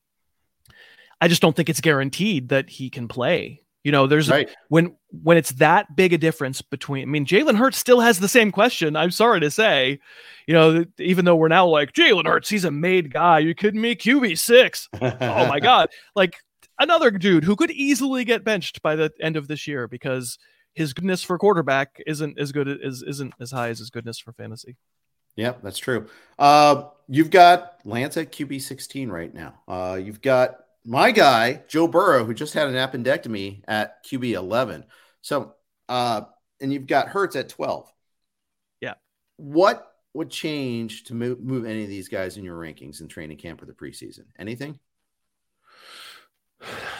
I 1.20 1.28
just 1.28 1.42
don't 1.42 1.56
think 1.56 1.68
it's 1.68 1.80
guaranteed 1.80 2.50
that 2.50 2.68
he 2.68 2.90
can 2.90 3.08
play. 3.08 3.62
You 3.86 3.92
know, 3.92 4.08
there's 4.08 4.28
right. 4.28 4.50
when 4.68 4.96
when 5.22 5.36
it's 5.36 5.52
that 5.52 5.94
big 5.94 6.12
a 6.12 6.18
difference 6.18 6.60
between. 6.60 7.02
I 7.02 7.06
mean, 7.06 7.24
Jalen 7.24 7.54
Hurts 7.54 7.78
still 7.78 8.00
has 8.00 8.18
the 8.18 8.26
same 8.26 8.50
question. 8.50 8.96
I'm 8.96 9.12
sorry 9.12 9.38
to 9.38 9.48
say, 9.48 10.00
you 10.48 10.54
know, 10.54 10.84
even 10.98 11.24
though 11.24 11.36
we're 11.36 11.46
now 11.46 11.68
like 11.68 11.92
Jalen 11.92 12.26
Hurts, 12.26 12.48
he's 12.48 12.64
a 12.64 12.70
made 12.72 13.12
guy. 13.12 13.38
You 13.38 13.54
kidding 13.54 13.80
me? 13.80 13.94
QB 13.94 14.38
six. 14.38 14.88
oh 15.00 15.46
my 15.46 15.60
god! 15.60 15.90
Like 16.16 16.34
another 16.78 17.10
dude 17.10 17.44
who 17.44 17.56
could 17.56 17.70
easily 17.70 18.24
get 18.24 18.44
benched 18.44 18.82
by 18.82 18.96
the 18.96 19.12
end 19.20 19.36
of 19.36 19.48
this 19.48 19.66
year 19.66 19.88
because 19.88 20.38
his 20.74 20.92
goodness 20.92 21.22
for 21.22 21.38
quarterback 21.38 22.00
isn't 22.06 22.38
as 22.38 22.52
good 22.52 22.68
as 22.68 23.02
isn't 23.02 23.34
as 23.40 23.50
high 23.50 23.68
as 23.68 23.78
his 23.78 23.90
goodness 23.90 24.18
for 24.18 24.32
fantasy. 24.32 24.76
Yeah, 25.36 25.54
that's 25.62 25.78
true. 25.78 26.06
Uh, 26.38 26.84
you've 27.08 27.30
got 27.30 27.80
Lance 27.84 28.16
at 28.16 28.32
QB 28.32 28.60
16 28.62 29.10
right 29.10 29.32
now. 29.32 29.54
Uh, 29.68 29.98
you've 30.02 30.22
got 30.22 30.56
my 30.84 31.10
guy, 31.10 31.62
Joe 31.68 31.88
Burrow, 31.88 32.24
who 32.24 32.32
just 32.32 32.54
had 32.54 32.68
an 32.68 32.74
appendectomy 32.74 33.62
at 33.68 34.04
QB 34.04 34.32
11. 34.32 34.84
So, 35.20 35.54
uh, 35.88 36.22
and 36.60 36.72
you've 36.72 36.86
got 36.86 37.08
Hurts 37.08 37.36
at 37.36 37.50
12. 37.50 37.92
Yeah. 38.80 38.94
What 39.36 39.92
would 40.14 40.30
change 40.30 41.04
to 41.04 41.14
move, 41.14 41.40
move 41.40 41.66
any 41.66 41.82
of 41.82 41.88
these 41.88 42.08
guys 42.08 42.38
in 42.38 42.44
your 42.44 42.58
rankings 42.58 43.02
in 43.02 43.08
training 43.08 43.36
camp 43.36 43.60
or 43.60 43.66
the 43.66 43.72
preseason? 43.72 44.24
Anything? 44.38 44.78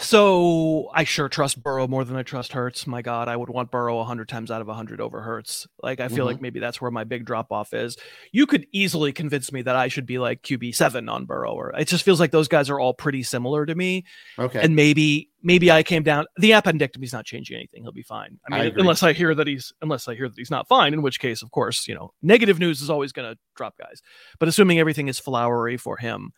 So 0.00 0.90
I 0.92 1.04
sure 1.04 1.28
trust 1.28 1.62
Burrow 1.62 1.88
more 1.88 2.04
than 2.04 2.16
I 2.16 2.22
trust 2.22 2.52
Hurts. 2.52 2.86
My 2.86 3.02
God, 3.02 3.28
I 3.28 3.36
would 3.36 3.48
want 3.48 3.70
Burrow 3.70 4.02
hundred 4.04 4.28
times 4.28 4.50
out 4.50 4.61
of 4.61 4.68
hundred 4.68 5.00
over 5.00 5.22
Hurts. 5.22 5.66
Like 5.82 6.00
I 6.00 6.09
feel 6.09 6.18
mm-hmm. 6.18 6.26
like 6.26 6.40
maybe 6.40 6.61
that's 6.61 6.80
where 6.80 6.90
my 6.90 7.04
big 7.04 7.24
drop 7.24 7.50
off 7.50 7.72
is. 7.72 7.96
You 8.32 8.46
could 8.46 8.66
easily 8.72 9.12
convince 9.12 9.50
me 9.52 9.62
that 9.62 9.74
I 9.74 9.88
should 9.88 10.07
be 10.07 10.18
like 10.18 10.42
QB 10.42 10.74
seven 10.74 11.09
on 11.09 11.24
Burrow, 11.24 11.52
or 11.52 11.70
it 11.70 11.88
just 11.88 12.04
feels 12.04 12.20
like 12.20 12.30
those 12.30 12.48
guys 12.48 12.68
are 12.68 12.78
all 12.78 12.94
pretty 12.94 13.22
similar 13.22 13.64
to 13.66 13.74
me. 13.74 14.04
Okay, 14.38 14.61
and 14.61 14.76
maybe 14.76 15.30
maybe 15.42 15.70
I 15.70 15.82
came 15.82 16.02
down. 16.02 16.26
The 16.36 16.50
appendectomy's 16.50 17.12
not 17.12 17.24
changing 17.24 17.57
anything. 17.57 17.82
He'll 17.82 17.92
be 17.92 18.02
fine. 18.02 18.38
I 18.50 18.62
mean, 18.62 18.72
I 18.72 18.80
unless 18.80 19.02
I 19.02 19.14
hear 19.14 19.34
that 19.34 19.46
he's 19.46 19.72
unless 19.80 20.07
I 20.07 20.14
hear 20.14 20.28
that 20.28 20.36
he's 20.36 20.50
not 20.50 20.68
fine, 20.68 20.92
in 20.92 21.02
which 21.02 21.18
case, 21.18 21.42
of 21.42 21.50
course, 21.50 21.88
you 21.88 21.94
know, 21.94 22.12
negative 22.22 22.59
news 22.59 22.82
is 22.82 22.90
always 22.90 23.12
going 23.12 23.32
to 23.32 23.38
drop 23.57 23.78
guys. 23.78 24.02
But 24.38 24.48
assuming 24.48 24.78
everything 24.78 25.09
is 25.09 25.18
flowery 25.18 25.78
for 25.78 25.96
him. 25.96 26.32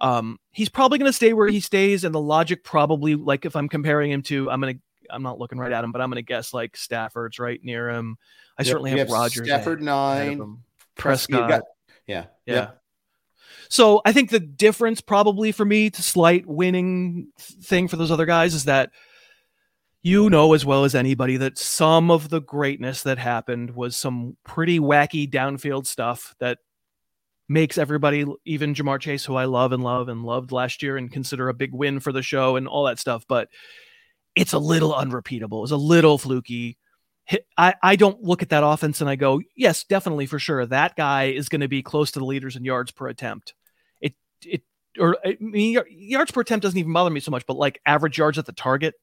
Um, 0.00 0.38
he's 0.50 0.68
probably 0.68 0.98
going 0.98 1.08
to 1.08 1.12
stay 1.14 1.32
where 1.32 1.48
he 1.48 1.60
stays, 1.60 2.04
and 2.04 2.14
the 2.14 2.20
logic 2.20 2.64
probably 2.64 3.14
like 3.14 3.44
if 3.44 3.56
I'm 3.56 3.68
comparing 3.68 4.10
him 4.10 4.22
to, 4.22 4.50
I'm 4.50 4.60
gonna 4.60 4.74
I'm 5.10 5.22
not 5.22 5.38
looking 5.38 5.58
right 5.58 5.72
at 5.72 5.84
him, 5.84 5.92
but 5.92 6.00
I'm 6.00 6.10
gonna 6.10 6.22
guess 6.22 6.52
like 6.52 6.76
Stafford's 6.76 7.38
right 7.38 7.62
near 7.62 7.90
him. 7.90 8.16
I 8.58 8.62
yep, 8.62 8.68
certainly 8.68 8.90
have, 8.98 9.10
Rodgers. 9.10 9.46
Stafford 9.46 9.82
nine, 9.82 10.58
Prescott. 10.96 11.48
Got, 11.48 11.62
yeah, 12.06 12.26
yeah. 12.46 12.54
Yep. 12.54 12.80
So 13.68 14.02
I 14.04 14.12
think 14.12 14.30
the 14.30 14.40
difference 14.40 15.00
probably 15.00 15.52
for 15.52 15.64
me 15.64 15.90
to 15.90 16.02
slight 16.02 16.46
winning 16.46 17.28
thing 17.38 17.88
for 17.88 17.96
those 17.96 18.10
other 18.10 18.26
guys 18.26 18.54
is 18.54 18.64
that 18.64 18.90
you 20.02 20.28
know 20.28 20.52
as 20.52 20.66
well 20.66 20.84
as 20.84 20.94
anybody 20.94 21.36
that 21.38 21.58
some 21.58 22.10
of 22.10 22.28
the 22.28 22.40
greatness 22.40 23.02
that 23.02 23.18
happened 23.18 23.74
was 23.74 23.96
some 23.96 24.36
pretty 24.44 24.78
wacky 24.78 25.28
downfield 25.28 25.86
stuff 25.86 26.34
that 26.38 26.58
makes 27.48 27.78
everybody, 27.78 28.24
even 28.44 28.74
Ja'Marr 28.74 29.00
Chase, 29.00 29.24
who 29.24 29.36
I 29.36 29.44
love 29.44 29.72
and 29.72 29.82
love 29.82 30.08
and 30.08 30.24
loved 30.24 30.52
last 30.52 30.82
year 30.82 30.96
and 30.96 31.12
consider 31.12 31.48
a 31.48 31.54
big 31.54 31.72
win 31.72 32.00
for 32.00 32.12
the 32.12 32.22
show 32.22 32.56
and 32.56 32.66
all 32.66 32.84
that 32.84 32.98
stuff. 32.98 33.24
But 33.28 33.48
it's 34.34 34.52
a 34.52 34.58
little 34.58 34.94
unrepeatable. 34.94 35.62
It's 35.62 35.72
a 35.72 35.76
little 35.76 36.18
fluky. 36.18 36.78
I, 37.56 37.74
I 37.82 37.96
don't 37.96 38.22
look 38.22 38.42
at 38.42 38.50
that 38.50 38.64
offense 38.64 39.00
and 39.00 39.08
I 39.08 39.16
go, 39.16 39.40
yes, 39.56 39.84
definitely 39.84 40.26
for 40.26 40.38
sure. 40.38 40.66
That 40.66 40.96
guy 40.96 41.24
is 41.24 41.48
going 41.48 41.62
to 41.62 41.68
be 41.68 41.82
close 41.82 42.10
to 42.12 42.18
the 42.18 42.24
leaders 42.24 42.56
in 42.56 42.64
yards 42.64 42.90
per 42.90 43.08
attempt. 43.08 43.54
It, 44.00 44.14
it, 44.42 44.62
or 44.98 45.16
I 45.24 45.36
mean, 45.40 45.78
yards 45.88 46.32
per 46.32 46.42
attempt 46.42 46.62
doesn't 46.62 46.78
even 46.78 46.92
bother 46.92 47.10
me 47.10 47.20
so 47.20 47.30
much, 47.30 47.46
but 47.46 47.56
like 47.56 47.80
average 47.86 48.18
yards 48.18 48.38
at 48.38 48.46
the 48.46 48.52
target, 48.52 48.94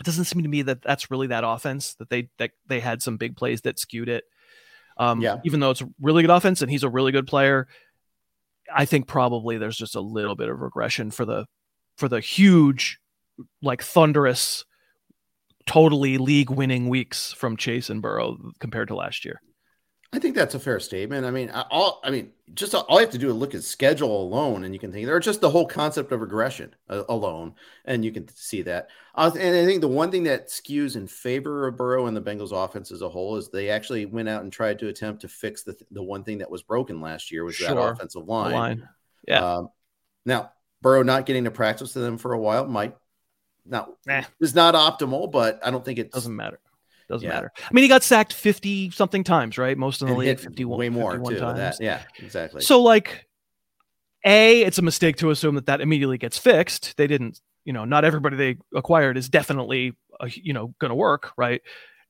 it 0.00 0.04
doesn't 0.04 0.24
seem 0.24 0.42
to 0.42 0.48
me 0.48 0.62
that 0.62 0.82
that's 0.82 1.10
really 1.10 1.26
that 1.28 1.44
offense 1.46 1.94
that 1.94 2.08
they, 2.08 2.30
that 2.38 2.52
they 2.66 2.80
had 2.80 3.02
some 3.02 3.18
big 3.18 3.36
plays 3.36 3.60
that 3.62 3.78
skewed 3.78 4.08
it. 4.08 4.24
Um, 5.02 5.20
yeah. 5.20 5.38
even 5.44 5.58
though 5.58 5.70
it's 5.70 5.82
really 6.00 6.22
good 6.22 6.30
offense 6.30 6.62
and 6.62 6.70
he's 6.70 6.84
a 6.84 6.88
really 6.88 7.10
good 7.10 7.26
player, 7.26 7.66
I 8.72 8.84
think 8.84 9.08
probably 9.08 9.58
there's 9.58 9.76
just 9.76 9.96
a 9.96 10.00
little 10.00 10.36
bit 10.36 10.48
of 10.48 10.60
regression 10.60 11.10
for 11.10 11.24
the, 11.24 11.46
for 11.96 12.08
the 12.08 12.20
huge, 12.20 12.98
like 13.60 13.82
thunderous, 13.82 14.64
totally 15.66 16.18
league 16.18 16.50
winning 16.50 16.88
weeks 16.88 17.32
from 17.32 17.56
Chase 17.56 17.90
and 17.90 18.00
Burrow 18.00 18.36
compared 18.60 18.88
to 18.88 18.94
last 18.94 19.24
year. 19.24 19.40
I 20.14 20.18
think 20.18 20.36
that's 20.36 20.54
a 20.54 20.60
fair 20.60 20.78
statement. 20.78 21.24
I 21.24 21.30
mean, 21.30 21.50
all 21.50 22.00
I 22.04 22.10
mean, 22.10 22.32
just 22.52 22.74
all 22.74 23.00
you 23.00 23.06
have 23.06 23.10
to 23.10 23.18
do 23.18 23.30
is 23.30 23.34
look 23.34 23.54
at 23.54 23.64
schedule 23.64 24.22
alone, 24.22 24.64
and 24.64 24.74
you 24.74 24.78
can 24.78 24.92
think 24.92 25.06
there 25.06 25.18
just 25.20 25.40
the 25.40 25.48
whole 25.48 25.66
concept 25.66 26.12
of 26.12 26.20
regression 26.20 26.74
uh, 26.90 27.04
alone, 27.08 27.54
and 27.86 28.04
you 28.04 28.12
can 28.12 28.28
see 28.28 28.60
that. 28.62 28.90
Uh, 29.14 29.30
and 29.38 29.56
I 29.56 29.64
think 29.64 29.80
the 29.80 29.88
one 29.88 30.10
thing 30.10 30.24
that 30.24 30.48
skews 30.48 30.96
in 30.96 31.06
favor 31.06 31.66
of 31.66 31.78
Burrow 31.78 32.06
and 32.06 32.16
the 32.16 32.20
Bengals 32.20 32.52
offense 32.52 32.92
as 32.92 33.00
a 33.00 33.08
whole 33.08 33.38
is 33.38 33.48
they 33.48 33.70
actually 33.70 34.04
went 34.04 34.28
out 34.28 34.42
and 34.42 34.52
tried 34.52 34.78
to 34.80 34.88
attempt 34.88 35.22
to 35.22 35.28
fix 35.28 35.62
the 35.62 35.74
the 35.90 36.02
one 36.02 36.24
thing 36.24 36.38
that 36.38 36.50
was 36.50 36.62
broken 36.62 37.00
last 37.00 37.32
year 37.32 37.44
was 37.44 37.54
sure. 37.54 37.68
that 37.68 37.78
offensive 37.78 38.28
line. 38.28 38.52
line. 38.52 38.88
Yeah. 39.26 39.54
Um, 39.54 39.70
now 40.26 40.52
Burrow 40.82 41.02
not 41.02 41.24
getting 41.24 41.44
to 41.44 41.50
practice 41.50 41.94
with 41.94 42.04
them 42.04 42.18
for 42.18 42.34
a 42.34 42.38
while 42.38 42.66
might 42.66 42.94
not 43.64 43.90
eh. 44.08 44.24
is 44.40 44.54
not 44.54 44.74
optimal, 44.74 45.32
but 45.32 45.58
I 45.64 45.70
don't 45.70 45.84
think 45.84 45.98
it 45.98 46.12
doesn't 46.12 46.36
matter. 46.36 46.60
Doesn't 47.12 47.28
yeah. 47.28 47.34
matter. 47.34 47.52
I 47.58 47.74
mean, 47.74 47.82
he 47.82 47.88
got 47.88 48.02
sacked 48.02 48.32
fifty 48.32 48.90
something 48.90 49.22
times, 49.22 49.58
right? 49.58 49.76
Most 49.76 50.00
of 50.00 50.08
the 50.08 50.14
and 50.14 50.20
league, 50.20 50.40
fifty 50.40 50.64
one, 50.64 50.78
way 50.78 50.88
more 50.88 51.18
too. 51.18 51.38
Times. 51.38 51.76
Yeah, 51.78 52.00
exactly. 52.18 52.62
So 52.62 52.80
like, 52.80 53.28
a, 54.24 54.62
it's 54.62 54.78
a 54.78 54.82
mistake 54.82 55.16
to 55.16 55.28
assume 55.28 55.56
that 55.56 55.66
that 55.66 55.82
immediately 55.82 56.16
gets 56.16 56.38
fixed. 56.38 56.96
They 56.96 57.06
didn't. 57.06 57.38
You 57.66 57.74
know, 57.74 57.84
not 57.84 58.06
everybody 58.06 58.36
they 58.36 58.56
acquired 58.74 59.18
is 59.18 59.28
definitely, 59.28 59.94
a, 60.20 60.30
you 60.30 60.54
know, 60.54 60.74
going 60.78 60.88
to 60.88 60.94
work, 60.94 61.32
right? 61.36 61.60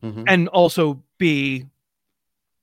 Mm-hmm. 0.04 0.22
And 0.28 0.46
also, 0.48 1.02
b, 1.18 1.66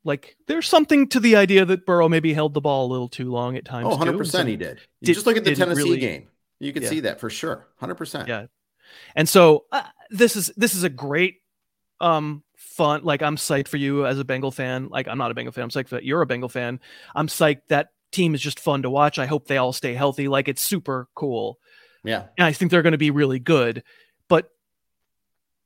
like 0.06 0.38
there's 0.48 0.66
something 0.66 1.10
to 1.10 1.20
the 1.20 1.36
idea 1.36 1.66
that 1.66 1.86
Burrow 1.86 2.08
maybe 2.08 2.34
held 2.34 2.54
the 2.54 2.62
ball 2.62 2.88
a 2.88 2.90
little 2.90 3.10
too 3.10 3.30
long 3.30 3.58
at 3.58 3.66
times. 3.66 3.86
Oh, 3.86 3.90
100 3.90 4.18
percent 4.18 4.48
he 4.48 4.56
did. 4.56 4.80
did. 5.04 5.14
Just 5.14 5.26
look 5.26 5.36
at 5.36 5.44
the 5.44 5.54
Tennessee 5.54 5.84
really, 5.84 6.00
game. 6.00 6.30
You 6.62 6.72
can 6.72 6.84
yeah. 6.84 6.90
see 6.90 7.00
that 7.02 7.20
for 7.20 7.30
sure. 7.30 7.68
100%. 7.82 8.28
Yeah. 8.28 8.46
And 9.14 9.28
so 9.28 9.66
uh, 9.72 9.84
this 10.10 10.36
is 10.36 10.52
this 10.58 10.74
is 10.74 10.84
a 10.84 10.90
great 10.90 11.42
um 12.02 12.44
fun 12.56 13.02
like 13.04 13.22
I'm 13.22 13.36
psyched 13.36 13.68
for 13.68 13.78
you 13.78 14.06
as 14.06 14.20
a 14.20 14.26
Bengal 14.26 14.52
fan. 14.52 14.90
Like 14.90 15.08
I'm 15.08 15.18
not 15.18 15.32
a 15.32 15.34
Bengal 15.34 15.52
fan. 15.52 15.64
I'm 15.64 15.70
psyched 15.70 15.90
that 15.90 16.06
you're 16.06 16.22
a 16.22 16.26
Bengal 16.26 16.50
fan. 16.50 16.80
I'm 17.16 17.28
psyched 17.28 17.62
that 17.70 17.90
team 18.12 18.36
is 18.36 18.42
just 18.42 18.60
fun 18.60 18.84
to 18.84 18.90
watch. 18.90 19.20
I 19.20 19.26
hope 19.26 19.48
they 19.48 19.58
all 19.58 19.74
stay 19.74 19.94
healthy. 19.94 20.28
Like 20.28 20.48
it's 20.48 20.62
super 20.62 21.08
cool. 21.16 21.60
Yeah. 22.04 22.28
And 22.38 22.46
I 22.46 22.54
think 22.54 22.72
they're 22.72 22.82
going 22.82 22.94
to 22.94 22.98
be 22.98 23.12
really 23.12 23.40
good. 23.40 23.84
But 24.28 24.50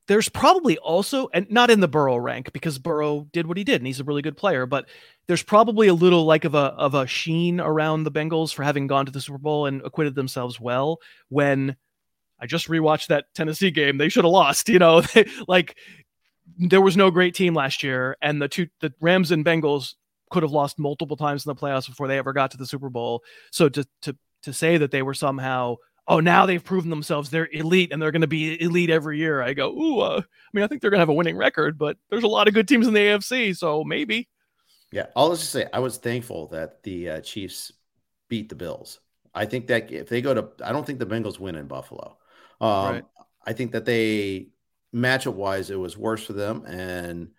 there's 0.07 0.29
probably 0.29 0.77
also 0.77 1.29
and 1.33 1.49
not 1.49 1.69
in 1.69 1.79
the 1.79 1.87
Burrow 1.87 2.17
rank 2.17 2.51
because 2.51 2.77
Burrow 2.77 3.27
did 3.31 3.47
what 3.47 3.57
he 3.57 3.63
did 3.63 3.79
and 3.81 3.87
he's 3.87 3.99
a 3.99 4.03
really 4.03 4.21
good 4.21 4.37
player, 4.37 4.65
but 4.65 4.89
there's 5.27 5.43
probably 5.43 5.87
a 5.87 5.93
little 5.93 6.25
like 6.25 6.45
of 6.45 6.55
a 6.55 6.73
of 6.75 6.93
a 6.93 7.07
sheen 7.07 7.59
around 7.59 8.03
the 8.03 8.11
Bengals 8.11 8.53
for 8.53 8.63
having 8.63 8.87
gone 8.87 9.05
to 9.05 9.11
the 9.11 9.21
Super 9.21 9.37
Bowl 9.37 9.65
and 9.65 9.81
acquitted 9.83 10.15
themselves 10.15 10.59
well 10.59 10.99
when 11.29 11.75
I 12.39 12.45
just 12.45 12.67
rewatched 12.67 13.07
that 13.07 13.25
Tennessee 13.33 13.71
game. 13.71 13.97
They 13.97 14.09
should 14.09 14.25
have 14.25 14.31
lost, 14.31 14.67
you 14.67 14.79
know. 14.79 15.01
like 15.47 15.77
there 16.57 16.81
was 16.81 16.97
no 16.97 17.11
great 17.11 17.35
team 17.35 17.53
last 17.53 17.83
year, 17.83 18.17
and 18.21 18.41
the 18.41 18.47
two 18.47 18.67
the 18.81 18.93
Rams 18.99 19.31
and 19.31 19.45
Bengals 19.45 19.95
could 20.29 20.43
have 20.43 20.51
lost 20.51 20.79
multiple 20.79 21.17
times 21.17 21.45
in 21.45 21.49
the 21.49 21.55
playoffs 21.55 21.87
before 21.87 22.07
they 22.07 22.17
ever 22.17 22.33
got 22.33 22.51
to 22.51 22.57
the 22.57 22.65
Super 22.65 22.89
Bowl. 22.89 23.23
So 23.51 23.69
to 23.69 23.85
to 24.01 24.15
to 24.43 24.53
say 24.53 24.77
that 24.77 24.91
they 24.91 25.01
were 25.01 25.13
somehow 25.13 25.77
oh 26.07 26.19
now 26.19 26.45
they've 26.45 26.63
proven 26.63 26.89
themselves 26.89 27.29
they're 27.29 27.47
elite 27.53 27.93
and 27.93 28.01
they're 28.01 28.11
going 28.11 28.21
to 28.21 28.27
be 28.27 28.61
elite 28.61 28.89
every 28.89 29.17
year. 29.17 29.41
I 29.41 29.53
go 29.53 29.71
ooh, 29.71 29.99
uh, 29.99 30.21
I 30.21 30.49
mean 30.53 30.63
I 30.63 30.67
think 30.67 30.81
they're 30.81 30.91
going 30.91 30.99
to 30.99 31.03
have 31.03 31.09
a 31.09 31.13
winning 31.13 31.37
record, 31.37 31.77
but 31.77 31.97
there's 32.09 32.23
a 32.23 32.27
lot 32.27 32.47
of 32.47 32.53
good 32.53 32.67
teams 32.67 32.87
in 32.87 32.93
the 32.93 32.99
AFC, 32.99 33.55
so 33.55 33.83
maybe. 33.83 34.27
Yeah, 34.91 35.07
I'll 35.15 35.31
just 35.31 35.49
say 35.49 35.67
I 35.73 35.79
was 35.79 35.97
thankful 35.97 36.47
that 36.47 36.83
the 36.83 37.09
uh, 37.09 37.21
Chiefs 37.21 37.71
beat 38.29 38.49
the 38.49 38.55
Bills. 38.55 38.99
I 39.33 39.45
think 39.45 39.67
that 39.67 39.91
if 39.91 40.09
they 40.09 40.21
go 40.21 40.33
to, 40.33 40.49
I 40.63 40.71
don't 40.71 40.85
think 40.85 40.99
the 40.99 41.07
Bengals 41.07 41.39
win 41.39 41.55
in 41.55 41.65
Buffalo. 41.65 42.17
Um, 42.61 42.93
right. 42.93 43.03
I 43.45 43.53
think 43.53 43.71
that 43.71 43.85
they 43.85 44.49
matchup 44.93 45.33
wise, 45.33 45.69
it 45.69 45.79
was 45.79 45.97
worse 45.97 46.25
for 46.25 46.33
them. 46.33 46.65
And 46.65 47.29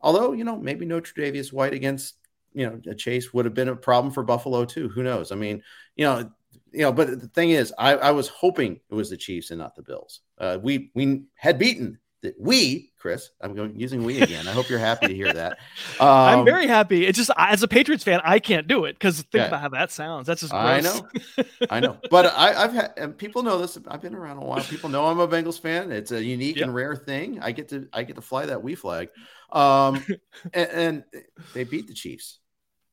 although, 0.00 0.32
you 0.32 0.44
know, 0.44 0.56
maybe 0.56 0.86
no 0.86 1.00
Tre'Davious 1.00 1.52
White 1.52 1.74
against, 1.74 2.16
you 2.52 2.66
know, 2.66 2.80
a 2.90 2.94
Chase 2.94 3.34
would 3.34 3.44
have 3.44 3.54
been 3.54 3.68
a 3.68 3.76
problem 3.76 4.12
for 4.12 4.22
Buffalo 4.22 4.64
too. 4.64 4.88
Who 4.88 5.02
knows? 5.02 5.30
I 5.30 5.34
mean, 5.34 5.62
you 5.94 6.04
know, 6.04 6.30
you 6.72 6.82
know, 6.82 6.92
but 6.92 7.20
the 7.20 7.28
thing 7.28 7.50
is, 7.50 7.72
I, 7.78 7.96
I 7.96 8.10
was 8.12 8.28
hoping 8.28 8.80
it 8.88 8.94
was 8.94 9.10
the 9.10 9.16
Chiefs 9.16 9.50
and 9.50 9.58
not 9.58 9.74
the 9.76 9.82
Bills. 9.82 10.20
Uh, 10.38 10.58
we 10.62 10.90
we 10.94 11.24
had 11.34 11.58
beaten 11.58 11.98
that 12.26 12.40
we, 12.40 12.90
Chris, 12.98 13.30
I'm 13.40 13.54
going 13.54 13.78
using 13.78 14.02
we 14.02 14.20
again. 14.20 14.48
I 14.48 14.50
hope 14.50 14.68
you're 14.68 14.80
happy 14.80 15.06
to 15.06 15.14
hear 15.14 15.32
that. 15.32 15.58
Um, 16.00 16.08
I'm 16.08 16.44
very 16.44 16.66
happy. 16.66 17.06
It's 17.06 17.16
just 17.16 17.30
as 17.38 17.62
a 17.62 17.68
Patriots 17.68 18.04
fan, 18.04 18.20
I 18.22 18.38
can't 18.38 18.66
do 18.66 18.84
it 18.84 18.94
because 18.94 19.16
think 19.16 19.34
yeah. 19.34 19.46
about 19.46 19.60
how 19.60 19.68
that 19.70 19.90
sounds. 19.90 20.26
That's 20.26 20.42
just 20.42 20.52
gross. 20.52 20.62
I 20.62 20.80
know, 20.80 21.44
I 21.70 21.80
know. 21.80 21.96
But 22.10 22.26
I, 22.26 22.52
have 22.52 22.72
had 22.72 22.92
and 22.98 23.16
people 23.16 23.42
know 23.42 23.58
this. 23.58 23.78
I've 23.88 24.02
been 24.02 24.14
around 24.14 24.38
a 24.38 24.44
while. 24.44 24.62
People 24.62 24.90
know 24.90 25.06
I'm 25.06 25.18
a 25.18 25.26
Bengals 25.26 25.58
fan. 25.58 25.90
It's 25.92 26.12
a 26.12 26.22
unique 26.22 26.56
yep. 26.56 26.66
and 26.66 26.74
rare 26.74 26.94
thing. 26.94 27.40
I 27.40 27.52
get 27.52 27.68
to 27.70 27.88
I 27.94 28.02
get 28.02 28.16
to 28.16 28.22
fly 28.22 28.46
that 28.46 28.62
we 28.62 28.74
flag, 28.74 29.08
um, 29.52 30.04
and, 30.52 30.70
and, 30.70 31.04
they 31.54 31.64
beat 31.64 31.86
the 31.86 31.94
Chiefs, 31.94 32.40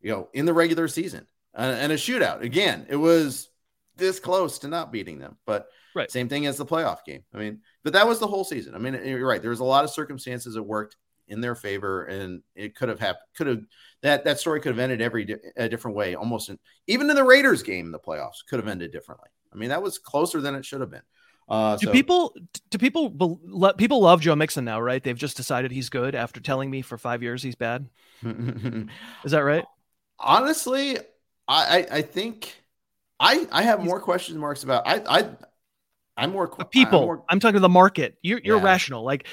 you 0.02 0.12
know, 0.12 0.30
in 0.34 0.46
the 0.46 0.54
regular 0.54 0.88
season 0.88 1.28
uh, 1.58 1.76
and 1.78 1.92
a 1.92 1.96
shootout. 1.96 2.42
Again, 2.42 2.86
it 2.88 2.96
was 2.96 3.50
this 3.98 4.20
close 4.20 4.60
to 4.60 4.70
not 4.70 4.94
beating 4.94 5.20
them, 5.20 5.38
but 5.46 5.68
right. 5.96 6.12
same 6.12 6.30
thing 6.30 6.46
as 6.46 6.58
the 6.58 6.66
playoff 6.66 7.04
game. 7.06 7.24
I 7.34 7.38
mean 7.38 7.62
but 7.84 7.94
that 7.94 8.08
was 8.08 8.20
the 8.20 8.28
whole 8.28 8.44
season. 8.44 8.76
I 8.76 8.78
mean, 8.78 8.94
you're 9.06 9.28
right. 9.28 9.42
There 9.42 9.50
was 9.50 9.60
a 9.60 9.66
lot 9.66 9.84
of 9.84 9.90
circumstances 9.90 10.54
that 10.54 10.64
worked 10.64 10.96
in 11.28 11.42
their 11.42 11.56
favor, 11.56 12.06
and 12.06 12.42
it 12.56 12.76
could 12.76 12.90
have 12.90 13.00
happened. 13.00 13.26
Could 13.36 13.48
have 13.48 13.62
that 14.02 14.24
that 14.24 14.40
story 14.40 14.62
could 14.62 14.72
have 14.72 14.80
ended 14.80 15.02
every 15.02 15.26
di- 15.26 15.36
a 15.58 15.68
different 15.68 15.98
way. 15.98 16.16
Almost 16.16 16.50
in, 16.50 16.60
even 16.88 17.10
in 17.10 17.16
the 17.16 17.24
Raiders 17.24 17.62
game 17.62 17.88
in 17.88 17.92
the 17.92 18.00
playoffs 18.00 18.46
could 18.48 18.60
have 18.60 18.68
ended 18.68 18.92
differently. 18.92 19.30
I 19.54 19.58
mean, 19.58 19.70
that 19.70 19.84
was 19.84 20.00
closer 20.00 20.42
than 20.42 20.56
it 20.56 20.66
should 20.66 20.82
have 20.82 20.90
been. 20.90 21.02
Uh, 21.50 21.76
do 21.76 21.88
so. 21.88 21.92
people 21.92 22.34
do 22.70 22.78
people 22.78 23.74
people 23.78 24.00
love 24.00 24.22
Joe 24.22 24.36
Mixon 24.36 24.64
now? 24.64 24.80
Right? 24.80 25.04
They've 25.04 25.18
just 25.18 25.36
decided 25.36 25.72
he's 25.72 25.90
good 25.90 26.16
after 26.16 26.40
telling 26.40 26.72
me 26.72 26.82
for 26.82 26.98
five 26.98 27.22
years 27.22 27.44
he's 27.44 27.56
bad. 27.56 27.90
Is 28.24 29.32
that 29.32 29.44
right? 29.44 29.66
Honestly, 30.20 30.98
I 31.48 31.80
I, 31.80 31.88
I 31.98 32.02
think. 32.02 32.60
I, 33.20 33.48
I 33.54 33.62
have 33.62 33.82
more 33.82 34.02
question 34.02 34.38
marks 34.38 34.64
about 34.64 34.86
I, 34.86 35.02
I 35.08 35.30
I'm 36.16 36.32
more 36.32 36.48
people. 36.48 37.00
I'm, 37.00 37.06
more, 37.06 37.24
I'm, 37.30 37.40
talking 37.40 37.56
to 37.56 37.60
the 37.60 37.70
market. 37.70 38.18
You're 38.22 38.40
you're 38.44 38.58
yeah. 38.58 38.64
rational. 38.64 39.04
Like, 39.04 39.28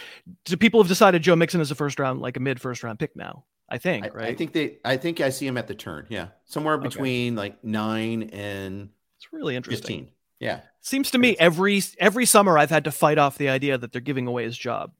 do 0.45 0.57
people 0.57 0.83
have 0.83 0.89
decided 0.89 1.23
Joe 1.23 1.37
Mixon 1.37 1.61
is 1.61 1.71
a 1.71 1.75
first 1.75 1.99
round, 1.99 2.21
like 2.21 2.37
a 2.37 2.41
mid 2.41 2.61
first 2.61 2.83
round 2.83 2.99
pick 2.99 3.15
now? 3.15 3.45
I 3.69 3.79
think, 3.79 4.07
I, 4.07 4.09
right? 4.09 4.29
I 4.29 4.35
think 4.35 4.53
they. 4.53 4.79
I 4.85 4.97
think 4.97 5.21
I 5.21 5.31
see 5.31 5.47
him 5.47 5.57
at 5.57 5.69
the 5.69 5.75
turn. 5.75 6.07
Yeah, 6.09 6.29
somewhere 6.47 6.79
between 6.79 7.35
okay. 7.35 7.49
like 7.49 7.65
nine 7.65 8.25
and. 8.33 8.91
It's 9.19 9.33
really 9.33 9.55
interesting. 9.55 10.05
15. 10.05 10.13
Yeah, 10.41 10.61
seems 10.81 11.11
to 11.11 11.19
me 11.19 11.37
every 11.39 11.83
every 11.99 12.25
summer 12.25 12.59
I've 12.59 12.71
had 12.71 12.85
to 12.85 12.91
fight 12.91 13.19
off 13.19 13.37
the 13.37 13.51
idea 13.51 13.77
that 13.77 13.93
they're 13.93 14.01
giving 14.01 14.27
away 14.27 14.45
his 14.45 14.57
job. 14.57 14.93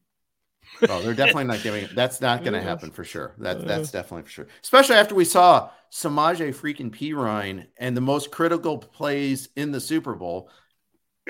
Oh, 0.89 1.03
they're 1.03 1.15
definitely 1.15 1.45
not 1.45 1.63
giving. 1.63 1.89
That's 1.95 2.21
not 2.21 2.41
going 2.41 2.53
to 2.61 2.61
happen 2.61 2.91
for 2.91 3.05
sure. 3.05 3.35
That 3.39 3.59
uh. 3.59 3.65
that's 3.65 3.91
definitely 3.91 4.25
for 4.25 4.31
sure. 4.31 4.47
Especially 4.63 4.97
after 4.97 5.15
we 5.15 5.25
saw 5.25 5.71
Samaje 5.91 6.55
freaking 6.55 6.91
Perine 6.91 7.67
and 7.79 7.97
the 7.97 8.01
most 8.01 8.31
critical 8.31 8.79
plays 8.79 9.49
in 9.57 9.73
the 9.73 9.81
Super 9.81 10.15
Bowl 10.15 10.51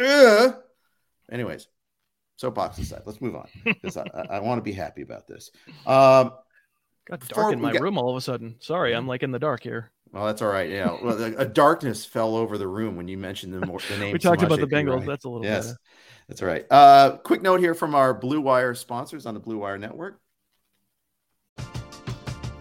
uh. 0.00 0.52
Anyways, 1.30 1.68
soapbox 2.36 2.78
aside, 2.78 3.02
let's 3.06 3.20
move 3.20 3.36
on 3.36 3.48
because 3.64 3.96
I, 3.96 4.04
I, 4.30 4.40
want 4.40 4.58
to 4.58 4.62
be 4.62 4.72
happy 4.72 5.02
about 5.02 5.28
this. 5.28 5.50
Um, 5.86 6.32
got 7.06 7.26
dark 7.28 7.52
in 7.52 7.60
my 7.60 7.72
got... 7.72 7.82
room 7.82 7.98
all 7.98 8.10
of 8.10 8.16
a 8.16 8.20
sudden. 8.20 8.56
Sorry, 8.60 8.94
I'm 8.94 9.06
like 9.06 9.22
in 9.22 9.30
the 9.30 9.38
dark 9.38 9.62
here. 9.62 9.92
Well, 10.12 10.26
that's 10.26 10.42
all 10.42 10.48
right. 10.48 10.68
Yeah, 10.68 10.96
well, 11.02 11.22
a, 11.22 11.36
a 11.36 11.44
darkness 11.44 12.04
fell 12.04 12.34
over 12.34 12.58
the 12.58 12.66
room 12.66 12.96
when 12.96 13.06
you 13.06 13.16
mentioned 13.16 13.52
the, 13.52 13.60
the 13.60 13.96
name. 13.98 14.12
we 14.12 14.18
talked 14.18 14.42
about 14.42 14.58
the 14.58 14.66
Bengals. 14.66 14.98
Right. 14.98 15.06
That's 15.06 15.24
a 15.24 15.28
little. 15.28 15.44
Yes, 15.44 15.66
better. 15.66 15.78
that's 16.28 16.42
all 16.42 16.48
right. 16.48 16.66
Uh, 16.70 17.16
quick 17.18 17.42
note 17.42 17.60
here 17.60 17.74
from 17.74 17.94
our 17.94 18.12
Blue 18.12 18.40
Wire 18.40 18.74
sponsors 18.74 19.26
on 19.26 19.34
the 19.34 19.40
Blue 19.40 19.58
Wire 19.58 19.78
Network. 19.78 20.20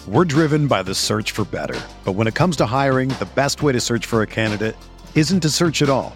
We're 0.07 0.25
driven 0.25 0.67
by 0.67 0.83
the 0.83 0.95
search 0.95 1.31
for 1.31 1.45
better, 1.45 1.79
but 2.03 2.13
when 2.13 2.27
it 2.27 2.33
comes 2.33 2.55
to 2.57 2.65
hiring, 2.65 3.09
the 3.09 3.29
best 3.35 3.61
way 3.61 3.73
to 3.73 3.79
search 3.79 4.05
for 4.05 4.21
a 4.21 4.27
candidate 4.27 4.75
isn't 5.15 5.41
to 5.41 5.49
search 5.49 5.81
at 5.81 5.89
all. 5.89 6.15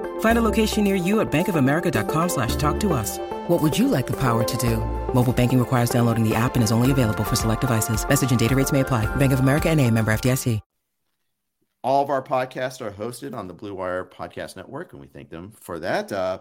Find 0.21 0.37
a 0.37 0.41
location 0.41 0.83
near 0.83 0.95
you 0.95 1.19
at 1.21 1.31
bankofamerica.com 1.31 2.29
slash 2.29 2.55
talk 2.55 2.79
to 2.79 2.93
us. 2.93 3.19
What 3.47 3.61
would 3.61 3.77
you 3.77 3.87
like 3.87 4.07
the 4.07 4.17
power 4.17 4.43
to 4.43 4.57
do? 4.57 4.77
Mobile 5.13 5.33
banking 5.33 5.59
requires 5.59 5.91
downloading 5.91 6.27
the 6.27 6.33
app 6.33 6.55
and 6.55 6.63
is 6.63 6.71
only 6.71 6.89
available 6.89 7.23
for 7.23 7.35
select 7.35 7.61
devices. 7.61 8.07
Message 8.07 8.31
and 8.31 8.39
data 8.39 8.55
rates 8.55 8.71
may 8.71 8.79
apply. 8.79 9.13
Bank 9.17 9.33
of 9.33 9.41
America 9.41 9.69
and 9.69 9.79
a 9.79 9.91
member 9.91 10.11
FDIC. 10.11 10.59
All 11.83 12.03
of 12.03 12.11
our 12.11 12.21
podcasts 12.21 12.79
are 12.79 12.91
hosted 12.91 13.33
on 13.33 13.47
the 13.47 13.55
Blue 13.55 13.73
Wire 13.73 14.05
Podcast 14.05 14.55
Network, 14.55 14.93
and 14.93 15.01
we 15.01 15.07
thank 15.07 15.31
them 15.31 15.51
for 15.59 15.79
that. 15.79 16.11
Uh, 16.11 16.37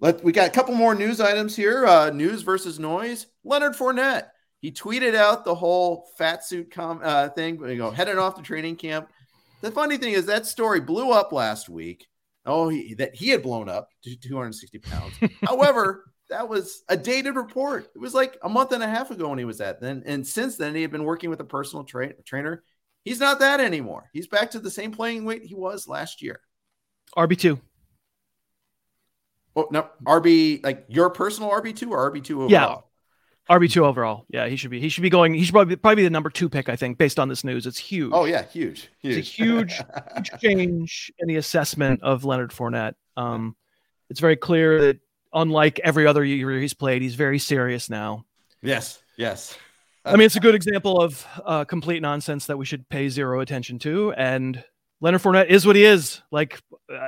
let 0.00 0.24
we 0.24 0.32
got 0.32 0.48
a 0.48 0.50
couple 0.50 0.74
more 0.74 0.92
news 0.92 1.20
items 1.20 1.54
here. 1.54 1.86
Uh, 1.86 2.10
news 2.10 2.42
versus 2.42 2.80
noise. 2.80 3.26
Leonard 3.44 3.74
Fournette. 3.74 4.30
He 4.58 4.72
tweeted 4.72 5.14
out 5.14 5.44
the 5.44 5.54
whole 5.54 6.08
fat 6.18 6.44
suit 6.44 6.72
com 6.72 7.00
uh, 7.00 7.28
thing. 7.28 7.60
You 7.60 7.76
know, 7.76 7.92
heading 7.92 8.18
off 8.18 8.34
to 8.34 8.42
training 8.42 8.74
camp. 8.74 9.08
The 9.60 9.70
funny 9.70 9.98
thing 9.98 10.14
is 10.14 10.26
that 10.26 10.46
story 10.46 10.80
blew 10.80 11.12
up 11.12 11.30
last 11.30 11.68
week. 11.68 12.08
Oh, 12.44 12.68
he, 12.68 12.94
that 12.94 13.14
he 13.14 13.28
had 13.28 13.42
blown 13.42 13.68
up 13.68 13.88
to 14.04 14.16
260 14.16 14.78
pounds. 14.78 15.14
However, 15.44 16.12
that 16.28 16.48
was 16.48 16.82
a 16.88 16.96
dated 16.96 17.36
report. 17.36 17.90
It 17.94 17.98
was 17.98 18.14
like 18.14 18.38
a 18.42 18.48
month 18.48 18.72
and 18.72 18.82
a 18.82 18.88
half 18.88 19.10
ago 19.10 19.28
when 19.28 19.38
he 19.38 19.44
was 19.44 19.60
at 19.60 19.80
then, 19.80 20.02
and 20.06 20.26
since 20.26 20.56
then 20.56 20.74
he 20.74 20.82
had 20.82 20.90
been 20.90 21.04
working 21.04 21.30
with 21.30 21.40
a 21.40 21.44
personal 21.44 21.84
tra- 21.84 22.14
trainer. 22.24 22.64
He's 23.04 23.20
not 23.20 23.40
that 23.40 23.60
anymore. 23.60 24.10
He's 24.12 24.28
back 24.28 24.50
to 24.52 24.60
the 24.60 24.70
same 24.70 24.92
playing 24.92 25.24
weight 25.24 25.44
he 25.44 25.54
was 25.54 25.86
last 25.86 26.22
year. 26.22 26.40
RB 27.16 27.38
two. 27.38 27.60
Oh 29.54 29.68
no, 29.70 29.88
RB 30.04 30.64
like 30.64 30.84
your 30.88 31.10
personal 31.10 31.50
RB 31.50 31.76
two 31.76 31.92
or 31.92 32.10
RB 32.10 32.24
two 32.24 32.44
overall? 32.44 32.50
Yeah, 32.50 32.76
RB 33.50 33.70
two 33.70 33.84
overall. 33.84 34.24
Yeah, 34.28 34.46
he 34.46 34.56
should 34.56 34.70
be. 34.70 34.80
He 34.80 34.88
should 34.88 35.02
be 35.02 35.10
going. 35.10 35.34
He 35.34 35.44
should 35.44 35.52
probably 35.52 35.76
probably 35.76 35.96
be 35.96 36.04
the 36.04 36.10
number 36.10 36.30
two 36.30 36.48
pick. 36.48 36.68
I 36.68 36.76
think 36.76 36.98
based 36.98 37.18
on 37.18 37.28
this 37.28 37.44
news, 37.44 37.66
it's 37.66 37.78
huge. 37.78 38.12
Oh 38.14 38.24
yeah, 38.24 38.44
huge. 38.44 38.88
huge. 39.00 39.16
It's 39.16 39.28
a 39.28 39.30
huge, 39.30 39.74
huge 40.14 40.30
change 40.40 41.12
in 41.18 41.28
the 41.28 41.36
assessment 41.36 42.02
of 42.02 42.24
Leonard 42.24 42.50
Fournette. 42.50 42.94
Um, 43.16 43.56
it's 44.08 44.20
very 44.20 44.36
clear 44.36 44.80
that 44.80 45.00
unlike 45.32 45.80
every 45.82 46.06
other 46.06 46.24
year 46.24 46.58
he's 46.60 46.74
played, 46.74 47.02
he's 47.02 47.14
very 47.14 47.38
serious 47.38 47.90
now. 47.90 48.24
Yes. 48.62 49.02
Yes. 49.16 49.56
I 50.04 50.12
mean, 50.16 50.26
it's 50.26 50.36
a 50.36 50.40
good 50.40 50.54
example 50.54 51.00
of 51.00 51.24
uh, 51.44 51.64
complete 51.64 52.02
nonsense 52.02 52.46
that 52.46 52.56
we 52.56 52.64
should 52.64 52.88
pay 52.88 53.08
zero 53.08 53.40
attention 53.40 53.78
to. 53.80 54.12
And 54.12 54.62
Leonard 55.00 55.22
Fournette 55.22 55.46
is 55.46 55.64
what 55.64 55.76
he 55.76 55.84
is. 55.84 56.20
Like, 56.32 56.60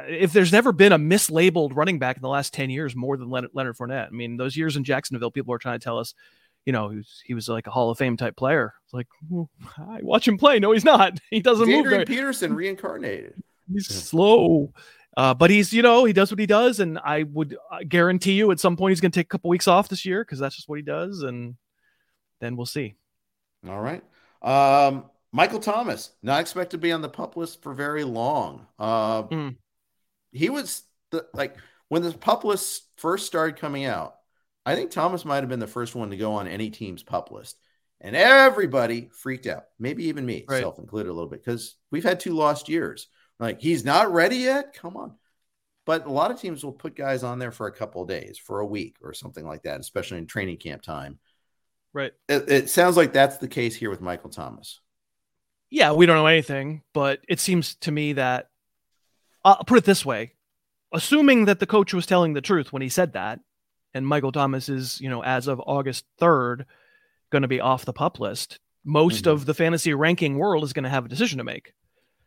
if 0.09 0.33
there's 0.33 0.53
never 0.53 0.73
been 0.73 0.93
a 0.93 0.99
mislabeled 0.99 1.75
running 1.75 1.99
back 1.99 2.17
in 2.17 2.23
the 2.23 2.29
last 2.29 2.53
10 2.55 2.71
years 2.71 2.95
more 2.95 3.17
than 3.17 3.31
Leonard, 3.31 3.51
Leonard 3.55 3.77
Fournette, 3.77 4.07
I 4.07 4.11
mean, 4.11 4.37
those 4.37 4.57
years 4.57 4.77
in 4.77 4.85
Jacksonville, 4.85 5.31
people 5.31 5.55
are 5.55 5.59
trying 5.59 5.79
to 5.79 5.85
tell 5.85 5.99
us, 5.99 6.15
you 6.65 6.73
know, 6.73 6.89
he 6.89 6.97
was, 6.97 7.23
he 7.25 7.35
was 7.35 7.49
like 7.49 7.67
a 7.67 7.71
Hall 7.71 7.91
of 7.91 7.99
Fame 7.99 8.17
type 8.17 8.37
player. 8.37 8.75
It's 8.85 8.95
like, 8.95 9.07
well, 9.29 9.51
I 9.77 10.01
watch 10.03 10.27
him 10.27 10.39
play. 10.39 10.59
No, 10.59 10.73
he's 10.73 10.85
not. 10.85 11.19
He 11.31 11.41
doesn't 11.41 11.69
Adrian 11.69 11.83
move. 11.83 11.91
Very. 11.91 12.05
Peterson 12.05 12.55
reincarnated. 12.55 13.35
He's 13.73 13.87
slow. 13.87 14.73
Uh, 15.17 15.33
but 15.33 15.49
he's, 15.49 15.73
you 15.73 15.81
know, 15.81 16.05
he 16.05 16.13
does 16.13 16.31
what 16.31 16.39
he 16.39 16.47
does. 16.47 16.81
And 16.81 16.99
I 16.99 17.23
would 17.23 17.57
uh, 17.71 17.79
guarantee 17.89 18.33
you 18.33 18.51
at 18.51 18.61
some 18.61 18.77
point 18.77 18.91
he's 18.91 19.01
going 19.01 19.13
to 19.13 19.19
take 19.19 19.27
a 19.27 19.29
couple 19.29 19.49
weeks 19.49 19.69
off 19.69 19.89
this 19.89 20.05
year 20.05 20.23
because 20.25 20.39
that's 20.39 20.57
just 20.57 20.69
what 20.69 20.77
he 20.77 20.83
does. 20.83 21.23
And 21.23 21.55
then 22.41 22.57
we'll 22.57 22.67
see. 22.67 22.95
All 23.67 23.81
right. 23.81 24.03
Um, 24.43 25.05
Michael 25.33 25.61
Thomas, 25.61 26.13
not 26.23 26.41
expected 26.41 26.77
to 26.77 26.79
be 26.79 26.93
on 26.93 27.01
the 27.01 27.09
pup 27.09 27.37
list 27.37 27.63
for 27.63 27.75
very 27.75 28.05
long. 28.05 28.67
Uh, 28.79 29.23
mm. 29.25 29.57
He 30.35 30.51
was 30.51 30.83
the 31.11 31.27
like 31.33 31.57
when 31.89 32.03
the 32.03 32.13
pup 32.13 32.45
list 32.45 32.85
first 32.97 33.27
started 33.27 33.57
coming 33.57 33.85
out. 33.85 34.17
I 34.67 34.75
think 34.75 34.91
Thomas 34.91 35.25
might 35.25 35.41
have 35.41 35.49
been 35.49 35.61
the 35.61 35.67
first 35.67 35.95
one 35.95 36.11
to 36.11 36.17
go 36.17 36.35
on 36.35 36.49
any 36.49 36.71
team's 36.71 37.03
pup 37.03 37.31
list, 37.31 37.57
and 38.01 38.17
everybody 38.17 39.11
freaked 39.13 39.47
out. 39.47 39.65
Maybe 39.79 40.07
even 40.07 40.25
me, 40.27 40.45
right. 40.49 40.61
self 40.61 40.79
included, 40.79 41.11
a 41.11 41.13
little 41.13 41.29
bit 41.29 41.45
because 41.45 41.77
we've 41.91 42.05
had 42.05 42.21
two 42.21 42.33
lost 42.33 42.69
years. 42.69 43.09
Like 43.39 43.61
he's 43.61 43.85
not 43.85 44.13
ready 44.13 44.37
yet. 44.37 44.75
Come 44.75 44.97
on. 44.97 45.15
But 45.87 46.07
a 46.07 46.11
lot 46.11 46.31
of 46.31 46.41
teams 46.41 46.65
will 46.65 46.73
put 46.73 46.97
guys 46.97 47.23
on 47.23 47.39
there 47.39 47.53
for 47.53 47.67
a 47.67 47.73
couple 47.73 48.01
of 48.01 48.09
days, 48.09 48.39
for 48.39 48.61
a 48.61 48.67
week, 48.67 48.97
or 49.03 49.13
something 49.13 49.47
like 49.47 49.65
that, 49.65 49.81
especially 49.81 50.17
in 50.17 50.27
training 50.27 50.57
camp 50.57 50.81
time. 50.81 51.19
Right. 51.93 52.13
It, 52.27 52.51
it 52.51 52.71
sounds 52.71 52.97
like 52.97 53.13
that's 53.13 53.37
the 53.37 53.49
case 53.49 53.77
here 53.77 53.91
with 53.91 54.01
Michael 54.01 54.31
Thomas 54.31 54.81
yeah, 55.75 55.91
we 55.91 56.07
don't 56.07 56.17
know 56.17 56.27
anything, 56.27 56.83
but 56.93 57.19
it 57.29 57.41
seems 57.41 57.75
to 57.77 57.91
me 57.91 58.13
that 58.13 58.49
I'll 59.45 59.65
put 59.65 59.79
it 59.79 59.85
this 59.85 60.05
way: 60.05 60.33
assuming 60.93 61.47
that 61.47 61.61
the 61.61 61.67
coach 61.67 61.93
was 61.93 62.07
telling 62.07 62.33
the 62.33 62.41
truth 62.41 62.73
when 62.73 62.83
he 62.83 62.89
said 62.89 63.13
that, 63.13 63.41
and 63.95 64.07
Michael 64.07 64.33
Thomas 64.33 64.69
is, 64.69 65.01
you 65.01 65.09
know, 65.09 65.23
as 65.23 65.47
of 65.47 65.61
August 65.67 66.05
third, 66.19 66.67
going 67.31 67.43
to 67.43 67.49
be 67.49 67.61
off 67.61 67.85
the 67.85 67.93
pup 67.93 68.21
list. 68.21 68.59
Most 68.85 69.25
mm-hmm. 69.25 69.33
of 69.33 69.47
the 69.47 69.55
fantasy 69.55 69.95
ranking 69.95 70.37
world 70.37 70.65
is 70.65 70.73
going 70.73 70.85
to 70.85 70.91
have 70.91 71.07
a 71.07 71.09
decision 71.09 71.39
to 71.39 71.45
make, 71.45 71.73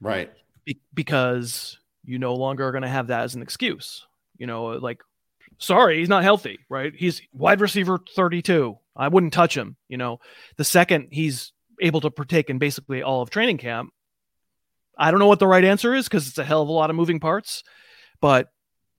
right? 0.02 0.32
Be- 0.66 0.82
because 0.94 1.78
you 2.04 2.20
no 2.20 2.36
longer 2.36 2.66
are 2.68 2.72
going 2.72 2.84
to 2.84 2.88
have 2.88 3.08
that 3.08 3.24
as 3.24 3.36
an 3.36 3.42
excuse. 3.42 4.06
You 4.38 4.48
know, 4.48 4.66
like, 4.66 5.02
sorry, 5.60 6.00
he's 6.00 6.10
not 6.10 6.24
healthy, 6.24 6.60
right? 6.70 6.94
He's 6.96 7.22
wide 7.34 7.62
receiver 7.62 8.00
32. 8.16 8.78
I 8.96 9.08
wouldn't 9.10 9.34
touch 9.34 9.56
him. 9.56 9.76
You 9.88 9.98
know, 9.98 10.20
the 10.56 10.64
second 10.64 11.10
he's 11.12 11.52
able 11.82 12.02
to 12.02 12.10
partake 12.10 12.50
in 12.50 12.58
basically 12.58 13.04
all 13.04 13.22
of 13.22 13.30
training 13.30 13.58
camp. 13.58 13.92
I 14.98 15.12
don't 15.12 15.20
know 15.20 15.28
what 15.28 15.40
the 15.40 15.48
right 15.48 15.64
answer 15.64 15.94
is 15.94 16.06
because 16.06 16.28
it's 16.28 16.38
a 16.38 16.44
hell 16.44 16.62
of 16.62 16.70
a 16.70 16.72
lot 16.72 16.90
of 16.90 16.96
moving 16.96 17.20
parts, 17.20 17.64
but 18.22 18.50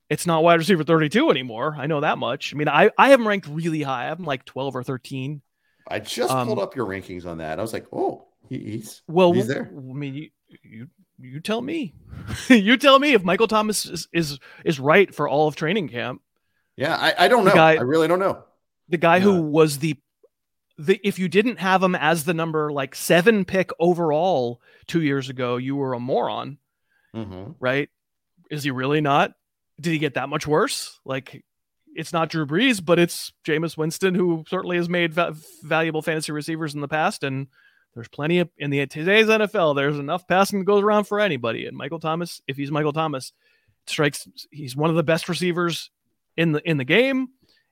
it's 0.09 0.27
not 0.27 0.43
wide 0.43 0.59
receiver 0.59 0.85
32 0.85 1.31
anymore. 1.31 1.77
I 1.79 1.87
know 1.87 2.01
that 2.01 2.19
much. 2.19 2.55
I 2.55 2.57
mean, 2.57 2.69
I, 2.69 2.91
I 2.97 3.11
have 3.11 3.21
him 3.21 3.29
ranked 3.29 3.47
really 3.49 3.83
high. 3.83 4.09
I'm 4.09 4.25
like 4.25 4.45
12 4.45 4.77
or 4.77 4.83
13. 4.83 5.43
I 5.89 5.99
just 6.01 6.31
um, 6.31 6.47
pulled 6.47 6.59
up 6.59 6.77
your 6.77 6.87
rankings 6.87 7.27
on 7.27 7.39
that. 7.39 7.59
I 7.59 7.63
was 7.63 7.73
like, 7.73 7.87
oh, 7.93 8.27
he's 8.49 9.03
well. 9.07 9.33
He's 9.33 9.47
there. 9.47 9.71
I 9.73 9.81
mean, 9.81 10.15
you 10.15 10.31
you, 10.63 10.89
you 11.19 11.41
tell 11.41 11.61
me. 11.61 11.95
you 12.49 12.77
tell 12.77 12.99
me 12.99 13.13
if 13.15 13.25
Michael 13.25 13.49
Thomas 13.49 13.87
is, 13.87 14.09
is 14.13 14.39
is 14.65 14.79
right 14.79 15.15
for 15.15 15.29
all 15.29 15.49
of 15.49 15.57
training 15.57 15.89
camp. 15.89 16.21
Yeah, 16.77 16.95
I, 16.95 17.25
I 17.25 17.29
don't 17.29 17.45
know. 17.45 17.55
Guy, 17.55 17.73
I 17.73 17.83
really 17.83 18.07
don't 18.07 18.19
know. 18.19 18.45
The 18.89 18.99
guy 18.99 19.17
yeah. 19.17 19.25
who 19.25 19.43
was 19.43 19.79
the 19.79 19.97
the 20.79 21.01
if 21.03 21.19
you 21.19 21.29
didn't 21.29 21.59
have 21.59 21.83
him 21.83 21.95
as 21.95 22.25
the 22.25 22.35
number 22.35 22.73
like 22.73 22.95
seven 22.95 23.45
pick 23.45 23.71
overall 23.81 24.61
two 24.87 25.03
years 25.03 25.29
ago, 25.29 25.57
you 25.57 25.77
were 25.77 25.93
a 25.93 26.01
moron, 26.01 26.59
mm-hmm. 27.15 27.53
right? 27.59 27.89
Is 28.51 28.63
he 28.63 28.71
really 28.71 29.01
not? 29.01 29.33
Did 29.81 29.91
he 29.91 29.99
get 29.99 30.15
that 30.15 30.29
much 30.29 30.47
worse? 30.47 30.99
Like, 31.05 31.45
it's 31.95 32.13
not 32.13 32.31
Drew 32.31 32.47
Brees, 32.47 32.85
but 32.85 32.99
it's 32.99 33.33
Jameis 33.45 33.77
Winston, 33.77 34.15
who 34.15 34.45
certainly 34.49 34.77
has 34.77 34.89
made 34.89 35.15
va- 35.15 35.35
valuable 35.63 36.01
fantasy 36.01 36.33
receivers 36.33 36.75
in 36.75 36.81
the 36.81 36.89
past, 36.89 37.25
and 37.25 37.49
there's 37.95 38.09
plenty 38.09 38.39
of 38.39 38.49
in 38.57 38.71
the 38.71 38.87
today's 38.87 39.27
NFL. 39.27 39.75
There's 39.75 39.99
enough 39.99 40.29
passing 40.29 40.61
that 40.61 40.65
goes 40.65 40.83
around 40.83 41.05
for 41.05 41.19
anybody, 41.19 41.67
and 41.67 41.77
Michael 41.77 42.01
Thomas, 42.01 42.41
if 42.47 42.57
he's 42.57 42.71
Michael 42.71 42.93
Thomas, 42.93 43.33
strikes. 43.87 44.29
He's 44.51 44.77
one 44.77 44.91
of 44.91 44.97
the 44.97 45.03
best 45.03 45.29
receivers 45.29 45.91
in 46.37 46.53
the 46.53 46.69
in 46.69 46.77
the 46.77 46.85
game. 46.85 47.29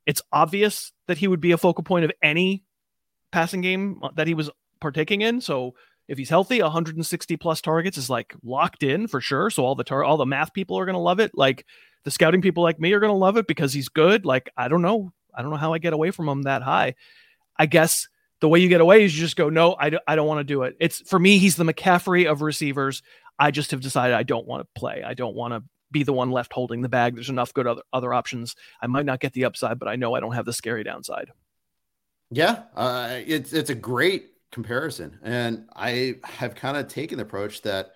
It's 0.06 0.22
obvious 0.32 0.92
that 1.06 1.18
he 1.18 1.28
would 1.28 1.40
be 1.40 1.52
a 1.52 1.58
focal 1.58 1.84
point 1.84 2.04
of 2.04 2.12
any 2.22 2.64
passing 3.36 3.60
game 3.60 4.00
uh, 4.02 4.08
that 4.14 4.26
he 4.26 4.32
was 4.32 4.48
partaking 4.80 5.20
in. 5.20 5.42
So 5.42 5.74
if 6.08 6.16
he's 6.16 6.30
healthy, 6.30 6.62
160 6.62 7.36
plus 7.36 7.60
targets 7.60 7.98
is 7.98 8.08
like 8.08 8.34
locked 8.42 8.82
in 8.82 9.06
for 9.08 9.20
sure. 9.20 9.50
So 9.50 9.62
all 9.62 9.74
the 9.74 9.84
tar- 9.84 10.04
all 10.04 10.16
the 10.16 10.24
math 10.24 10.54
people 10.54 10.78
are 10.78 10.86
going 10.86 10.94
to 10.94 11.00
love 11.00 11.20
it. 11.20 11.32
Like 11.34 11.66
the 12.04 12.10
scouting 12.10 12.40
people 12.40 12.62
like 12.62 12.80
me 12.80 12.94
are 12.94 13.00
going 13.00 13.12
to 13.12 13.16
love 13.16 13.36
it 13.36 13.46
because 13.46 13.74
he's 13.74 13.90
good. 13.90 14.24
Like 14.24 14.48
I 14.56 14.68
don't 14.68 14.80
know, 14.80 15.12
I 15.34 15.42
don't 15.42 15.50
know 15.50 15.58
how 15.58 15.74
I 15.74 15.78
get 15.78 15.92
away 15.92 16.12
from 16.12 16.30
him 16.30 16.44
that 16.44 16.62
high. 16.62 16.94
I 17.58 17.66
guess 17.66 18.08
the 18.40 18.48
way 18.48 18.58
you 18.60 18.70
get 18.70 18.80
away 18.80 19.04
is 19.04 19.14
you 19.14 19.20
just 19.22 19.36
go, 19.36 19.50
no, 19.50 19.76
I, 19.78 19.90
d- 19.90 19.98
I 20.08 20.16
don't 20.16 20.26
want 20.26 20.40
to 20.40 20.44
do 20.44 20.62
it. 20.62 20.74
It's 20.80 21.00
for 21.02 21.18
me, 21.18 21.36
he's 21.36 21.56
the 21.56 21.64
McCaffrey 21.64 22.30
of 22.30 22.40
receivers. 22.40 23.02
I 23.38 23.50
just 23.50 23.70
have 23.72 23.82
decided 23.82 24.14
I 24.14 24.22
don't 24.22 24.46
want 24.46 24.62
to 24.62 24.80
play. 24.80 25.02
I 25.04 25.12
don't 25.12 25.36
want 25.36 25.52
to 25.52 25.62
be 25.90 26.04
the 26.04 26.14
one 26.14 26.30
left 26.30 26.54
holding 26.54 26.80
the 26.80 26.88
bag. 26.88 27.14
There's 27.14 27.28
enough 27.28 27.52
good 27.52 27.66
other, 27.66 27.82
other 27.92 28.14
options. 28.14 28.56
I 28.80 28.86
might 28.86 29.04
not 29.04 29.20
get 29.20 29.34
the 29.34 29.44
upside, 29.44 29.78
but 29.78 29.88
I 29.88 29.96
know 29.96 30.14
I 30.14 30.20
don't 30.20 30.34
have 30.34 30.46
the 30.46 30.54
scary 30.54 30.84
downside. 30.84 31.30
Yeah, 32.30 32.64
uh, 32.74 33.20
it's 33.26 33.52
it's 33.52 33.70
a 33.70 33.74
great 33.74 34.30
comparison, 34.50 35.18
and 35.22 35.68
I 35.74 36.16
have 36.24 36.54
kind 36.54 36.76
of 36.76 36.88
taken 36.88 37.18
the 37.18 37.24
approach 37.24 37.62
that 37.62 37.90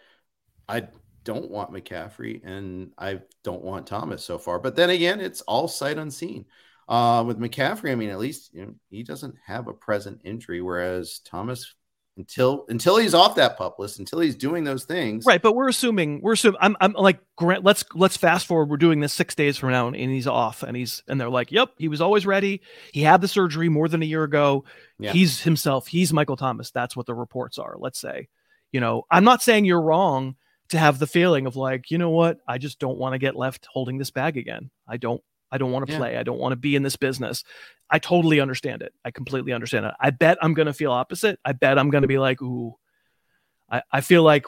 I 0.68 0.88
don't 1.24 1.50
want 1.50 1.72
McCaffrey 1.72 2.42
and 2.44 2.92
I 2.98 3.22
don't 3.44 3.62
want 3.64 3.86
Thomas 3.86 4.24
so 4.24 4.38
far. 4.38 4.58
But 4.60 4.76
then 4.76 4.90
again, 4.90 5.20
it's 5.20 5.42
all 5.42 5.68
sight 5.68 5.98
unseen. 5.98 6.46
Uh, 6.88 7.24
with 7.26 7.38
McCaffrey, 7.40 7.92
I 7.92 7.96
mean, 7.96 8.10
at 8.10 8.18
least 8.20 8.54
you 8.54 8.66
know 8.66 8.74
he 8.90 9.02
doesn't 9.04 9.36
have 9.46 9.68
a 9.68 9.74
present 9.74 10.20
injury, 10.24 10.62
whereas 10.62 11.20
Thomas 11.20 11.74
until 12.16 12.64
until 12.68 12.96
he's 12.96 13.14
off 13.14 13.36
that 13.36 13.56
pup 13.56 13.78
list, 13.78 13.98
until 13.98 14.20
he's 14.20 14.34
doing 14.36 14.64
those 14.64 14.84
things. 14.84 15.24
Right, 15.24 15.40
but 15.40 15.54
we're 15.54 15.68
assuming 15.68 16.20
we're 16.22 16.32
assuming 16.32 16.58
I'm 16.60 16.76
I'm 16.80 16.92
like 16.92 17.20
Grant. 17.36 17.64
Let's 17.64 17.84
let's 17.94 18.16
fast 18.16 18.46
forward. 18.46 18.68
We're 18.68 18.76
doing 18.76 19.00
this 19.00 19.12
six 19.12 19.34
days 19.34 19.56
from 19.56 19.70
now, 19.70 19.88
and 19.88 19.96
he's 19.96 20.26
off, 20.26 20.62
and 20.62 20.76
he's 20.76 21.02
and 21.08 21.20
they're 21.20 21.30
like, 21.30 21.50
"Yep, 21.50 21.70
he 21.78 21.88
was 21.88 22.00
always 22.00 22.26
ready. 22.26 22.60
He 22.92 23.02
had 23.02 23.20
the 23.20 23.28
surgery 23.28 23.68
more 23.68 23.88
than 23.88 24.02
a 24.02 24.06
year 24.06 24.24
ago. 24.24 24.64
Yeah. 24.98 25.12
He's 25.12 25.40
himself. 25.40 25.86
He's 25.86 26.12
Michael 26.12 26.36
Thomas. 26.36 26.70
That's 26.70 26.96
what 26.96 27.06
the 27.06 27.14
reports 27.14 27.58
are. 27.58 27.76
Let's 27.78 27.98
say, 27.98 28.28
you 28.72 28.80
know, 28.80 29.04
I'm 29.10 29.24
not 29.24 29.42
saying 29.42 29.64
you're 29.64 29.80
wrong 29.80 30.36
to 30.70 30.78
have 30.78 30.98
the 30.98 31.06
feeling 31.06 31.46
of 31.46 31.56
like, 31.56 31.90
you 31.90 31.98
know 31.98 32.10
what, 32.10 32.38
I 32.46 32.58
just 32.58 32.78
don't 32.78 32.98
want 32.98 33.14
to 33.14 33.18
get 33.18 33.36
left 33.36 33.66
holding 33.70 33.98
this 33.98 34.10
bag 34.10 34.36
again. 34.36 34.70
I 34.88 34.96
don't 34.96 35.22
I 35.50 35.58
don't 35.58 35.72
want 35.72 35.86
to 35.86 35.92
yeah. 35.92 35.98
play. 35.98 36.16
I 36.16 36.22
don't 36.22 36.38
want 36.38 36.52
to 36.52 36.56
be 36.56 36.76
in 36.76 36.82
this 36.82 36.96
business. 36.96 37.44
I 37.90 37.98
totally 37.98 38.40
understand 38.40 38.82
it. 38.82 38.94
I 39.04 39.10
completely 39.10 39.52
understand 39.52 39.86
it. 39.86 39.94
I 40.00 40.10
bet 40.10 40.38
I'm 40.40 40.54
going 40.54 40.66
to 40.66 40.72
feel 40.72 40.92
opposite. 40.92 41.40
I 41.44 41.52
bet 41.52 41.78
I'm 41.78 41.90
going 41.90 42.02
to 42.02 42.08
be 42.08 42.18
like, 42.18 42.40
ooh, 42.40 42.76
I, 43.68 43.82
I 43.90 44.00
feel 44.00 44.22
like 44.22 44.46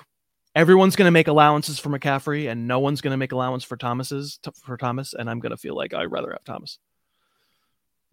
everyone's 0.54 0.94
going 0.94 1.06
to 1.06 1.12
make 1.12 1.26
allowances 1.26 1.78
for 1.78 1.88
McCaffrey 1.88 2.50
and 2.50 2.68
no 2.68 2.78
one's 2.78 3.00
going 3.00 3.10
to 3.10 3.16
make 3.16 3.32
allowance 3.32 3.64
for 3.64 3.76
Thomas's 3.76 4.38
for 4.62 4.76
Thomas. 4.76 5.12
And 5.12 5.28
I'm 5.28 5.40
going 5.40 5.50
to 5.50 5.56
feel 5.56 5.74
like 5.74 5.92
I'd 5.92 6.12
rather 6.12 6.30
have 6.30 6.44
Thomas. 6.44 6.78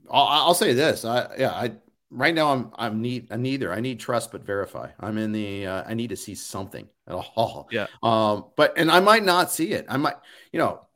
I'll, 0.09 0.47
I'll 0.47 0.53
say 0.55 0.73
this. 0.73 1.05
I, 1.05 1.29
yeah, 1.37 1.51
I, 1.51 1.73
right 2.09 2.33
now 2.33 2.51
I'm, 2.51 2.71
I'm 2.75 3.01
need, 3.01 3.27
I'm 3.29 3.43
neither. 3.43 3.71
I 3.71 3.81
need 3.81 3.99
trust, 3.99 4.31
but 4.31 4.43
verify. 4.43 4.89
I'm 4.99 5.19
in 5.19 5.31
the, 5.31 5.67
uh, 5.67 5.83
I 5.85 5.93
need 5.93 6.09
to 6.09 6.15
see 6.15 6.33
something 6.33 6.87
at 7.07 7.13
all. 7.13 7.67
Yeah. 7.71 7.85
Um, 8.01 8.45
but, 8.55 8.73
and 8.77 8.89
I 8.89 8.99
might 8.99 9.23
not 9.23 9.51
see 9.51 9.73
it. 9.73 9.85
I 9.87 9.97
might, 9.97 10.15
you 10.51 10.57
know, 10.57 10.87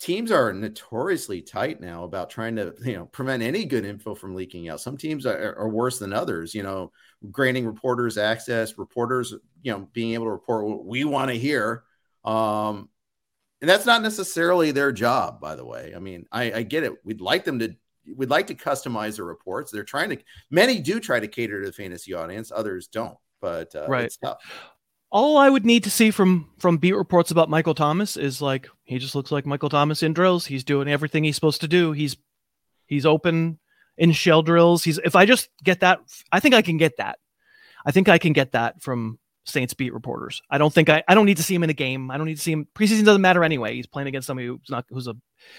teams 0.00 0.32
are 0.32 0.52
notoriously 0.52 1.42
tight 1.42 1.80
now 1.80 2.04
about 2.04 2.30
trying 2.30 2.56
to 2.56 2.74
you 2.82 2.94
know 2.94 3.06
prevent 3.06 3.42
any 3.42 3.64
good 3.64 3.84
info 3.84 4.14
from 4.14 4.34
leaking 4.34 4.68
out. 4.68 4.80
Some 4.80 4.96
teams 4.96 5.26
are, 5.26 5.54
are, 5.56 5.68
worse 5.68 5.98
than 5.98 6.12
others 6.12 6.54
you 6.54 6.62
know 6.62 6.90
granting 7.30 7.66
reporters 7.66 8.16
access 8.16 8.78
reporters 8.78 9.34
you 9.62 9.72
know 9.72 9.88
being 9.92 10.14
able 10.14 10.24
to 10.24 10.30
report 10.30 10.66
what 10.66 10.84
we 10.84 11.04
want 11.04 11.30
to 11.30 11.38
hear. 11.38 11.84
Um 12.24 12.88
and 13.60 13.68
that's 13.68 13.84
not 13.84 14.02
necessarily 14.02 14.70
their 14.70 14.90
job 14.90 15.40
by 15.40 15.54
the 15.54 15.64
way. 15.64 15.92
I 15.94 15.98
mean 15.98 16.26
i 16.32 16.52
i 16.52 16.62
get 16.62 16.82
it. 16.82 16.94
We'd 17.04 17.20
like 17.20 17.44
them 17.44 17.58
to 17.58 17.74
we'd 18.16 18.30
like 18.30 18.46
to 18.48 18.54
customize 18.54 19.16
the 19.16 19.24
reports. 19.24 19.70
They're 19.70 19.84
trying 19.84 20.10
to 20.10 20.18
many 20.50 20.80
do 20.80 20.98
try 20.98 21.20
to 21.20 21.28
cater 21.28 21.60
to 21.60 21.66
the 21.66 21.72
fantasy 21.72 22.14
audience 22.14 22.50
others 22.50 22.88
don't 22.88 23.18
but 23.40 23.74
uh, 23.74 23.86
right 23.88 24.12
all 25.10 25.38
I 25.38 25.50
would 25.50 25.66
need 25.66 25.84
to 25.84 25.90
see 25.90 26.10
from 26.10 26.48
from 26.58 26.78
beat 26.78 26.92
reports 26.92 27.30
about 27.30 27.50
Michael 27.50 27.74
Thomas 27.74 28.16
is 28.16 28.40
like 28.40 28.68
he 28.84 28.98
just 28.98 29.14
looks 29.14 29.32
like 29.32 29.46
Michael 29.46 29.68
Thomas 29.68 30.02
in 30.02 30.12
drills. 30.12 30.46
He's 30.46 30.64
doing 30.64 30.88
everything 30.88 31.24
he's 31.24 31.34
supposed 31.34 31.60
to 31.62 31.68
do. 31.68 31.92
He's 31.92 32.16
he's 32.86 33.06
open 33.06 33.58
in 33.98 34.12
shell 34.12 34.42
drills. 34.42 34.84
He's 34.84 34.98
if 34.98 35.16
I 35.16 35.26
just 35.26 35.48
get 35.64 35.80
that, 35.80 36.00
I 36.30 36.40
think 36.40 36.54
I 36.54 36.62
can 36.62 36.76
get 36.76 36.98
that. 36.98 37.18
I 37.84 37.90
think 37.90 38.08
I 38.08 38.18
can 38.18 38.32
get 38.32 38.52
that 38.52 38.82
from 38.82 39.18
Saints 39.44 39.74
beat 39.74 39.92
reporters. 39.92 40.42
I 40.48 40.58
don't 40.58 40.72
think 40.72 40.88
I 40.88 41.02
I 41.08 41.14
don't 41.14 41.26
need 41.26 41.38
to 41.38 41.42
see 41.42 41.54
him 41.54 41.64
in 41.64 41.70
a 41.70 41.74
game. 41.74 42.10
I 42.10 42.16
don't 42.16 42.26
need 42.26 42.36
to 42.36 42.42
see 42.42 42.52
him 42.52 42.68
preseason 42.74 43.04
doesn't 43.04 43.22
matter 43.22 43.42
anyway. 43.42 43.74
He's 43.74 43.86
playing 43.86 44.08
against 44.08 44.26
somebody 44.26 44.46
who's 44.46 44.70
not 44.70 44.84
who's 44.90 45.08
a 45.08 45.16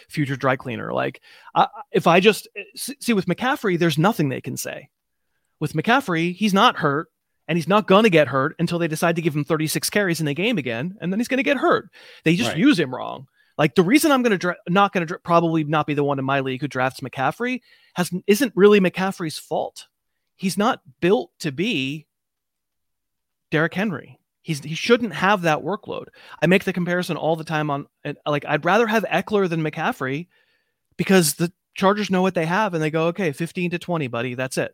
future 0.08 0.38
dry 0.38 0.56
cleaner. 0.56 0.93
Like 0.93 1.22
uh, 1.56 1.68
if 1.91 2.08
I 2.08 2.22
just 2.22 2.47
see 2.76 3.14
with 3.14 3.26
McCaffrey, 3.26 3.78
there's 3.78 3.97
nothing 3.97 4.30
they 4.30 4.41
can 4.41 4.56
say. 4.56 4.89
With 5.60 5.74
McCaffrey, 5.74 6.34
he's 6.34 6.54
not 6.54 6.78
hurt 6.78 7.10
and 7.52 7.58
he's 7.58 7.68
not 7.68 7.86
going 7.86 8.04
to 8.04 8.10
get 8.10 8.30
hurt 8.30 8.56
until 8.60 8.80
they 8.80 8.88
decide 8.88 9.18
to 9.18 9.22
give 9.22 9.36
him 9.36 9.43
36 9.43 9.89
carries 9.89 10.22
in 10.22 10.26
the 10.26 10.34
game 10.34 10.58
again, 10.58 10.97
and 11.02 11.12
then 11.12 11.20
he's 11.20 11.28
going 11.28 11.36
to 11.38 11.43
get 11.43 11.58
hurt. 11.58 11.89
They 12.24 12.38
just 12.38 12.52
right. 12.52 12.58
use 12.58 12.80
him 12.80 12.95
wrong. 12.95 13.28
Like 13.58 13.76
the 13.76 13.84
reason 13.84 14.10
I'm 14.10 14.24
going 14.24 14.32
to 14.32 14.38
dra- 14.38 14.56
not 14.70 14.93
going 14.93 15.02
to 15.02 15.06
dra- 15.06 15.20
probably 15.20 15.66
not 15.66 15.86
be 15.86 15.93
the 15.93 16.04
one 16.06 16.18
in 16.18 16.24
my 16.24 16.39
league 16.39 16.62
who 16.62 16.70
drafts 16.70 17.02
McCaffrey 17.02 17.60
has 17.95 18.10
isn't 18.26 18.54
really 18.56 18.80
McCaffrey's 18.80 19.38
fault. 19.38 19.88
He's 20.38 20.58
not 20.58 20.80
built 21.02 21.32
to 21.39 21.52
be 21.52 22.08
Derrick 23.49 23.74
Henry. 23.74 24.18
He's 24.43 24.64
he 24.64 24.74
shouldn't 24.74 25.14
have 25.14 25.41
that 25.41 25.60
workload. 25.60 26.06
I 26.41 26.47
make 26.47 26.64
the 26.64 26.72
comparison 26.72 27.18
all 27.18 27.36
the 27.36 27.43
time 27.43 27.70
on 27.70 27.86
like 28.26 28.45
I'd 28.45 28.64
rather 28.64 28.88
have 28.88 29.04
Ekeler 29.04 29.49
than 29.49 29.62
McCaffrey 29.62 30.28
because 30.95 31.34
the 31.34 31.52
Chargers 31.74 32.10
know 32.10 32.22
what 32.22 32.34
they 32.34 32.45
have 32.45 32.74
and 32.74 32.82
they 32.82 32.91
go 32.91 33.08
okay 33.08 33.34
15 33.34 33.72
to 33.72 33.80
20 33.80 34.08
buddy 34.08 34.36
that's 34.36 34.58
it 34.58 34.74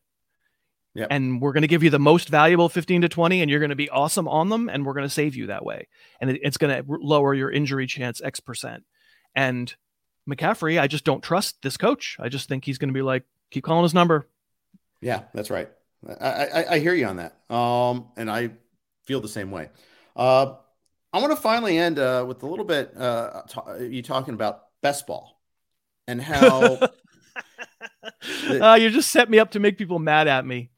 Yep. 0.97 1.09
And 1.11 1.39
we're 1.39 1.53
going 1.53 1.61
to 1.61 1.67
give 1.67 1.83
you 1.83 1.91
the 1.91 1.99
most 1.99 2.27
valuable 2.27 2.69
15 2.69 3.01
to 3.01 3.09
20, 3.09 3.43
and 3.43 3.51
you're 3.51 3.59
going 3.59 3.69
to 3.69 3.75
be 3.75 3.87
awesome 3.89 4.27
on 4.27 4.49
them, 4.49 4.67
and 4.67 4.83
we're 4.83 4.93
going 4.93 5.05
to 5.05 5.13
save 5.13 5.35
you 5.35 5.45
that 5.45 5.63
way. 5.63 5.87
And 6.19 6.31
it, 6.31 6.39
it's 6.41 6.57
going 6.57 6.75
to 6.75 6.83
lower 6.89 7.35
your 7.35 7.51
injury 7.51 7.85
chance 7.85 8.19
X 8.19 8.39
percent. 8.39 8.83
And 9.35 9.73
McCaffrey, 10.27 10.79
I 10.81 10.87
just 10.87 11.03
don't 11.03 11.23
trust 11.23 11.61
this 11.61 11.77
coach. 11.77 12.17
I 12.19 12.29
just 12.29 12.49
think 12.49 12.65
he's 12.65 12.79
going 12.79 12.89
to 12.89 12.95
be 12.95 13.03
like, 13.03 13.25
keep 13.51 13.63
calling 13.63 13.83
his 13.83 13.93
number. 13.93 14.27
Yeah, 14.99 15.25
that's 15.35 15.51
right. 15.51 15.69
I, 16.19 16.45
I, 16.45 16.73
I 16.73 16.79
hear 16.79 16.95
you 16.95 17.05
on 17.05 17.17
that. 17.17 17.37
Um, 17.53 18.07
and 18.17 18.31
I 18.31 18.49
feel 19.05 19.21
the 19.21 19.27
same 19.27 19.51
way. 19.51 19.69
Uh, 20.15 20.55
I 21.13 21.21
want 21.21 21.31
to 21.31 21.39
finally 21.41 21.77
end 21.77 21.99
uh, 21.99 22.25
with 22.27 22.41
a 22.41 22.47
little 22.47 22.65
bit 22.65 22.97
uh, 22.97 23.43
t- 23.47 23.85
you 23.85 24.01
talking 24.01 24.33
about 24.33 24.63
best 24.81 25.05
ball 25.05 25.39
and 26.07 26.19
how 26.19 26.79
uh, 28.49 28.77
you 28.79 28.89
just 28.89 29.11
set 29.11 29.29
me 29.29 29.39
up 29.39 29.51
to 29.51 29.59
make 29.59 29.77
people 29.77 29.99
mad 29.99 30.27
at 30.27 30.45
me. 30.45 30.69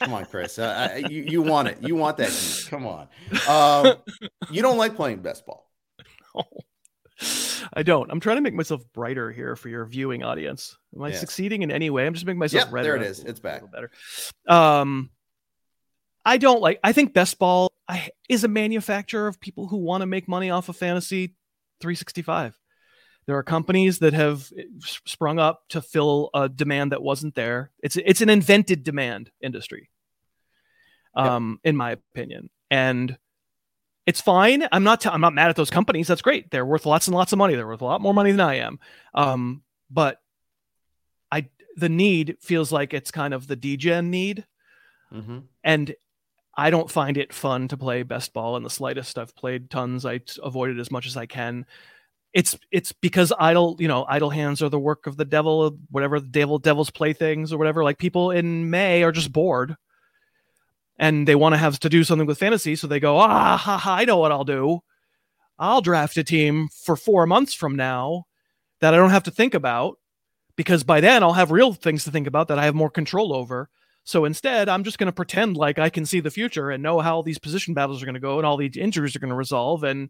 Come 0.00 0.12
on, 0.12 0.26
Chris. 0.26 0.58
Uh, 0.58 1.00
you, 1.08 1.22
you 1.22 1.42
want 1.42 1.68
it. 1.68 1.78
You 1.80 1.96
want 1.96 2.16
that. 2.18 2.28
Heat. 2.28 2.66
Come 2.68 2.86
on. 2.86 3.08
Um, 3.48 3.96
you 4.50 4.62
don't 4.62 4.76
like 4.76 4.94
playing 4.94 5.20
best 5.20 5.46
ball. 5.46 5.70
No, 6.34 6.44
I 7.72 7.82
don't. 7.82 8.10
I'm 8.10 8.20
trying 8.20 8.36
to 8.36 8.42
make 8.42 8.54
myself 8.54 8.82
brighter 8.92 9.30
here 9.30 9.56
for 9.56 9.68
your 9.68 9.84
viewing 9.84 10.22
audience. 10.22 10.76
Am 10.94 11.02
I 11.02 11.08
yeah. 11.08 11.16
succeeding 11.16 11.62
in 11.62 11.70
any 11.70 11.90
way? 11.90 12.06
I'm 12.06 12.14
just 12.14 12.26
making 12.26 12.38
myself 12.38 12.64
yep, 12.64 12.70
brighter. 12.70 12.92
There 12.92 12.96
it 12.96 13.02
is. 13.02 13.20
It's 13.20 13.40
back. 13.40 13.62
Better. 13.70 13.90
Um, 14.48 15.10
I 16.24 16.38
don't 16.38 16.60
like. 16.60 16.80
I 16.82 16.92
think 16.92 17.14
best 17.14 17.38
ball 17.38 17.72
is 18.28 18.44
a 18.44 18.48
manufacturer 18.48 19.26
of 19.26 19.40
people 19.40 19.68
who 19.68 19.78
want 19.78 20.02
to 20.02 20.06
make 20.06 20.28
money 20.28 20.50
off 20.50 20.68
of 20.68 20.76
fantasy 20.76 21.34
365. 21.80 22.58
There 23.26 23.36
are 23.36 23.42
companies 23.42 24.00
that 24.00 24.14
have 24.14 24.52
eh, 24.56 24.64
sprung 24.80 25.38
up 25.38 25.62
to 25.68 25.80
fill 25.80 26.30
a 26.34 26.48
demand 26.48 26.92
that 26.92 27.02
wasn't 27.02 27.34
there. 27.34 27.70
It's 27.82 27.96
it's 27.96 28.20
an 28.20 28.28
invented 28.28 28.82
demand 28.82 29.30
industry, 29.40 29.90
um, 31.14 31.60
yep. 31.62 31.70
in 31.70 31.76
my 31.76 31.92
opinion, 31.92 32.50
and 32.70 33.16
it's 34.06 34.20
fine. 34.20 34.66
I'm 34.72 34.82
not 34.82 35.02
t- 35.02 35.08
I'm 35.08 35.20
not 35.20 35.34
mad 35.34 35.50
at 35.50 35.56
those 35.56 35.70
companies. 35.70 36.08
That's 36.08 36.22
great. 36.22 36.50
They're 36.50 36.66
worth 36.66 36.86
lots 36.86 37.06
and 37.06 37.14
lots 37.14 37.32
of 37.32 37.38
money. 37.38 37.54
They're 37.54 37.66
worth 37.66 37.80
a 37.80 37.84
lot 37.84 38.00
more 38.00 38.14
money 38.14 38.32
than 38.32 38.40
I 38.40 38.56
am. 38.56 38.80
Um, 39.14 39.62
but 39.88 40.20
I 41.30 41.48
the 41.76 41.88
need 41.88 42.38
feels 42.40 42.72
like 42.72 42.92
it's 42.92 43.12
kind 43.12 43.32
of 43.34 43.46
the 43.46 43.56
degen 43.56 44.10
need, 44.10 44.44
mm-hmm. 45.12 45.38
and 45.62 45.94
I 46.56 46.70
don't 46.70 46.90
find 46.90 47.16
it 47.16 47.32
fun 47.32 47.68
to 47.68 47.76
play 47.76 48.02
best 48.02 48.32
ball 48.32 48.56
in 48.56 48.64
the 48.64 48.70
slightest. 48.70 49.16
I've 49.16 49.36
played 49.36 49.70
tons. 49.70 50.04
I 50.04 50.20
avoid 50.42 50.70
it 50.70 50.80
as 50.80 50.90
much 50.90 51.06
as 51.06 51.16
I 51.16 51.26
can 51.26 51.66
it's 52.32 52.58
it's 52.70 52.92
because 52.92 53.32
idle 53.38 53.76
you 53.78 53.88
know 53.88 54.06
idle 54.08 54.30
hands 54.30 54.62
are 54.62 54.68
the 54.68 54.78
work 54.78 55.06
of 55.06 55.16
the 55.16 55.24
devil 55.24 55.76
whatever 55.90 56.18
the 56.18 56.28
devil 56.28 56.58
devil's 56.58 56.90
playthings 56.90 57.52
or 57.52 57.58
whatever 57.58 57.84
like 57.84 57.98
people 57.98 58.30
in 58.30 58.70
may 58.70 59.02
are 59.02 59.12
just 59.12 59.32
bored. 59.32 59.76
And 60.98 61.26
they 61.26 61.34
want 61.34 61.54
to 61.54 61.58
have 61.58 61.80
to 61.80 61.88
do 61.88 62.04
something 62.04 62.26
with 62.26 62.38
fantasy 62.38 62.76
so 62.76 62.86
they 62.86 63.00
go 63.00 63.18
ah 63.18 63.56
ha, 63.56 63.76
ha, 63.76 63.94
i 63.96 64.04
know 64.04 64.18
what 64.18 64.32
i'll 64.32 64.44
do. 64.44 64.80
I'll 65.58 65.82
draft 65.82 66.16
a 66.16 66.24
team 66.24 66.68
for 66.84 66.96
four 66.96 67.26
months 67.26 67.54
from 67.54 67.76
now 67.76 68.24
that 68.80 68.94
i 68.94 68.96
don't 68.96 69.10
have 69.10 69.24
to 69.24 69.30
think 69.30 69.54
about 69.54 69.98
because 70.56 70.84
by 70.84 71.00
then 71.00 71.22
i'll 71.22 71.32
have 71.34 71.50
real 71.50 71.72
things 71.72 72.04
to 72.04 72.10
think 72.10 72.26
about 72.26 72.48
that 72.48 72.58
i 72.58 72.64
have 72.64 72.74
more 72.74 72.90
control 72.90 73.34
over. 73.34 73.68
So 74.04 74.24
instead 74.24 74.68
i'm 74.68 74.84
just 74.84 74.98
going 74.98 75.06
to 75.06 75.12
pretend 75.12 75.56
like 75.56 75.78
i 75.78 75.90
can 75.90 76.06
see 76.06 76.20
the 76.20 76.30
future 76.30 76.70
and 76.70 76.82
know 76.82 77.00
how 77.00 77.20
these 77.20 77.38
position 77.38 77.74
battles 77.74 78.02
are 78.02 78.06
going 78.06 78.14
to 78.14 78.20
go 78.20 78.38
and 78.38 78.46
all 78.46 78.56
these 78.56 78.76
injuries 78.76 79.14
are 79.14 79.20
going 79.20 79.30
to 79.30 79.36
resolve 79.36 79.84
and 79.84 80.08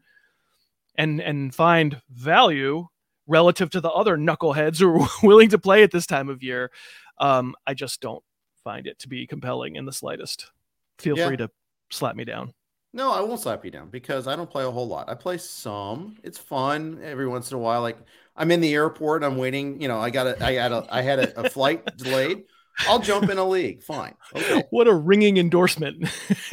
and 0.97 1.21
and 1.21 1.55
find 1.55 2.01
value 2.11 2.87
relative 3.27 3.71
to 3.71 3.81
the 3.81 3.91
other 3.91 4.17
knuckleheads 4.17 4.79
who 4.79 5.01
are 5.01 5.09
willing 5.23 5.49
to 5.51 5.59
play 5.59 5.83
at 5.83 5.91
this 5.91 6.07
time 6.07 6.29
of 6.29 6.43
year. 6.43 6.71
Um, 7.19 7.55
I 7.67 7.75
just 7.75 8.01
don't 8.01 8.23
find 8.65 8.87
it 8.87 8.99
to 9.01 9.09
be 9.09 9.27
compelling 9.27 9.77
in 9.77 9.85
the 9.85 9.93
slightest. 9.93 10.51
Feel 10.99 11.17
yeah. 11.17 11.27
free 11.27 11.37
to 11.37 11.51
slap 11.91 12.17
me 12.17 12.25
down. 12.25 12.53
No, 12.95 13.11
I 13.11 13.23
won't 13.23 13.41
slap 13.41 13.65
you 13.65 13.71
down 13.71 13.89
because 13.89 14.27
I 14.29 14.37
don't 14.37 14.51
play 14.51 14.65
a 14.65 14.71
whole 14.71 14.87
lot. 14.87 15.09
I 15.09 15.15
play 15.15 15.39
some. 15.39 16.17
It's 16.23 16.37
fun 16.37 17.01
every 17.03 17.27
once 17.27 17.51
in 17.51 17.57
a 17.57 17.61
while. 17.61 17.81
Like 17.81 17.97
I'm 18.37 18.51
in 18.51 18.61
the 18.61 18.75
airport, 18.75 19.25
I'm 19.25 19.39
waiting. 19.39 19.81
You 19.81 19.89
know, 19.89 19.99
I 19.99 20.11
got 20.11 20.27
a, 20.27 20.45
I 20.45 20.53
had 20.53 20.73
a, 20.73 20.87
I 20.91 21.01
had 21.01 21.19
a, 21.19 21.41
a 21.41 21.51
flight 21.51 21.85
delayed. 21.97 22.45
I'll 22.81 22.99
jump 22.99 23.29
in 23.29 23.39
a 23.39 23.45
league. 23.45 23.83
Fine. 23.83 24.15
Okay. 24.35 24.65
What 24.71 24.89
a 24.89 24.95
ringing 24.95 25.37
endorsement. 25.37 26.03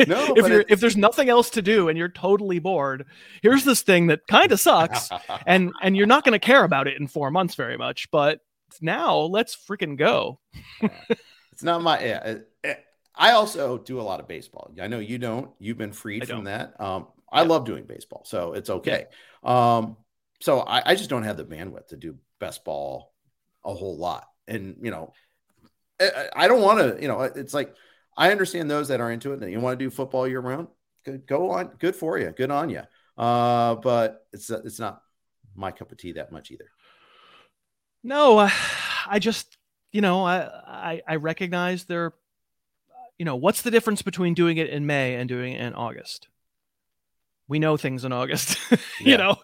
No, 0.07 0.34
if 0.36 0.47
you're 0.47 0.65
if 0.67 0.80
there's 0.80 0.97
nothing 0.97 1.30
else 1.30 1.49
to 1.51 1.61
do 1.61 1.88
and 1.88 1.97
you're 1.97 2.09
totally 2.09 2.59
bored, 2.59 3.05
here's 3.41 3.63
this 3.63 3.82
thing 3.82 4.07
that 4.07 4.28
kind 4.28 4.51
of 4.51 4.59
sucks, 4.59 5.09
and 5.45 5.72
and 5.82 5.95
you're 5.95 6.07
not 6.07 6.26
going 6.26 6.34
to 6.34 6.45
care 6.45 6.63
about 6.63 6.88
it 6.88 6.99
in 6.99 7.07
four 7.07 7.32
months 7.32 7.55
very 7.55 7.78
much. 7.78 8.11
But 8.11 8.41
now 8.82 9.20
let's 9.20 9.55
freaking 9.55 9.97
go. 9.97 10.39
it's 11.51 11.63
not 11.63 11.82
my 11.82 12.03
yeah. 12.03 12.38
I 13.15 13.32
also 13.32 13.78
do 13.78 13.99
a 13.99 14.03
lot 14.03 14.20
of 14.20 14.28
baseball. 14.28 14.74
I 14.82 14.88
know 14.88 14.99
you 14.99 15.17
don't. 15.17 15.51
You've 15.59 15.78
been 15.78 15.93
freed 15.93 16.28
from 16.28 16.45
that. 16.45 16.80
Um, 16.80 17.07
I 17.32 17.43
love 17.43 17.65
doing 17.65 17.86
baseball, 17.86 18.24
so 18.26 18.53
it's 18.53 18.70
okay. 18.70 19.05
Yeah. 19.43 19.78
Um, 19.78 19.97
so 20.41 20.59
I, 20.61 20.91
I 20.91 20.95
just 20.95 21.09
don't 21.09 21.24
have 21.24 21.38
the 21.38 21.45
bandwidth 21.45 21.88
to 21.88 21.97
do 21.97 22.17
best 22.39 22.63
ball 22.63 23.13
a 23.63 23.74
whole 23.74 23.97
lot, 23.97 24.28
and 24.47 24.78
you 24.82 24.91
know 24.91 25.13
I 26.00 26.47
don't 26.47 26.62
want 26.62 26.80
to, 26.80 27.02
you 27.02 27.08
know, 27.08 27.22
it's 27.22 27.54
like 27.54 27.76
I 28.18 28.32
understand 28.32 28.70
those 28.70 28.88
that 28.89 29.02
are 29.02 29.12
into 29.12 29.34
it 29.34 29.41
and 29.41 29.52
you 29.52 29.60
want 29.60 29.78
to 29.80 29.86
do 29.86 29.89
football 29.89 30.28
year 30.28 30.39
round. 30.39 30.68
Good, 31.06 31.26
go 31.26 31.52
on, 31.52 31.72
good 31.80 31.95
for 31.95 32.18
you, 32.18 32.32
good 32.32 32.52
on 32.52 32.70
you. 32.70 32.82
Uh, 33.18 33.76
but 33.76 34.26
it's 34.32 34.50
it's 34.50 34.80
not 34.80 35.02
my 35.56 35.72
cup 35.72 35.91
of 35.91 35.97
tea 35.97 36.14
that 36.14 36.32
much 36.32 36.52
either. 36.52 36.70
No, 38.04 38.38
I, 38.38 38.52
I 39.08 39.20
just 39.20 39.58
you 39.91 40.02
know 40.02 40.26
I, 40.26 40.39
I 40.41 41.02
I 41.08 41.16
recognize 41.16 41.86
there. 41.86 42.14
You 43.18 43.26
know 43.26 43.36
what's 43.36 43.62
the 43.62 43.72
difference 43.72 44.02
between 44.02 44.34
doing 44.34 44.58
it 44.58 44.70
in 44.70 44.86
May 44.86 45.16
and 45.16 45.28
doing 45.28 45.54
it 45.54 45.62
in 45.62 45.74
August? 45.74 46.30
We 47.50 47.60
know 47.60 47.76
things 47.76 48.06
in 48.06 48.14
August. 48.14 48.58
you 49.00 49.18
know, 49.18 49.38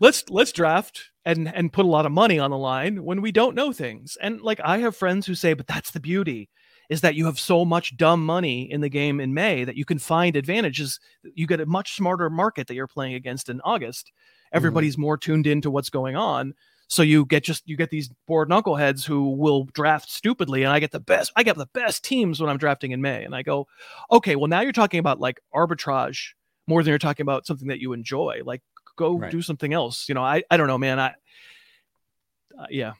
let's 0.00 0.28
let's 0.30 0.52
draft 0.52 1.10
and 1.28 1.54
and 1.54 1.72
put 1.72 1.84
a 1.84 1.88
lot 1.88 2.06
of 2.06 2.12
money 2.12 2.38
on 2.38 2.50
the 2.50 2.58
line 2.58 3.04
when 3.04 3.20
we 3.20 3.30
don't 3.30 3.54
know 3.54 3.70
things. 3.70 4.16
And 4.20 4.40
like 4.40 4.60
I 4.64 4.78
have 4.78 4.96
friends 4.96 5.26
who 5.26 5.34
say, 5.34 5.52
but 5.52 5.66
that's 5.66 5.90
the 5.90 6.00
beauty 6.00 6.48
is 6.88 7.02
that 7.02 7.14
you 7.14 7.26
have 7.26 7.38
so 7.38 7.66
much 7.66 7.98
dumb 7.98 8.24
money 8.24 8.62
in 8.62 8.80
the 8.80 8.88
game 8.88 9.20
in 9.20 9.34
May 9.34 9.62
that 9.64 9.76
you 9.76 9.84
can 9.84 9.98
find 9.98 10.36
advantages. 10.36 10.98
You 11.34 11.46
get 11.46 11.60
a 11.60 11.66
much 11.66 11.96
smarter 11.96 12.30
market 12.30 12.66
that 12.66 12.74
you're 12.74 12.86
playing 12.86 13.12
against 13.12 13.50
in 13.50 13.60
August. 13.60 14.06
Mm-hmm. 14.06 14.56
Everybody's 14.56 14.94
mm-hmm. 14.94 15.02
more 15.02 15.18
tuned 15.18 15.46
into 15.46 15.70
what's 15.70 15.90
going 15.90 16.16
on. 16.16 16.54
So 16.90 17.02
you 17.02 17.26
get 17.26 17.44
just 17.44 17.68
you 17.68 17.76
get 17.76 17.90
these 17.90 18.08
bored 18.26 18.48
knuckleheads 18.48 19.04
who 19.04 19.36
will 19.36 19.64
draft 19.74 20.10
stupidly, 20.10 20.62
and 20.62 20.72
I 20.72 20.80
get 20.80 20.92
the 20.92 21.00
best. 21.00 21.30
I 21.36 21.42
get 21.42 21.56
the 21.56 21.68
best 21.74 22.02
teams 22.02 22.40
when 22.40 22.48
I'm 22.48 22.56
drafting 22.56 22.92
in 22.92 23.02
May, 23.02 23.22
and 23.22 23.34
I 23.34 23.42
go, 23.42 23.66
okay, 24.10 24.36
well 24.36 24.48
now 24.48 24.62
you're 24.62 24.72
talking 24.72 24.98
about 24.98 25.20
like 25.20 25.40
arbitrage 25.54 26.30
more 26.66 26.82
than 26.82 26.90
you're 26.90 26.98
talking 26.98 27.24
about 27.24 27.46
something 27.46 27.68
that 27.68 27.80
you 27.80 27.92
enjoy. 27.92 28.40
Like 28.42 28.62
go 28.98 29.18
right. 29.18 29.30
do 29.30 29.40
something 29.40 29.72
else. 29.72 30.08
You 30.08 30.14
know, 30.14 30.22
I, 30.22 30.42
I 30.50 30.58
don't 30.58 30.66
know, 30.66 30.76
man. 30.76 31.00
I, 31.00 31.14
uh, 32.58 32.66
yeah, 32.68 32.92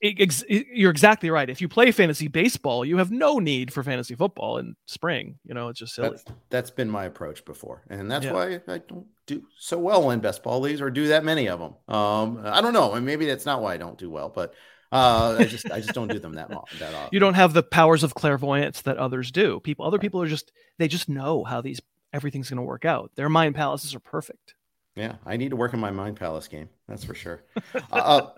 it, 0.00 0.44
it, 0.48 0.66
you're 0.72 0.90
exactly 0.90 1.30
right. 1.30 1.48
If 1.48 1.62
you 1.62 1.68
play 1.68 1.90
fantasy 1.92 2.28
baseball, 2.28 2.84
you 2.84 2.98
have 2.98 3.10
no 3.10 3.38
need 3.38 3.72
for 3.72 3.82
fantasy 3.82 4.14
football 4.14 4.58
in 4.58 4.76
spring. 4.86 5.38
You 5.44 5.54
know, 5.54 5.68
it's 5.68 5.78
just 5.78 5.94
silly. 5.94 6.10
that's, 6.10 6.24
that's 6.50 6.70
been 6.70 6.90
my 6.90 7.04
approach 7.04 7.44
before, 7.44 7.82
and 7.88 8.10
that's 8.10 8.26
yeah. 8.26 8.32
why 8.32 8.60
I 8.68 8.78
don't 8.78 9.06
do 9.26 9.44
so 9.58 9.78
well 9.78 10.10
in 10.10 10.20
best 10.20 10.42
ball 10.42 10.60
leagues 10.60 10.82
or 10.82 10.90
do 10.90 11.08
that 11.08 11.24
many 11.24 11.48
of 11.48 11.60
them. 11.60 11.74
Um, 11.88 12.42
I 12.44 12.60
don't 12.60 12.74
know, 12.74 12.92
and 12.92 13.06
maybe 13.06 13.24
that's 13.24 13.46
not 13.46 13.62
why 13.62 13.74
I 13.74 13.76
don't 13.78 13.96
do 13.96 14.10
well, 14.10 14.28
but 14.28 14.52
uh, 14.92 15.36
I 15.38 15.44
just 15.44 15.70
I 15.70 15.80
just 15.80 15.94
don't 15.94 16.08
do 16.08 16.18
them 16.18 16.34
that 16.34 16.50
much. 16.50 16.78
That 16.78 16.94
often. 16.94 17.08
You 17.12 17.20
don't 17.20 17.34
have 17.34 17.54
the 17.54 17.62
powers 17.62 18.02
of 18.02 18.14
clairvoyance 18.14 18.82
that 18.82 18.98
others 18.98 19.30
do. 19.30 19.60
People, 19.60 19.86
other 19.86 19.98
people 19.98 20.20
are 20.20 20.28
just 20.28 20.52
they 20.78 20.88
just 20.88 21.08
know 21.08 21.44
how 21.44 21.60
these 21.60 21.80
everything's 22.12 22.50
going 22.50 22.58
to 22.58 22.62
work 22.62 22.84
out. 22.84 23.10
Their 23.16 23.28
mind 23.28 23.54
palaces 23.54 23.94
are 23.94 24.00
perfect. 24.00 24.54
Yeah, 24.96 25.16
I 25.26 25.36
need 25.36 25.50
to 25.50 25.56
work 25.56 25.74
on 25.74 25.80
my 25.80 25.90
Mind 25.90 26.16
Palace 26.16 26.46
game. 26.46 26.68
That's 26.86 27.04
for 27.04 27.14
sure. 27.14 27.42
Uh, 27.74 27.96
uh, 27.96 28.30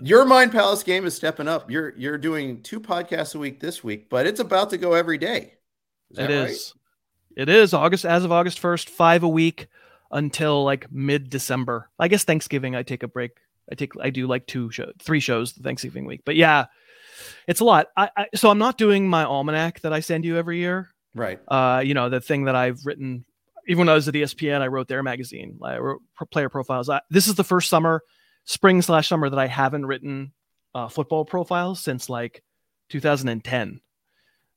your 0.00 0.24
Mind 0.24 0.50
Palace 0.50 0.82
game 0.82 1.04
is 1.04 1.14
stepping 1.14 1.46
up. 1.46 1.70
You're 1.70 1.96
you're 1.96 2.18
doing 2.18 2.62
two 2.62 2.80
podcasts 2.80 3.34
a 3.34 3.38
week 3.38 3.60
this 3.60 3.84
week, 3.84 4.10
but 4.10 4.26
it's 4.26 4.40
about 4.40 4.70
to 4.70 4.78
go 4.78 4.94
every 4.94 5.18
day. 5.18 5.54
Is 6.10 6.18
it 6.18 6.30
is. 6.30 6.74
Right? 7.36 7.42
It 7.42 7.48
is 7.48 7.72
August 7.72 8.04
as 8.04 8.24
of 8.24 8.32
August 8.32 8.58
first, 8.58 8.90
five 8.90 9.22
a 9.22 9.28
week 9.28 9.68
until 10.10 10.64
like 10.64 10.90
mid 10.90 11.30
December. 11.30 11.88
I 11.98 12.08
guess 12.08 12.24
Thanksgiving. 12.24 12.74
I 12.74 12.82
take 12.82 13.02
a 13.02 13.08
break. 13.08 13.32
I 13.70 13.76
take 13.76 13.92
I 14.00 14.10
do 14.10 14.26
like 14.26 14.46
two 14.46 14.70
shows, 14.72 14.92
three 15.00 15.20
shows 15.20 15.52
Thanksgiving 15.52 16.06
week. 16.06 16.22
But 16.24 16.34
yeah, 16.34 16.66
it's 17.46 17.60
a 17.60 17.64
lot. 17.64 17.86
I, 17.96 18.10
I 18.16 18.26
so 18.34 18.50
I'm 18.50 18.58
not 18.58 18.78
doing 18.78 19.08
my 19.08 19.24
almanac 19.24 19.80
that 19.80 19.92
I 19.92 20.00
send 20.00 20.24
you 20.24 20.36
every 20.36 20.58
year. 20.58 20.88
Right. 21.14 21.40
Uh, 21.46 21.82
you 21.84 21.94
know 21.94 22.08
the 22.08 22.20
thing 22.20 22.44
that 22.44 22.56
I've 22.56 22.84
written 22.84 23.24
even 23.70 23.82
when 23.82 23.88
I 23.88 23.94
was 23.94 24.08
at 24.08 24.14
ESPN, 24.14 24.62
I 24.62 24.66
wrote 24.66 24.88
their 24.88 25.04
magazine. 25.04 25.56
I 25.62 25.78
wrote 25.78 26.02
player 26.32 26.48
profiles. 26.48 26.90
I, 26.90 27.02
this 27.08 27.28
is 27.28 27.36
the 27.36 27.44
first 27.44 27.70
summer, 27.70 28.02
spring 28.44 28.82
slash 28.82 29.08
summer 29.08 29.30
that 29.30 29.38
I 29.38 29.46
haven't 29.46 29.86
written 29.86 30.32
uh, 30.74 30.88
football 30.88 31.24
profiles 31.24 31.80
since 31.80 32.08
like 32.08 32.42
2010. 32.88 33.80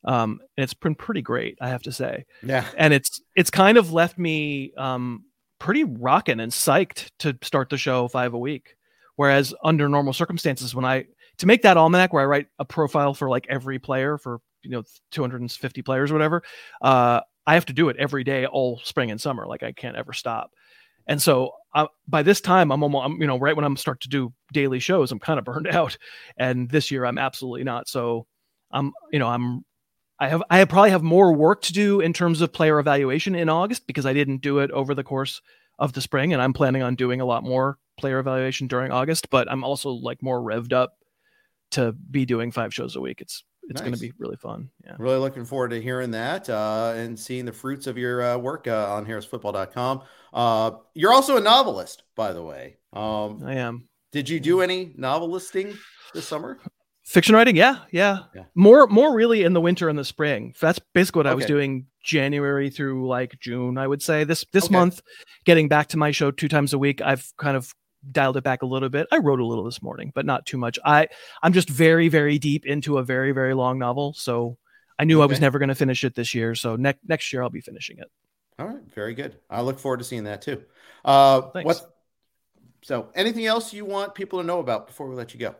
Um, 0.03 0.41
and 0.57 0.63
it's 0.63 0.73
been 0.73 0.95
pretty 0.95 1.21
great, 1.21 1.59
I 1.61 1.69
have 1.69 1.83
to 1.83 1.91
say. 1.91 2.25
Yeah. 2.41 2.65
And 2.75 2.91
it's 2.91 3.21
it's 3.35 3.51
kind 3.51 3.77
of 3.77 3.93
left 3.93 4.17
me 4.17 4.73
um, 4.79 5.25
pretty 5.59 5.83
rocking 5.83 6.39
and 6.39 6.51
psyched 6.51 7.11
to 7.19 7.37
start 7.43 7.69
the 7.69 7.77
show 7.77 8.07
five 8.07 8.33
a 8.33 8.39
week. 8.39 8.75
Whereas 9.15 9.53
under 9.63 9.87
normal 9.87 10.13
circumstances, 10.13 10.73
when 10.73 10.85
I 10.85 11.05
to 11.37 11.45
make 11.45 11.61
that 11.61 11.77
almanac 11.77 12.13
where 12.13 12.23
I 12.23 12.25
write 12.25 12.47
a 12.57 12.65
profile 12.65 13.13
for 13.13 13.29
like 13.29 13.45
every 13.47 13.77
player 13.77 14.17
for 14.17 14.39
you 14.63 14.71
know 14.71 14.81
250 15.11 15.83
players 15.83 16.09
or 16.09 16.15
whatever, 16.15 16.41
uh, 16.81 17.21
I 17.45 17.55
have 17.55 17.65
to 17.65 17.73
do 17.73 17.89
it 17.89 17.97
every 17.97 18.23
day, 18.23 18.45
all 18.45 18.79
spring 18.83 19.11
and 19.11 19.19
summer. 19.19 19.45
Like 19.45 19.63
I 19.63 19.71
can't 19.71 19.97
ever 19.97 20.13
stop. 20.13 20.51
And 21.07 21.21
so 21.21 21.51
uh, 21.75 21.87
by 22.07 22.23
this 22.23 22.39
time, 22.39 22.71
I'm 22.71 22.83
almost, 22.83 23.05
I'm, 23.05 23.21
you 23.21 23.27
know, 23.27 23.37
right 23.37 23.55
when 23.55 23.65
I'm 23.65 23.75
start 23.75 24.01
to 24.01 24.09
do 24.09 24.33
daily 24.53 24.79
shows, 24.79 25.11
I'm 25.11 25.19
kind 25.19 25.39
of 25.39 25.45
burned 25.45 25.67
out. 25.71 25.97
And 26.37 26.69
this 26.69 26.91
year, 26.91 27.05
I'm 27.05 27.17
absolutely 27.17 27.63
not. 27.63 27.87
So 27.87 28.25
I'm, 28.71 28.93
you 29.11 29.19
know, 29.19 29.27
I'm, 29.27 29.65
I 30.19 30.29
have, 30.29 30.43
I 30.49 30.63
probably 30.65 30.91
have 30.91 31.03
more 31.03 31.33
work 31.33 31.61
to 31.63 31.73
do 31.73 31.99
in 31.99 32.13
terms 32.13 32.41
of 32.41 32.53
player 32.53 32.79
evaluation 32.79 33.35
in 33.35 33.49
August 33.49 33.87
because 33.87 34.05
I 34.05 34.13
didn't 34.13 34.41
do 34.41 34.59
it 34.59 34.71
over 34.71 34.95
the 34.95 35.03
course 35.03 35.41
of 35.79 35.93
the 35.93 36.01
spring, 36.01 36.33
and 36.33 36.41
I'm 36.41 36.53
planning 36.53 36.83
on 36.83 36.95
doing 36.95 37.19
a 37.19 37.25
lot 37.25 37.43
more 37.43 37.77
player 37.97 38.19
evaluation 38.19 38.67
during 38.67 38.91
August. 38.91 39.29
But 39.29 39.51
I'm 39.51 39.63
also 39.63 39.89
like 39.89 40.21
more 40.21 40.39
revved 40.39 40.71
up 40.71 40.93
to 41.71 41.91
be 41.91 42.25
doing 42.25 42.51
five 42.51 42.73
shows 42.73 42.95
a 42.95 43.01
week. 43.01 43.19
It's 43.21 43.43
it's 43.69 43.81
nice. 43.81 43.87
going 43.87 43.93
to 43.93 43.99
be 43.99 44.13
really 44.17 44.35
fun. 44.35 44.69
Yeah. 44.85 44.95
Really 44.99 45.17
looking 45.17 45.45
forward 45.45 45.69
to 45.69 45.81
hearing 45.81 46.11
that 46.11 46.49
uh, 46.49 46.93
and 46.95 47.17
seeing 47.17 47.45
the 47.45 47.53
fruits 47.53 47.87
of 47.87 47.97
your 47.97 48.21
uh, 48.21 48.37
work 48.37 48.67
uh, 48.67 48.93
on 48.93 49.05
harrisfootball.com. 49.05 50.01
Uh, 50.33 50.71
you're 50.93 51.13
also 51.13 51.37
a 51.37 51.41
novelist, 51.41 52.03
by 52.15 52.33
the 52.33 52.43
way. 52.43 52.77
Um, 52.91 53.43
I 53.45 53.55
am. 53.55 53.87
Did 54.11 54.29
you 54.29 54.39
do 54.39 54.61
any 54.61 54.87
novelisting 54.99 55.75
this 56.13 56.27
summer? 56.27 56.59
Fiction 57.05 57.35
writing, 57.35 57.55
yeah, 57.55 57.79
yeah, 57.91 58.19
yeah. 58.33 58.43
More, 58.55 58.87
more 58.87 59.13
really 59.13 59.43
in 59.43 59.53
the 59.53 59.59
winter 59.59 59.89
and 59.89 59.99
the 59.99 60.05
spring. 60.05 60.53
That's 60.61 60.79
basically 60.93 61.19
what 61.19 61.25
okay. 61.27 61.31
I 61.33 61.35
was 61.35 61.45
doing 61.45 61.87
January 62.01 62.69
through 62.69 63.07
like 63.07 63.37
June. 63.39 63.77
I 63.77 63.87
would 63.87 64.01
say 64.01 64.23
this 64.23 64.45
this 64.53 64.65
okay. 64.65 64.73
month, 64.73 65.01
getting 65.43 65.67
back 65.67 65.87
to 65.89 65.97
my 65.97 66.11
show 66.11 66.31
two 66.31 66.47
times 66.47 66.73
a 66.73 66.77
week. 66.77 67.01
I've 67.01 67.33
kind 67.37 67.57
of 67.57 67.73
dialed 68.11 68.37
it 68.37 68.43
back 68.43 68.61
a 68.61 68.65
little 68.65 68.89
bit. 68.89 69.07
I 69.11 69.17
wrote 69.17 69.39
a 69.39 69.45
little 69.45 69.63
this 69.63 69.81
morning, 69.81 70.11
but 70.13 70.25
not 70.25 70.45
too 70.45 70.57
much. 70.57 70.77
I 70.83 71.07
I'm 71.41 71.53
just 71.53 71.69
very 71.69 72.07
very 72.07 72.37
deep 72.39 72.65
into 72.65 72.97
a 72.97 73.03
very 73.03 73.31
very 73.31 73.53
long 73.53 73.79
novel, 73.79 74.13
so 74.13 74.57
I 74.99 75.05
knew 75.05 75.19
okay. 75.19 75.23
I 75.23 75.27
was 75.27 75.39
never 75.39 75.59
going 75.59 75.69
to 75.69 75.75
finish 75.75 76.03
it 76.03 76.15
this 76.15 76.33
year. 76.33 76.55
So 76.55 76.75
next 76.75 76.99
next 77.07 77.31
year 77.31 77.43
I'll 77.43 77.49
be 77.49 77.61
finishing 77.61 77.99
it. 77.99 78.11
All 78.59 78.67
right, 78.67 78.81
very 78.93 79.13
good. 79.13 79.35
I 79.49 79.61
look 79.61 79.79
forward 79.79 79.97
to 79.97 80.03
seeing 80.03 80.25
that 80.25 80.41
too. 80.41 80.63
Uh, 81.03 81.41
what? 81.53 81.93
So, 82.83 83.09
anything 83.15 83.45
else 83.45 83.73
you 83.73 83.85
want 83.85 84.13
people 84.13 84.39
to 84.39 84.45
know 84.45 84.59
about 84.59 84.87
before 84.87 85.07
we 85.07 85.15
let 85.15 85.33
you 85.33 85.39
go? 85.39 85.55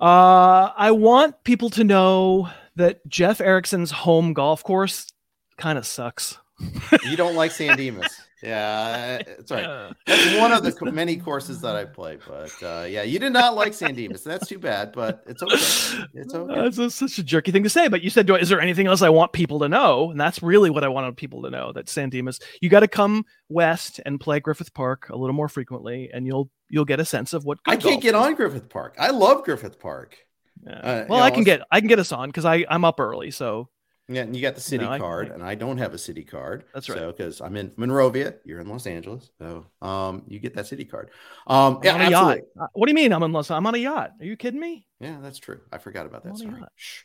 Uh, 0.00 0.70
I 0.76 0.92
want 0.92 1.42
people 1.44 1.70
to 1.70 1.84
know 1.84 2.48
that 2.76 3.06
Jeff 3.08 3.40
Erickson's 3.40 3.90
home 3.90 4.32
golf 4.32 4.62
course 4.62 5.12
kind 5.56 5.76
of 5.76 5.86
sucks. 5.86 6.38
you 7.04 7.16
don't 7.16 7.34
like 7.34 7.50
San 7.50 7.76
Dimas. 7.76 8.20
Yeah, 8.44 9.22
it's 9.26 9.50
right. 9.50 9.94
That's 10.06 10.38
one 10.38 10.52
of 10.52 10.62
the 10.62 10.92
many 10.92 11.16
courses 11.16 11.62
that 11.62 11.76
I 11.76 11.86
play. 11.86 12.18
But 12.26 12.52
uh, 12.62 12.84
yeah, 12.84 13.02
you 13.02 13.18
did 13.18 13.32
not 13.32 13.54
like 13.54 13.72
San 13.72 13.94
Dimas. 13.94 14.22
That's 14.22 14.46
too 14.46 14.58
bad, 14.58 14.92
but 14.92 15.24
it's 15.26 15.42
okay. 15.42 16.04
It's 16.12 16.34
okay. 16.34 16.54
That's 16.54 16.76
a, 16.76 16.90
such 16.90 17.18
a 17.18 17.22
jerky 17.22 17.52
thing 17.52 17.62
to 17.62 17.70
say. 17.70 17.88
But 17.88 18.02
you 18.02 18.10
said, 18.10 18.28
"Is 18.28 18.50
there 18.50 18.60
anything 18.60 18.86
else 18.86 19.00
I 19.00 19.08
want 19.08 19.32
people 19.32 19.60
to 19.60 19.68
know?" 19.68 20.10
And 20.10 20.20
that's 20.20 20.42
really 20.42 20.68
what 20.68 20.84
I 20.84 20.88
wanted 20.88 21.16
people 21.16 21.42
to 21.42 21.50
know. 21.50 21.72
That 21.72 21.88
San 21.88 22.10
Dimas, 22.10 22.38
you 22.60 22.68
got 22.68 22.80
to 22.80 22.88
come 22.88 23.24
west 23.48 24.00
and 24.04 24.20
play 24.20 24.40
Griffith 24.40 24.74
Park 24.74 25.08
a 25.08 25.16
little 25.16 25.34
more 25.34 25.48
frequently, 25.48 26.10
and 26.12 26.26
you'll 26.26 26.50
you'll 26.68 26.84
get 26.84 27.00
a 27.00 27.04
sense 27.06 27.32
of 27.32 27.46
what. 27.46 27.58
I 27.66 27.76
can't 27.76 28.02
get 28.02 28.14
is. 28.14 28.20
on 28.20 28.34
Griffith 28.34 28.68
Park. 28.68 28.96
I 28.98 29.08
love 29.08 29.44
Griffith 29.44 29.80
Park. 29.80 30.18
Yeah. 30.66 30.72
Uh, 30.72 31.06
well, 31.08 31.22
I 31.22 31.30
know, 31.30 31.34
can 31.36 31.44
get 31.44 31.62
I 31.70 31.80
can 31.80 31.88
get 31.88 31.98
us 31.98 32.12
on 32.12 32.28
because 32.28 32.44
I 32.44 32.66
I'm 32.68 32.84
up 32.84 33.00
early, 33.00 33.30
so 33.30 33.70
yeah, 34.08 34.22
and 34.22 34.36
you 34.36 34.42
got 34.42 34.54
the 34.54 34.60
city 34.60 34.84
no, 34.84 34.98
card, 34.98 35.30
I, 35.30 35.34
and 35.34 35.42
I 35.42 35.54
don't 35.54 35.78
have 35.78 35.94
a 35.94 35.98
city 35.98 36.24
card. 36.24 36.64
That's 36.74 36.88
right. 36.90 36.98
So 36.98 37.12
because 37.12 37.40
I'm 37.40 37.56
in 37.56 37.72
Monrovia, 37.76 38.34
you're 38.44 38.60
in 38.60 38.68
Los 38.68 38.86
Angeles, 38.86 39.30
so 39.38 39.66
um, 39.80 40.24
you 40.28 40.38
get 40.38 40.54
that 40.56 40.66
city 40.66 40.84
card. 40.84 41.10
Um, 41.46 41.80
yeah, 41.82 42.08
yacht. 42.10 42.38
Uh, 42.60 42.66
what 42.74 42.86
do 42.86 42.90
you 42.90 42.96
mean? 42.96 43.12
I'm 43.12 43.22
in 43.22 43.32
Los? 43.32 43.50
I'm 43.50 43.66
on 43.66 43.74
a 43.74 43.78
yacht. 43.78 44.10
Are 44.20 44.26
you 44.26 44.36
kidding 44.36 44.60
me? 44.60 44.86
Yeah, 45.00 45.18
that's 45.22 45.38
true. 45.38 45.60
I 45.72 45.78
forgot 45.78 46.04
about 46.04 46.24
that. 46.24 46.36
Sorry. 46.36 46.62
Shh. 46.76 47.02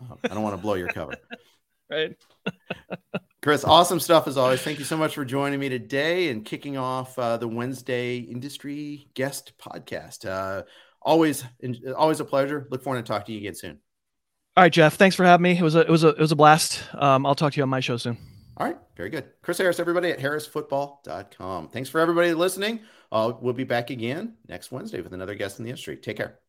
Oh, 0.00 0.16
I 0.24 0.28
don't 0.28 0.42
want 0.42 0.56
to 0.56 0.62
blow 0.62 0.74
your 0.74 0.88
cover. 0.88 1.14
right. 1.90 2.16
Chris, 3.42 3.64
awesome 3.64 3.98
stuff 3.98 4.28
as 4.28 4.36
always. 4.36 4.60
Thank 4.60 4.78
you 4.78 4.84
so 4.84 4.96
much 4.96 5.14
for 5.14 5.24
joining 5.24 5.58
me 5.58 5.68
today 5.68 6.28
and 6.28 6.44
kicking 6.44 6.76
off 6.76 7.18
uh, 7.18 7.36
the 7.36 7.48
Wednesday 7.48 8.18
Industry 8.18 9.08
Guest 9.14 9.54
Podcast. 9.58 10.28
Uh, 10.28 10.64
always, 11.02 11.44
always 11.96 12.20
a 12.20 12.24
pleasure. 12.24 12.68
Look 12.70 12.82
forward 12.82 13.04
to 13.04 13.12
talking 13.12 13.26
to 13.26 13.32
you 13.32 13.38
again 13.38 13.54
soon. 13.54 13.78
All 14.58 14.64
right, 14.64 14.72
Jeff. 14.72 14.96
Thanks 14.96 15.14
for 15.14 15.24
having 15.24 15.44
me. 15.44 15.56
It 15.56 15.62
was 15.62 15.76
a 15.76 15.82
it 15.82 15.88
was 15.88 16.02
a 16.02 16.08
it 16.08 16.18
was 16.18 16.32
a 16.32 16.36
blast. 16.36 16.82
Um, 16.94 17.24
I'll 17.24 17.36
talk 17.36 17.52
to 17.52 17.56
you 17.58 17.62
on 17.62 17.68
my 17.68 17.78
show 17.78 17.96
soon. 17.96 18.18
All 18.56 18.66
right, 18.66 18.76
very 18.96 19.08
good. 19.08 19.26
Chris 19.40 19.56
Harris, 19.56 19.78
everybody 19.78 20.10
at 20.10 20.18
harrisfootball.com. 20.18 21.68
Thanks 21.68 21.88
for 21.88 22.00
everybody 22.00 22.34
listening. 22.34 22.80
Uh, 23.12 23.34
we'll 23.40 23.54
be 23.54 23.62
back 23.62 23.90
again 23.90 24.34
next 24.48 24.72
Wednesday 24.72 25.00
with 25.00 25.12
another 25.12 25.36
guest 25.36 25.60
in 25.60 25.64
the 25.64 25.70
industry. 25.70 25.96
Take 25.96 26.16
care. 26.16 26.40